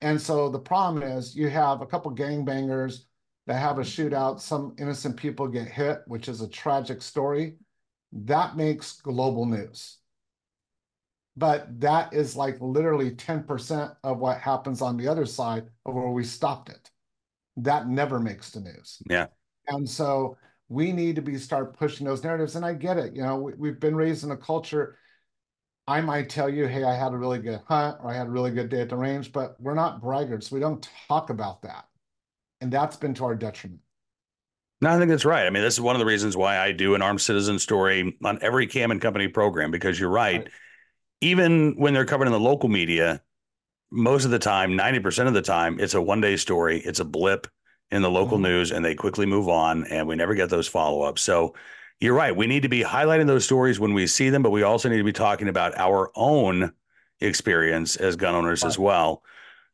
And 0.00 0.20
so 0.20 0.48
the 0.48 0.58
problem 0.58 1.02
is 1.02 1.36
you 1.36 1.48
have 1.48 1.80
a 1.80 1.86
couple 1.86 2.12
gangbangers 2.14 3.04
that 3.46 3.54
have 3.54 3.78
a 3.78 3.82
shootout, 3.82 4.40
some 4.40 4.74
innocent 4.78 5.16
people 5.16 5.48
get 5.48 5.68
hit, 5.68 6.02
which 6.06 6.28
is 6.28 6.40
a 6.40 6.48
tragic 6.48 7.02
story. 7.02 7.56
That 8.12 8.56
makes 8.56 9.00
global 9.00 9.46
news. 9.46 9.98
But 11.36 11.80
that 11.80 12.12
is 12.12 12.36
like 12.36 12.60
literally 12.60 13.10
10% 13.10 13.96
of 14.04 14.18
what 14.18 14.38
happens 14.38 14.82
on 14.82 14.96
the 14.96 15.08
other 15.08 15.26
side 15.26 15.64
of 15.86 15.94
where 15.94 16.08
we 16.08 16.24
stopped 16.24 16.68
it. 16.68 16.90
That 17.56 17.88
never 17.88 18.20
makes 18.20 18.50
the 18.50 18.60
news. 18.60 18.98
Yeah. 19.08 19.26
And 19.68 19.88
so 19.88 20.36
we 20.68 20.92
need 20.92 21.16
to 21.16 21.22
be 21.22 21.36
start 21.38 21.76
pushing 21.76 22.06
those 22.06 22.22
narratives. 22.22 22.56
And 22.56 22.64
I 22.64 22.74
get 22.74 22.98
it. 22.98 23.14
You 23.14 23.22
know, 23.22 23.36
we, 23.36 23.68
have 23.68 23.80
been 23.80 23.96
raised 23.96 24.24
in 24.24 24.30
a 24.30 24.36
culture. 24.36 24.98
I 25.88 26.00
might 26.00 26.28
tell 26.28 26.48
you, 26.48 26.66
hey, 26.66 26.84
I 26.84 26.94
had 26.94 27.12
a 27.12 27.18
really 27.18 27.38
good 27.38 27.60
hunt 27.66 27.98
or 28.02 28.10
I 28.10 28.14
had 28.14 28.26
a 28.26 28.30
really 28.30 28.50
good 28.50 28.68
day 28.68 28.82
at 28.82 28.88
the 28.88 28.96
range, 28.96 29.32
but 29.32 29.60
we're 29.60 29.74
not 29.74 30.00
braggarts. 30.00 30.52
We 30.52 30.60
don't 30.60 30.86
talk 31.08 31.30
about 31.30 31.62
that. 31.62 31.86
And 32.62 32.70
that's 32.72 32.96
been 32.96 33.12
to 33.14 33.24
our 33.24 33.34
detriment. 33.34 33.80
No, 34.80 34.90
I 34.90 34.98
think 34.98 35.10
that's 35.10 35.24
right. 35.24 35.46
I 35.46 35.50
mean, 35.50 35.64
this 35.64 35.74
is 35.74 35.80
one 35.80 35.96
of 35.96 36.00
the 36.00 36.06
reasons 36.06 36.36
why 36.36 36.58
I 36.58 36.70
do 36.70 36.94
an 36.94 37.02
armed 37.02 37.20
citizen 37.20 37.58
story 37.58 38.16
on 38.24 38.38
every 38.40 38.68
Cam 38.68 38.92
and 38.92 39.00
Company 39.00 39.26
program, 39.26 39.72
because 39.72 39.98
you're 39.98 40.08
right. 40.08 40.42
right. 40.42 40.48
Even 41.20 41.74
when 41.76 41.92
they're 41.92 42.04
covered 42.04 42.26
in 42.26 42.32
the 42.32 42.40
local 42.40 42.68
media, 42.68 43.20
most 43.90 44.24
of 44.24 44.30
the 44.30 44.38
time, 44.38 44.78
90% 44.78 45.26
of 45.26 45.34
the 45.34 45.42
time, 45.42 45.80
it's 45.80 45.94
a 45.94 46.00
one 46.00 46.20
day 46.20 46.36
story, 46.36 46.80
it's 46.80 47.00
a 47.00 47.04
blip 47.04 47.48
in 47.90 48.00
the 48.00 48.10
local 48.10 48.36
mm-hmm. 48.36 48.44
news 48.44 48.70
and 48.70 48.84
they 48.84 48.94
quickly 48.94 49.26
move 49.26 49.48
on 49.48 49.84
and 49.86 50.06
we 50.06 50.14
never 50.14 50.34
get 50.34 50.48
those 50.48 50.68
follow 50.68 51.02
ups. 51.02 51.20
So 51.20 51.54
you're 52.00 52.14
right. 52.14 52.34
We 52.34 52.46
need 52.46 52.62
to 52.62 52.68
be 52.68 52.82
highlighting 52.82 53.26
those 53.26 53.44
stories 53.44 53.80
when 53.80 53.92
we 53.92 54.06
see 54.06 54.30
them, 54.30 54.42
but 54.42 54.50
we 54.50 54.62
also 54.62 54.88
need 54.88 54.98
to 54.98 55.04
be 55.04 55.12
talking 55.12 55.48
about 55.48 55.76
our 55.76 56.12
own 56.14 56.72
experience 57.20 57.96
as 57.96 58.14
gun 58.14 58.36
owners 58.36 58.62
right. 58.62 58.68
as 58.68 58.78
well. 58.78 59.22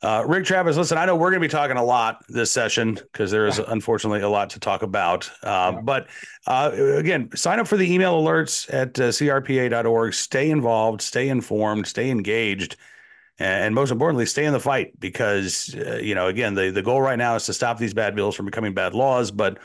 Uh, 0.01 0.23
Rick 0.27 0.45
Travis, 0.45 0.77
listen, 0.77 0.97
I 0.97 1.07
know 1.07 1.17
we're 1.17 1.31
going 1.31 1.43
to 1.43 1.49
be 1.49 1.51
talking 1.51 1.77
a 1.77 1.85
lot 1.85 2.25
this 2.29 2.53
session 2.53 2.95
because 2.95 3.33
there 3.33 3.47
is 3.49 3.59
unfortunately 3.67 4.21
a 4.21 4.29
lot 4.29 4.51
to 4.51 4.61
talk 4.61 4.83
about. 4.83 5.29
Uh, 5.43 5.73
but 5.73 6.07
uh, 6.47 6.71
again, 6.75 7.31
sign 7.35 7.59
up 7.59 7.67
for 7.67 7.77
the 7.77 7.93
email 7.93 8.23
alerts 8.23 8.73
at 8.73 8.99
uh, 9.01 9.09
crpa.org. 9.09 10.15
Stay 10.15 10.51
involved, 10.51 11.03
stay 11.03 11.29
informed, 11.29 11.87
stay 11.87 12.11
engaged, 12.11 12.77
and 13.41 13.75
most 13.75 13.91
importantly, 13.91 14.27
stay 14.27 14.45
in 14.45 14.53
the 14.53 14.61
fight 14.61 14.99
because, 15.01 15.75
uh, 15.75 15.97
you 15.97 16.15
know, 16.15 16.29
again, 16.29 16.55
the, 16.55 16.71
the 16.71 16.83
goal 16.83 17.01
right 17.01 17.19
now 17.19 17.35
is 17.35 17.47
to 17.47 17.53
stop 17.53 17.79
these 17.79 17.95
bad 17.95 18.15
bills 18.15 18.37
from 18.37 18.47
becoming 18.47 18.75
bad 18.75 18.95
laws. 18.95 19.33
But 19.33 19.59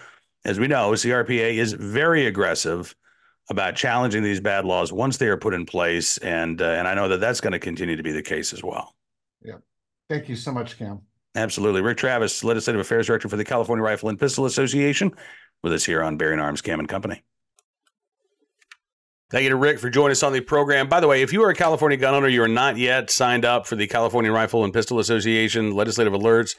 as 0.46 0.60
we 0.60 0.67
know, 0.67 0.91
CRPA 0.91 1.56
is 1.56 1.74
very 1.74 2.26
aggressive 2.26 2.96
about 3.50 3.76
challenging 3.76 4.24
these 4.24 4.39
bad 4.39 4.65
laws 4.65 4.91
once 4.91 5.17
they 5.17 5.28
are 5.28 5.38
put 5.38 5.54
in 5.54 5.65
place. 5.65 6.17
And, 6.19 6.60
uh, 6.60 6.65
and 6.65 6.88
I 6.88 6.96
know 6.96 7.10
that 7.10 7.19
that's 7.19 7.41
going 7.41 7.54
to 7.54 7.60
continue 7.60 7.96
to 7.96 8.04
be 8.04 8.12
the 8.12 8.22
case 8.22 8.54
as 8.54 8.63
well. 8.63 8.96
Yeah. 9.43 9.58
Thank 10.10 10.30
you 10.30 10.36
so 10.36 10.52
much, 10.52 10.78
Cam. 10.78 11.02
Absolutely. 11.36 11.82
Rick 11.82 11.98
Travis, 11.98 12.44
Legislative 12.44 12.82
Affairs 12.82 13.08
Director 13.08 13.30
for 13.30 13.38
the 13.38 13.46
California 13.46 13.84
Rifle 13.84 14.10
and 14.10 14.20
Pistol 14.20 14.46
Association, 14.46 15.12
with 15.63 15.74
us 15.74 15.86
here 15.86 16.04
on 16.04 16.18
Bearing 16.18 16.39
Arms 16.39 16.62
Cam 16.62 16.80
and 16.80 16.88
Company. 16.88 17.24
Thank 19.32 19.46
you 19.46 19.50
to 19.50 19.56
Rick 19.56 19.80
for 19.80 19.89
joining 19.89 20.12
us 20.12 20.22
on 20.22 20.32
the 20.32 20.42
program. 20.42 20.88
By 20.88 21.00
the 21.00 21.08
way, 21.08 21.24
if 21.24 21.34
you 21.34 21.42
are 21.44 21.50
a 21.50 21.56
California 21.56 21.98
gun 21.98 22.13
owner, 22.13 22.28
you 22.28 22.44
are 22.44 22.48
not 22.48 22.78
yet 22.78 23.10
signed 23.10 23.46
up 23.46 23.66
for 23.66 23.76
the 23.76 23.88
California 23.88 24.32
Rifle 24.32 24.63
and 24.63 24.72
Pistol 24.72 25.00
Association 25.00 25.72
legislative 25.72 26.13
alerts. 26.13 26.56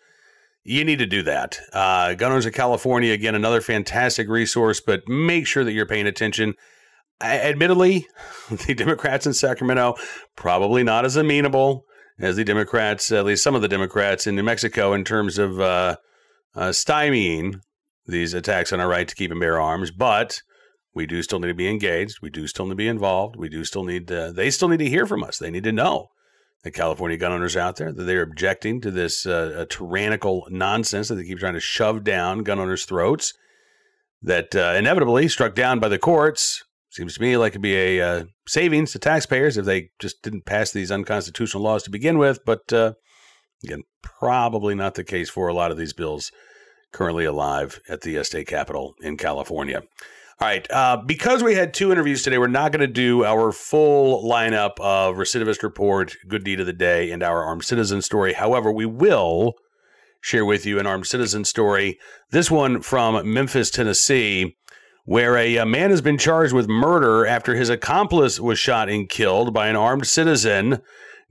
You 0.65 0.85
need 0.85 0.99
to 0.99 1.07
do 1.07 1.23
that. 1.23 1.61
Uh, 1.73 2.15
gun 2.15 2.33
owners 2.33 2.47
of 2.47 2.53
California, 2.53 3.13
again, 3.13 3.37
another 3.37 3.61
fantastic 3.61 4.29
resource, 4.29 4.81
but 4.81 5.07
make 5.07 5.47
sure 5.47 5.63
that 5.63 5.71
you're 5.71 5.87
paying 5.87 6.09
attention. 6.09 6.55
admittedly, 7.21 8.09
the 8.67 8.75
Democrats 8.75 9.25
in 9.25 9.35
Sacramento 9.35 9.95
probably 10.35 10.83
not 10.83 11.05
as 11.05 11.15
amenable 11.15 11.87
as 12.19 12.37
the 12.37 12.45
Democrats, 12.45 13.11
at 13.11 13.25
least 13.25 13.43
some 13.43 13.55
of 13.55 13.63
the 13.63 13.69
Democrats 13.69 14.27
in 14.27 14.37
New 14.37 14.43
Mexico, 14.43 14.93
in 14.93 15.05
terms 15.05 15.39
of 15.39 15.61
uh, 15.61 15.97
uh, 16.55 16.69
stymieing 16.69 17.61
these 18.07 18.35
attacks 18.35 18.73
on 18.73 18.81
our 18.81 18.89
right 18.89 19.09
to 19.09 19.15
keep 19.15 19.31
and 19.31 19.41
bear 19.41 19.61
arms. 19.61 19.91
But 19.91 20.41
we 20.95 21.07
do 21.07 21.23
still 21.23 21.41
need 21.41 21.49
to 21.49 21.55
be 21.55 21.69
engaged. 21.69 22.19
We 22.23 22.31
do 22.31 22.47
still 22.47 22.67
need 22.67 22.73
to 22.73 22.77
be 22.77 22.89
involved. 22.89 23.37
We 23.37 23.49
do 23.49 23.65
still 23.65 23.85
need 23.85 24.09
to, 24.09 24.33
they 24.35 24.51
still 24.51 24.69
need 24.69 24.79
to 24.79 24.89
hear 24.89 25.07
from 25.07 25.25
us. 25.25 25.39
They 25.39 25.51
need 25.51 25.65
to 25.65 25.73
know 25.73 26.09
the 26.63 26.71
California 26.71 27.17
gun 27.17 27.33
owners 27.33 27.57
out 27.57 27.77
there 27.77 27.93
that 27.93 28.05
they're 28.05 28.23
objecting 28.23 28.81
to 28.81 28.91
this 28.91 29.27
uh, 29.27 29.67
tyrannical 29.69 30.47
nonsense 30.51 31.09
that 31.09 31.17
they 31.17 31.25
keep 31.25 31.39
trying 31.39 31.55
to 31.55 31.61
shove 31.61 32.05
down 32.05 32.43
gun 32.43 32.59
owners' 32.59 32.85
throats 32.85 33.35
that 34.23 34.55
uh, 34.55 34.75
inevitably 34.77 35.29
struck 35.29 35.55
down 35.55 35.79
by 35.79 35.89
the 35.89 35.99
courts 35.99 36.65
Seems 36.95 37.15
to 37.15 37.23
me 37.23 37.37
like 37.37 37.55
it'd 37.55 37.61
be 37.63 37.75
a 37.75 38.01
uh, 38.01 38.25
savings 38.47 38.93
to 38.93 39.01
taxpayers 39.01 39.59
if 39.59 39.65
they 39.65 39.91
just 39.99 40.23
didn't 40.23 40.47
pass 40.47 40.71
these 40.71 40.93
unconstitutional 40.93 41.61
laws 41.61 41.83
to 41.83 41.91
begin 41.91 42.19
with. 42.19 42.45
But 42.47 42.73
uh, 42.73 42.93
again, 43.65 43.83
probably 44.01 44.77
not 44.77 44.95
the 44.95 45.03
case 45.03 45.29
for 45.29 45.49
a 45.49 45.55
lot 45.55 45.73
of 45.73 45.77
these 45.77 45.93
bills 45.93 46.31
currently 46.93 47.25
alive 47.25 47.81
at 47.89 48.03
the 48.03 48.17
uh, 48.17 48.23
state 48.23 48.47
capitol 48.47 48.95
in 49.03 49.17
California. 49.17 49.83
All 50.41 50.47
right. 50.47 50.71
Uh, 50.71 50.99
because 51.05 51.43
we 51.43 51.57
had 51.57 51.75
two 51.75 51.91
interviews 51.91 52.23
today, 52.23 52.39
we're 52.39 52.47
not 52.47 52.71
going 52.71 52.87
to 52.87 52.87
do 52.87 53.25
our 53.25 53.51
full 53.51 54.23
lineup 54.23 54.79
of 54.79 55.17
recidivist 55.17 55.65
report, 55.65 56.15
good 56.29 56.45
deed 56.45 56.61
of 56.61 56.67
the 56.67 56.73
day, 56.73 57.11
and 57.11 57.25
our 57.25 57.43
armed 57.43 57.65
citizen 57.65 58.03
story. 58.03 58.35
However, 58.35 58.71
we 58.71 58.87
will 58.87 59.55
share 60.21 60.45
with 60.45 60.65
you 60.65 60.79
an 60.79 60.87
armed 60.87 61.09
citizen 61.09 61.45
story. 61.45 61.99
This 62.31 62.53
one 62.53 62.83
from 62.83 63.33
Memphis, 63.33 63.71
Tennessee 63.71 64.57
where 65.05 65.37
a, 65.37 65.57
a, 65.57 65.67
man 65.67 65.91
has 65.91 66.01
been 66.01 66.19
charged 66.19 66.53
with 66.53 66.69
murder 66.69 67.27
after 67.27 67.55
his 67.55 67.69
accomplice 67.69 68.41
was 68.41 68.59
shot 68.59 68.89
and 68.89 69.09
killed 69.09 69.53
by 69.53 69.69
an 69.69 69.77
armed 69.77 70.07
citizen 70.07 70.81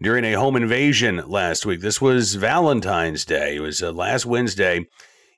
during 0.01 0.23
a 0.23 0.33
home 0.33 0.55
invasion 0.55 1.23
last 1.27 1.65
week. 1.65 1.81
This 1.81 1.99
was 1.99 2.35
Valentine's 2.35 3.25
Day. 3.25 3.55
It 3.55 3.61
was 3.61 3.81
uh, 3.81 3.91
last 3.91 4.25
Wednesday 4.25 4.85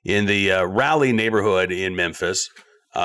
in 0.04 0.26
the 0.26 0.52
uh, 0.52 0.64
Raleigh 0.64 1.12
neighborhood 1.12 1.72
in 1.72 1.96
Memphis. 1.96 2.50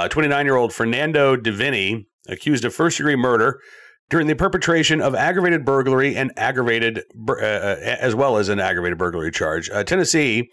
29 0.09 0.33
uh, 0.33 0.43
year 0.43 0.55
old 0.55 0.73
Fernando 0.73 1.35
Divini, 1.35 2.05
accused 2.27 2.63
of 2.63 2.73
first 2.73 2.97
degree 2.97 3.15
murder 3.15 3.59
during 4.09 4.27
the 4.27 4.35
perpetration 4.35 5.01
of 5.01 5.15
aggravated 5.15 5.65
burglary 5.65 6.15
and 6.15 6.31
aggravated, 6.37 7.03
uh, 7.27 7.33
uh, 7.33 7.97
as 7.99 8.15
well 8.15 8.37
as 8.37 8.49
an 8.49 8.59
aggravated 8.59 8.97
burglary 8.97 9.31
charge. 9.31 9.69
Uh, 9.69 9.83
Tennessee 9.83 10.49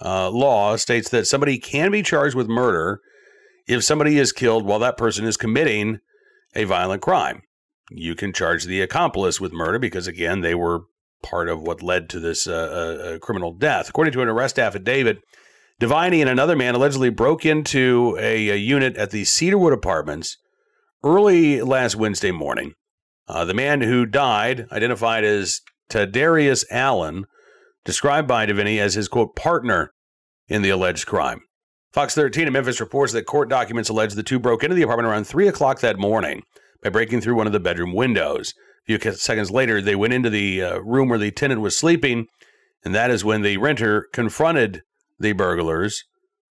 law 0.00 0.76
states 0.76 1.10
that 1.10 1.26
somebody 1.26 1.58
can 1.58 1.90
be 1.90 2.02
charged 2.02 2.34
with 2.34 2.48
murder 2.48 3.00
if 3.66 3.84
somebody 3.84 4.18
is 4.18 4.32
killed 4.32 4.64
while 4.64 4.78
that 4.80 4.96
person 4.96 5.24
is 5.24 5.36
committing 5.36 6.00
a 6.54 6.64
violent 6.64 7.02
crime. 7.02 7.42
You 7.90 8.14
can 8.14 8.32
charge 8.32 8.64
the 8.64 8.80
accomplice 8.80 9.40
with 9.40 9.52
murder 9.52 9.78
because, 9.78 10.06
again, 10.06 10.40
they 10.40 10.54
were 10.54 10.84
part 11.22 11.48
of 11.48 11.60
what 11.62 11.82
led 11.82 12.08
to 12.10 12.20
this 12.20 12.46
uh, 12.46 12.52
uh, 12.52 13.04
uh 13.04 13.18
criminal 13.18 13.52
death. 13.52 13.88
According 13.88 14.12
to 14.14 14.22
an 14.22 14.28
arrest 14.28 14.58
affidavit, 14.58 15.18
Diviny 15.80 16.20
and 16.20 16.30
another 16.30 16.54
man 16.54 16.74
allegedly 16.74 17.10
broke 17.10 17.44
into 17.44 18.16
a, 18.20 18.50
a 18.50 18.56
unit 18.56 18.96
at 18.96 19.10
the 19.10 19.24
Cedarwood 19.24 19.72
Apartments 19.72 20.36
early 21.02 21.60
last 21.60 21.96
Wednesday 21.96 22.30
morning. 22.30 22.74
Uh, 23.26 23.44
the 23.44 23.54
man 23.54 23.80
who 23.80 24.06
died, 24.06 24.66
identified 24.70 25.24
as 25.24 25.60
Tadarius 25.90 26.64
Allen, 26.70 27.24
described 27.84 28.28
by 28.28 28.46
Diviny 28.46 28.78
as 28.78 28.94
his 28.94 29.08
quote 29.08 29.34
partner 29.34 29.92
in 30.48 30.62
the 30.62 30.70
alleged 30.70 31.06
crime. 31.06 31.40
Fox 31.92 32.14
13 32.14 32.46
in 32.46 32.52
Memphis 32.54 32.80
reports 32.80 33.12
that 33.12 33.26
court 33.26 33.50
documents 33.50 33.90
allege 33.90 34.14
the 34.14 34.22
two 34.22 34.38
broke 34.38 34.64
into 34.64 34.74
the 34.74 34.82
apartment 34.82 35.06
around 35.06 35.26
3 35.26 35.46
o'clock 35.46 35.80
that 35.80 35.98
morning 35.98 36.42
by 36.82 36.88
breaking 36.88 37.20
through 37.20 37.34
one 37.34 37.46
of 37.46 37.52
the 37.52 37.60
bedroom 37.60 37.92
windows. 37.92 38.54
A 38.88 38.98
few 38.98 39.12
seconds 39.12 39.50
later, 39.50 39.82
they 39.82 39.94
went 39.94 40.14
into 40.14 40.30
the 40.30 40.62
uh, 40.62 40.78
room 40.78 41.10
where 41.10 41.18
the 41.18 41.30
tenant 41.30 41.60
was 41.60 41.76
sleeping, 41.76 42.28
and 42.82 42.94
that 42.94 43.10
is 43.10 43.26
when 43.26 43.42
the 43.42 43.58
renter 43.58 44.08
confronted 44.14 44.82
the 45.20 45.32
burglars. 45.32 46.04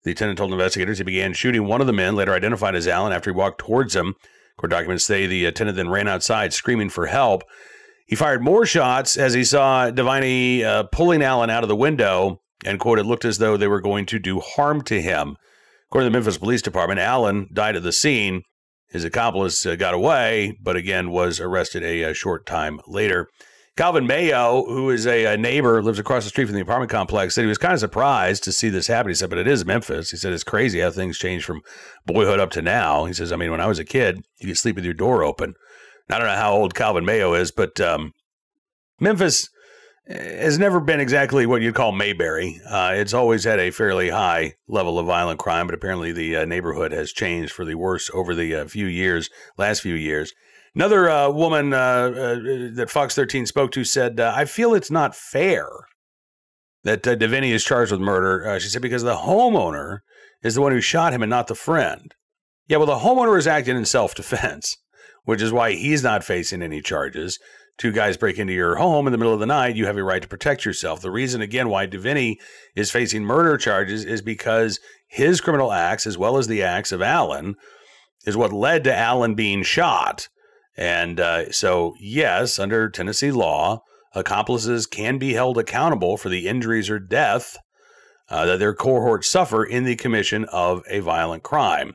The 0.03 0.13
tenant 0.13 0.37
told 0.37 0.51
investigators 0.51 0.97
he 0.97 1.05
began 1.05 1.31
shooting 1.31 1.65
one 1.65 1.79
of 1.79 1.87
the 1.87 1.93
men, 1.93 2.17
later 2.17 2.33
identified 2.33 2.75
as 2.75 2.87
Allen, 2.87 3.13
after 3.13 3.31
he 3.31 3.35
walked 3.35 3.59
towards 3.59 3.95
him. 3.95 4.15
Court 4.57 4.71
documents 4.71 5.05
say 5.05 5.25
the 5.25 5.47
uh, 5.47 5.51
tenant 5.51 5.77
then 5.77 5.89
ran 5.89 6.09
outside 6.09 6.51
screaming 6.51 6.89
for 6.89 7.05
help. 7.05 7.43
He 8.05 8.15
fired 8.17 8.43
more 8.43 8.65
shots 8.65 9.15
as 9.15 9.33
he 9.33 9.45
saw 9.45 9.89
Diviny 9.89 10.63
uh, 10.63 10.83
pulling 10.83 11.23
Allen 11.23 11.49
out 11.49 11.63
of 11.63 11.69
the 11.69 11.75
window 11.77 12.41
and 12.65 12.79
quote, 12.79 12.99
it 12.99 13.05
looked 13.05 13.25
as 13.25 13.37
though 13.37 13.57
they 13.57 13.67
were 13.67 13.81
going 13.81 14.05
to 14.07 14.19
do 14.19 14.39
harm 14.39 14.81
to 14.83 15.01
him. 15.01 15.37
According 15.87 16.07
to 16.07 16.11
the 16.11 16.17
Memphis 16.17 16.37
Police 16.37 16.61
Department, 16.61 16.99
Allen 16.99 17.47
died 17.53 17.75
at 17.75 17.83
the 17.83 17.91
scene. 17.91 18.43
His 18.89 19.03
accomplice 19.03 19.65
uh, 19.65 19.75
got 19.75 19.93
away, 19.93 20.57
but 20.61 20.75
again 20.75 21.11
was 21.11 21.39
arrested 21.39 21.83
a, 21.83 22.03
a, 22.03 22.13
short 22.13 22.45
time 22.45 22.79
later. 22.87 23.27
Calvin 23.77 24.05
Mayo, 24.05 24.65
who 24.65 24.89
is 24.89 25.07
a, 25.07 25.25
a, 25.25 25.37
neighbor, 25.37 25.81
lives 25.81 25.99
across 25.99 26.23
the 26.23 26.29
street 26.29 26.45
from 26.45 26.55
the 26.55 26.61
apartment 26.61 26.91
complex, 26.91 27.33
said 27.33 27.43
he 27.43 27.47
was 27.47 27.57
kind 27.57 27.73
of 27.73 27.79
surprised 27.79 28.43
to 28.43 28.51
see 28.51 28.67
this 28.67 28.87
happen. 28.87 29.09
He 29.09 29.15
said, 29.15 29.29
but 29.29 29.39
it 29.39 29.47
is 29.47 29.65
Memphis. 29.65 30.11
He 30.11 30.17
said, 30.17 30.33
it's 30.33 30.43
crazy 30.43 30.79
how 30.79 30.91
things 30.91 31.17
changed 31.17 31.45
from 31.45 31.61
boyhood 32.05 32.39
up 32.39 32.49
to 32.51 32.61
now. 32.61 33.05
He 33.05 33.13
says, 33.13 33.31
I 33.31 33.35
mean, 33.35 33.51
when 33.51 33.61
I 33.61 33.67
was 33.67 33.79
a 33.79 33.85
kid, 33.85 34.21
you 34.39 34.47
could 34.47 34.57
sleep 34.57 34.75
with 34.75 34.85
your 34.85 34.93
door 34.93 35.23
open. 35.23 35.53
I 36.09 36.17
don't 36.17 36.27
know 36.27 36.35
how 36.35 36.53
old 36.53 36.75
Calvin 36.75 37.05
Mayo 37.05 37.33
is, 37.35 37.51
but 37.51 37.79
um, 37.79 38.11
Memphis 38.99 39.49
has 40.09 40.57
never 40.57 40.79
been 40.79 40.99
exactly 40.99 41.45
what 41.45 41.61
you'd 41.61 41.75
call 41.75 41.91
Mayberry. 41.91 42.59
Uh, 42.67 42.93
it's 42.95 43.13
always 43.13 43.43
had 43.43 43.59
a 43.59 43.69
fairly 43.69 44.09
high 44.09 44.53
level 44.67 44.97
of 44.97 45.05
violent 45.05 45.39
crime, 45.39 45.67
but 45.67 45.75
apparently 45.75 46.11
the 46.11 46.37
uh, 46.37 46.45
neighborhood 46.45 46.91
has 46.91 47.11
changed 47.11 47.51
for 47.51 47.63
the 47.63 47.75
worse 47.75 48.09
over 48.13 48.33
the 48.33 48.55
uh, 48.55 48.65
few 48.65 48.87
years, 48.87 49.29
last 49.57 49.81
few 49.81 49.93
years. 49.93 50.33
Another 50.73 51.09
uh, 51.09 51.29
woman 51.29 51.73
uh, 51.73 51.77
uh, 51.77 52.35
that 52.73 52.89
Fox 52.89 53.13
13 53.15 53.45
spoke 53.45 53.71
to 53.71 53.83
said, 53.83 54.19
I 54.19 54.45
feel 54.45 54.73
it's 54.73 54.91
not 54.91 55.15
fair 55.15 55.67
that 56.83 57.07
uh, 57.07 57.15
Divini 57.15 57.51
is 57.51 57.63
charged 57.63 57.91
with 57.91 58.01
murder. 58.01 58.59
she 58.59 58.69
said, 58.69 58.81
because 58.81 59.03
the 59.03 59.15
homeowner 59.15 59.99
is 60.41 60.55
the 60.55 60.61
one 60.61 60.71
who 60.71 60.81
shot 60.81 61.13
him 61.13 61.21
and 61.21 61.29
not 61.29 61.47
the 61.47 61.55
friend. 61.55 62.15
Yeah, 62.67 62.77
well, 62.77 62.87
the 62.87 63.05
homeowner 63.05 63.37
is 63.37 63.47
acting 63.47 63.75
in 63.75 63.85
self 63.85 64.15
defense, 64.15 64.77
which 65.23 65.41
is 65.41 65.51
why 65.51 65.73
he's 65.73 66.03
not 66.03 66.23
facing 66.23 66.61
any 66.61 66.81
charges 66.81 67.39
two 67.79 67.91
guys 67.91 68.17
break 68.17 68.37
into 68.37 68.53
your 68.53 68.75
home 68.75 69.07
in 69.07 69.11
the 69.11 69.17
middle 69.17 69.33
of 69.33 69.39
the 69.39 69.45
night, 69.45 69.75
you 69.75 69.85
have 69.85 69.97
a 69.97 70.03
right 70.03 70.21
to 70.21 70.27
protect 70.27 70.65
yourself. 70.65 71.01
The 71.01 71.09
reason, 71.09 71.41
again, 71.41 71.69
why 71.69 71.87
Divini 71.87 72.35
is 72.75 72.91
facing 72.91 73.23
murder 73.23 73.57
charges 73.57 74.05
is 74.05 74.21
because 74.21 74.79
his 75.07 75.41
criminal 75.41 75.71
acts, 75.71 76.05
as 76.05 76.17
well 76.17 76.37
as 76.37 76.47
the 76.47 76.61
acts 76.61 76.91
of 76.91 77.01
Allen, 77.01 77.55
is 78.25 78.37
what 78.37 78.53
led 78.53 78.83
to 78.83 78.95
Allen 78.95 79.33
being 79.33 79.63
shot. 79.63 80.27
And 80.77 81.19
uh, 81.19 81.51
so, 81.51 81.95
yes, 81.99 82.59
under 82.59 82.89
Tennessee 82.89 83.31
law, 83.31 83.81
accomplices 84.13 84.85
can 84.85 85.17
be 85.17 85.33
held 85.33 85.57
accountable 85.57 86.17
for 86.17 86.29
the 86.29 86.47
injuries 86.47 86.89
or 86.89 86.99
death 86.99 87.57
uh, 88.29 88.45
that 88.45 88.59
their 88.59 88.75
cohorts 88.75 89.29
suffer 89.29 89.63
in 89.63 89.85
the 89.85 89.95
commission 89.95 90.45
of 90.51 90.83
a 90.89 90.99
violent 90.99 91.43
crime. 91.43 91.93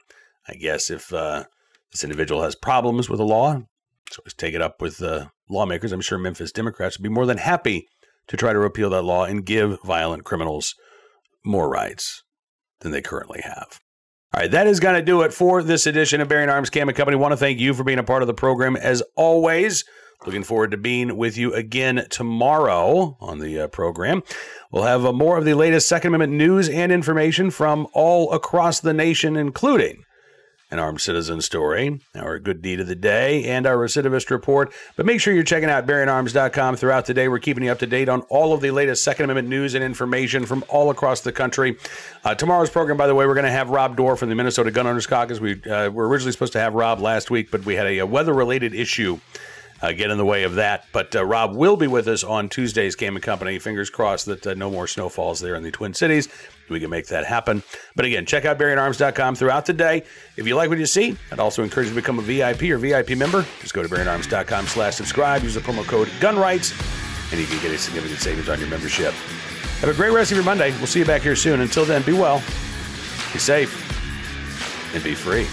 I 0.48 0.54
guess 0.54 0.90
if 0.90 1.12
uh, 1.12 1.44
this 1.92 2.04
individual 2.04 2.42
has 2.42 2.54
problems 2.54 3.08
with 3.08 3.18
the 3.18 3.24
law, 3.24 3.62
so 4.10 4.22
let's 4.24 4.34
take 4.34 4.54
it 4.54 4.62
up 4.62 4.80
with 4.80 5.02
uh, 5.02 5.26
lawmakers. 5.48 5.92
I'm 5.92 6.00
sure 6.00 6.18
Memphis 6.18 6.52
Democrats 6.52 6.98
would 6.98 7.02
be 7.02 7.08
more 7.08 7.26
than 7.26 7.38
happy 7.38 7.88
to 8.28 8.36
try 8.36 8.52
to 8.52 8.58
repeal 8.58 8.90
that 8.90 9.02
law 9.02 9.24
and 9.24 9.44
give 9.44 9.78
violent 9.82 10.24
criminals 10.24 10.74
more 11.44 11.68
rights 11.68 12.22
than 12.80 12.92
they 12.92 13.02
currently 13.02 13.40
have. 13.42 13.80
All 14.32 14.40
right, 14.40 14.50
that 14.50 14.66
is 14.66 14.80
going 14.80 14.96
to 14.96 15.02
do 15.02 15.22
it 15.22 15.32
for 15.32 15.62
this 15.62 15.86
edition 15.86 16.20
of 16.20 16.28
Bearing 16.28 16.48
Arms 16.48 16.70
Cam 16.70 16.88
and 16.88 16.96
Company. 16.96 17.16
I 17.16 17.20
want 17.20 17.32
to 17.32 17.36
thank 17.36 17.60
you 17.60 17.72
for 17.72 17.84
being 17.84 17.98
a 17.98 18.04
part 18.04 18.22
of 18.22 18.26
the 18.26 18.34
program 18.34 18.76
as 18.76 19.02
always. 19.16 19.84
Looking 20.26 20.42
forward 20.42 20.70
to 20.70 20.76
being 20.76 21.16
with 21.16 21.36
you 21.36 21.52
again 21.52 22.06
tomorrow 22.08 23.16
on 23.20 23.38
the 23.38 23.60
uh, 23.60 23.68
program. 23.68 24.22
We'll 24.72 24.84
have 24.84 25.04
uh, 25.04 25.12
more 25.12 25.36
of 25.36 25.44
the 25.44 25.54
latest 25.54 25.86
Second 25.86 26.14
Amendment 26.14 26.32
news 26.32 26.68
and 26.68 26.90
information 26.90 27.50
from 27.50 27.86
all 27.92 28.32
across 28.32 28.80
the 28.80 28.94
nation, 28.94 29.36
including 29.36 30.02
an 30.74 30.80
armed 30.80 31.00
citizen 31.00 31.40
story, 31.40 32.00
our 32.16 32.38
good 32.40 32.60
deed 32.60 32.80
of 32.80 32.88
the 32.88 32.96
day, 32.96 33.44
and 33.44 33.64
our 33.64 33.76
recidivist 33.76 34.28
report. 34.28 34.72
But 34.96 35.06
make 35.06 35.20
sure 35.20 35.32
you're 35.32 35.44
checking 35.44 35.70
out 35.70 35.86
BearingArms.com 35.86 36.76
throughout 36.76 37.06
the 37.06 37.14
day. 37.14 37.28
We're 37.28 37.38
keeping 37.38 37.64
you 37.64 37.70
up 37.70 37.78
to 37.78 37.86
date 37.86 38.08
on 38.08 38.22
all 38.22 38.52
of 38.52 38.60
the 38.60 38.72
latest 38.72 39.04
Second 39.04 39.24
Amendment 39.24 39.48
news 39.48 39.74
and 39.74 39.84
information 39.84 40.44
from 40.44 40.64
all 40.68 40.90
across 40.90 41.20
the 41.20 41.32
country. 41.32 41.76
Uh, 42.24 42.34
tomorrow's 42.34 42.70
program, 42.70 42.96
by 42.96 43.06
the 43.06 43.14
way, 43.14 43.24
we're 43.24 43.34
going 43.34 43.44
to 43.44 43.52
have 43.52 43.70
Rob 43.70 43.96
Doar 43.96 44.18
from 44.18 44.28
the 44.28 44.34
Minnesota 44.34 44.72
Gun 44.72 44.86
Owners 44.86 45.06
Caucus. 45.06 45.38
We 45.38 45.62
uh, 45.62 45.90
were 45.90 46.08
originally 46.08 46.32
supposed 46.32 46.52
to 46.54 46.60
have 46.60 46.74
Rob 46.74 46.98
last 46.98 47.30
week, 47.30 47.52
but 47.52 47.64
we 47.64 47.76
had 47.76 47.86
a, 47.86 47.98
a 47.98 48.06
weather-related 48.06 48.74
issue 48.74 49.20
uh, 49.84 49.92
get 49.92 50.10
in 50.10 50.16
the 50.16 50.24
way 50.24 50.44
of 50.44 50.54
that. 50.54 50.86
But 50.92 51.14
uh, 51.14 51.24
Rob 51.24 51.54
will 51.54 51.76
be 51.76 51.86
with 51.86 52.08
us 52.08 52.24
on 52.24 52.48
Tuesday's 52.48 52.96
Cam 52.96 53.16
and 53.16 53.22
Company. 53.22 53.58
Fingers 53.58 53.90
crossed 53.90 54.26
that 54.26 54.46
uh, 54.46 54.54
no 54.54 54.70
more 54.70 54.86
snow 54.86 55.08
falls 55.08 55.40
there 55.40 55.54
in 55.54 55.62
the 55.62 55.70
Twin 55.70 55.92
Cities. 55.92 56.28
We 56.70 56.80
can 56.80 56.88
make 56.88 57.08
that 57.08 57.26
happen. 57.26 57.62
But 57.94 58.06
again, 58.06 58.24
check 58.24 58.46
out 58.46 58.58
BearingArms.com 58.58 59.34
throughout 59.34 59.66
the 59.66 59.74
day. 59.74 60.04
If 60.36 60.46
you 60.46 60.56
like 60.56 60.70
what 60.70 60.78
you 60.78 60.86
see, 60.86 61.16
I'd 61.30 61.38
also 61.38 61.62
encourage 61.62 61.88
you 61.88 61.94
to 61.94 62.00
become 62.00 62.18
a 62.18 62.22
VIP 62.22 62.62
or 62.62 62.78
VIP 62.78 63.10
member. 63.10 63.44
Just 63.60 63.74
go 63.74 63.82
to 63.82 63.88
BearingArms.com 63.88 64.66
slash 64.66 64.94
subscribe. 64.94 65.42
Use 65.42 65.54
the 65.54 65.60
promo 65.60 65.86
code 65.86 66.08
GUNRIGHTS, 66.20 66.72
and 67.32 67.40
you 67.40 67.46
can 67.46 67.60
get 67.60 67.70
a 67.70 67.78
significant 67.78 68.20
savings 68.20 68.48
on 68.48 68.58
your 68.58 68.68
membership. 68.68 69.12
Have 69.80 69.90
a 69.90 69.94
great 69.94 70.12
rest 70.12 70.30
of 70.32 70.36
your 70.36 70.44
Monday. 70.44 70.70
We'll 70.78 70.86
see 70.86 71.00
you 71.00 71.04
back 71.04 71.20
here 71.20 71.36
soon. 71.36 71.60
Until 71.60 71.84
then, 71.84 72.02
be 72.02 72.14
well, 72.14 72.38
be 73.34 73.38
safe, 73.38 73.74
and 74.94 75.04
be 75.04 75.14
free. 75.14 75.46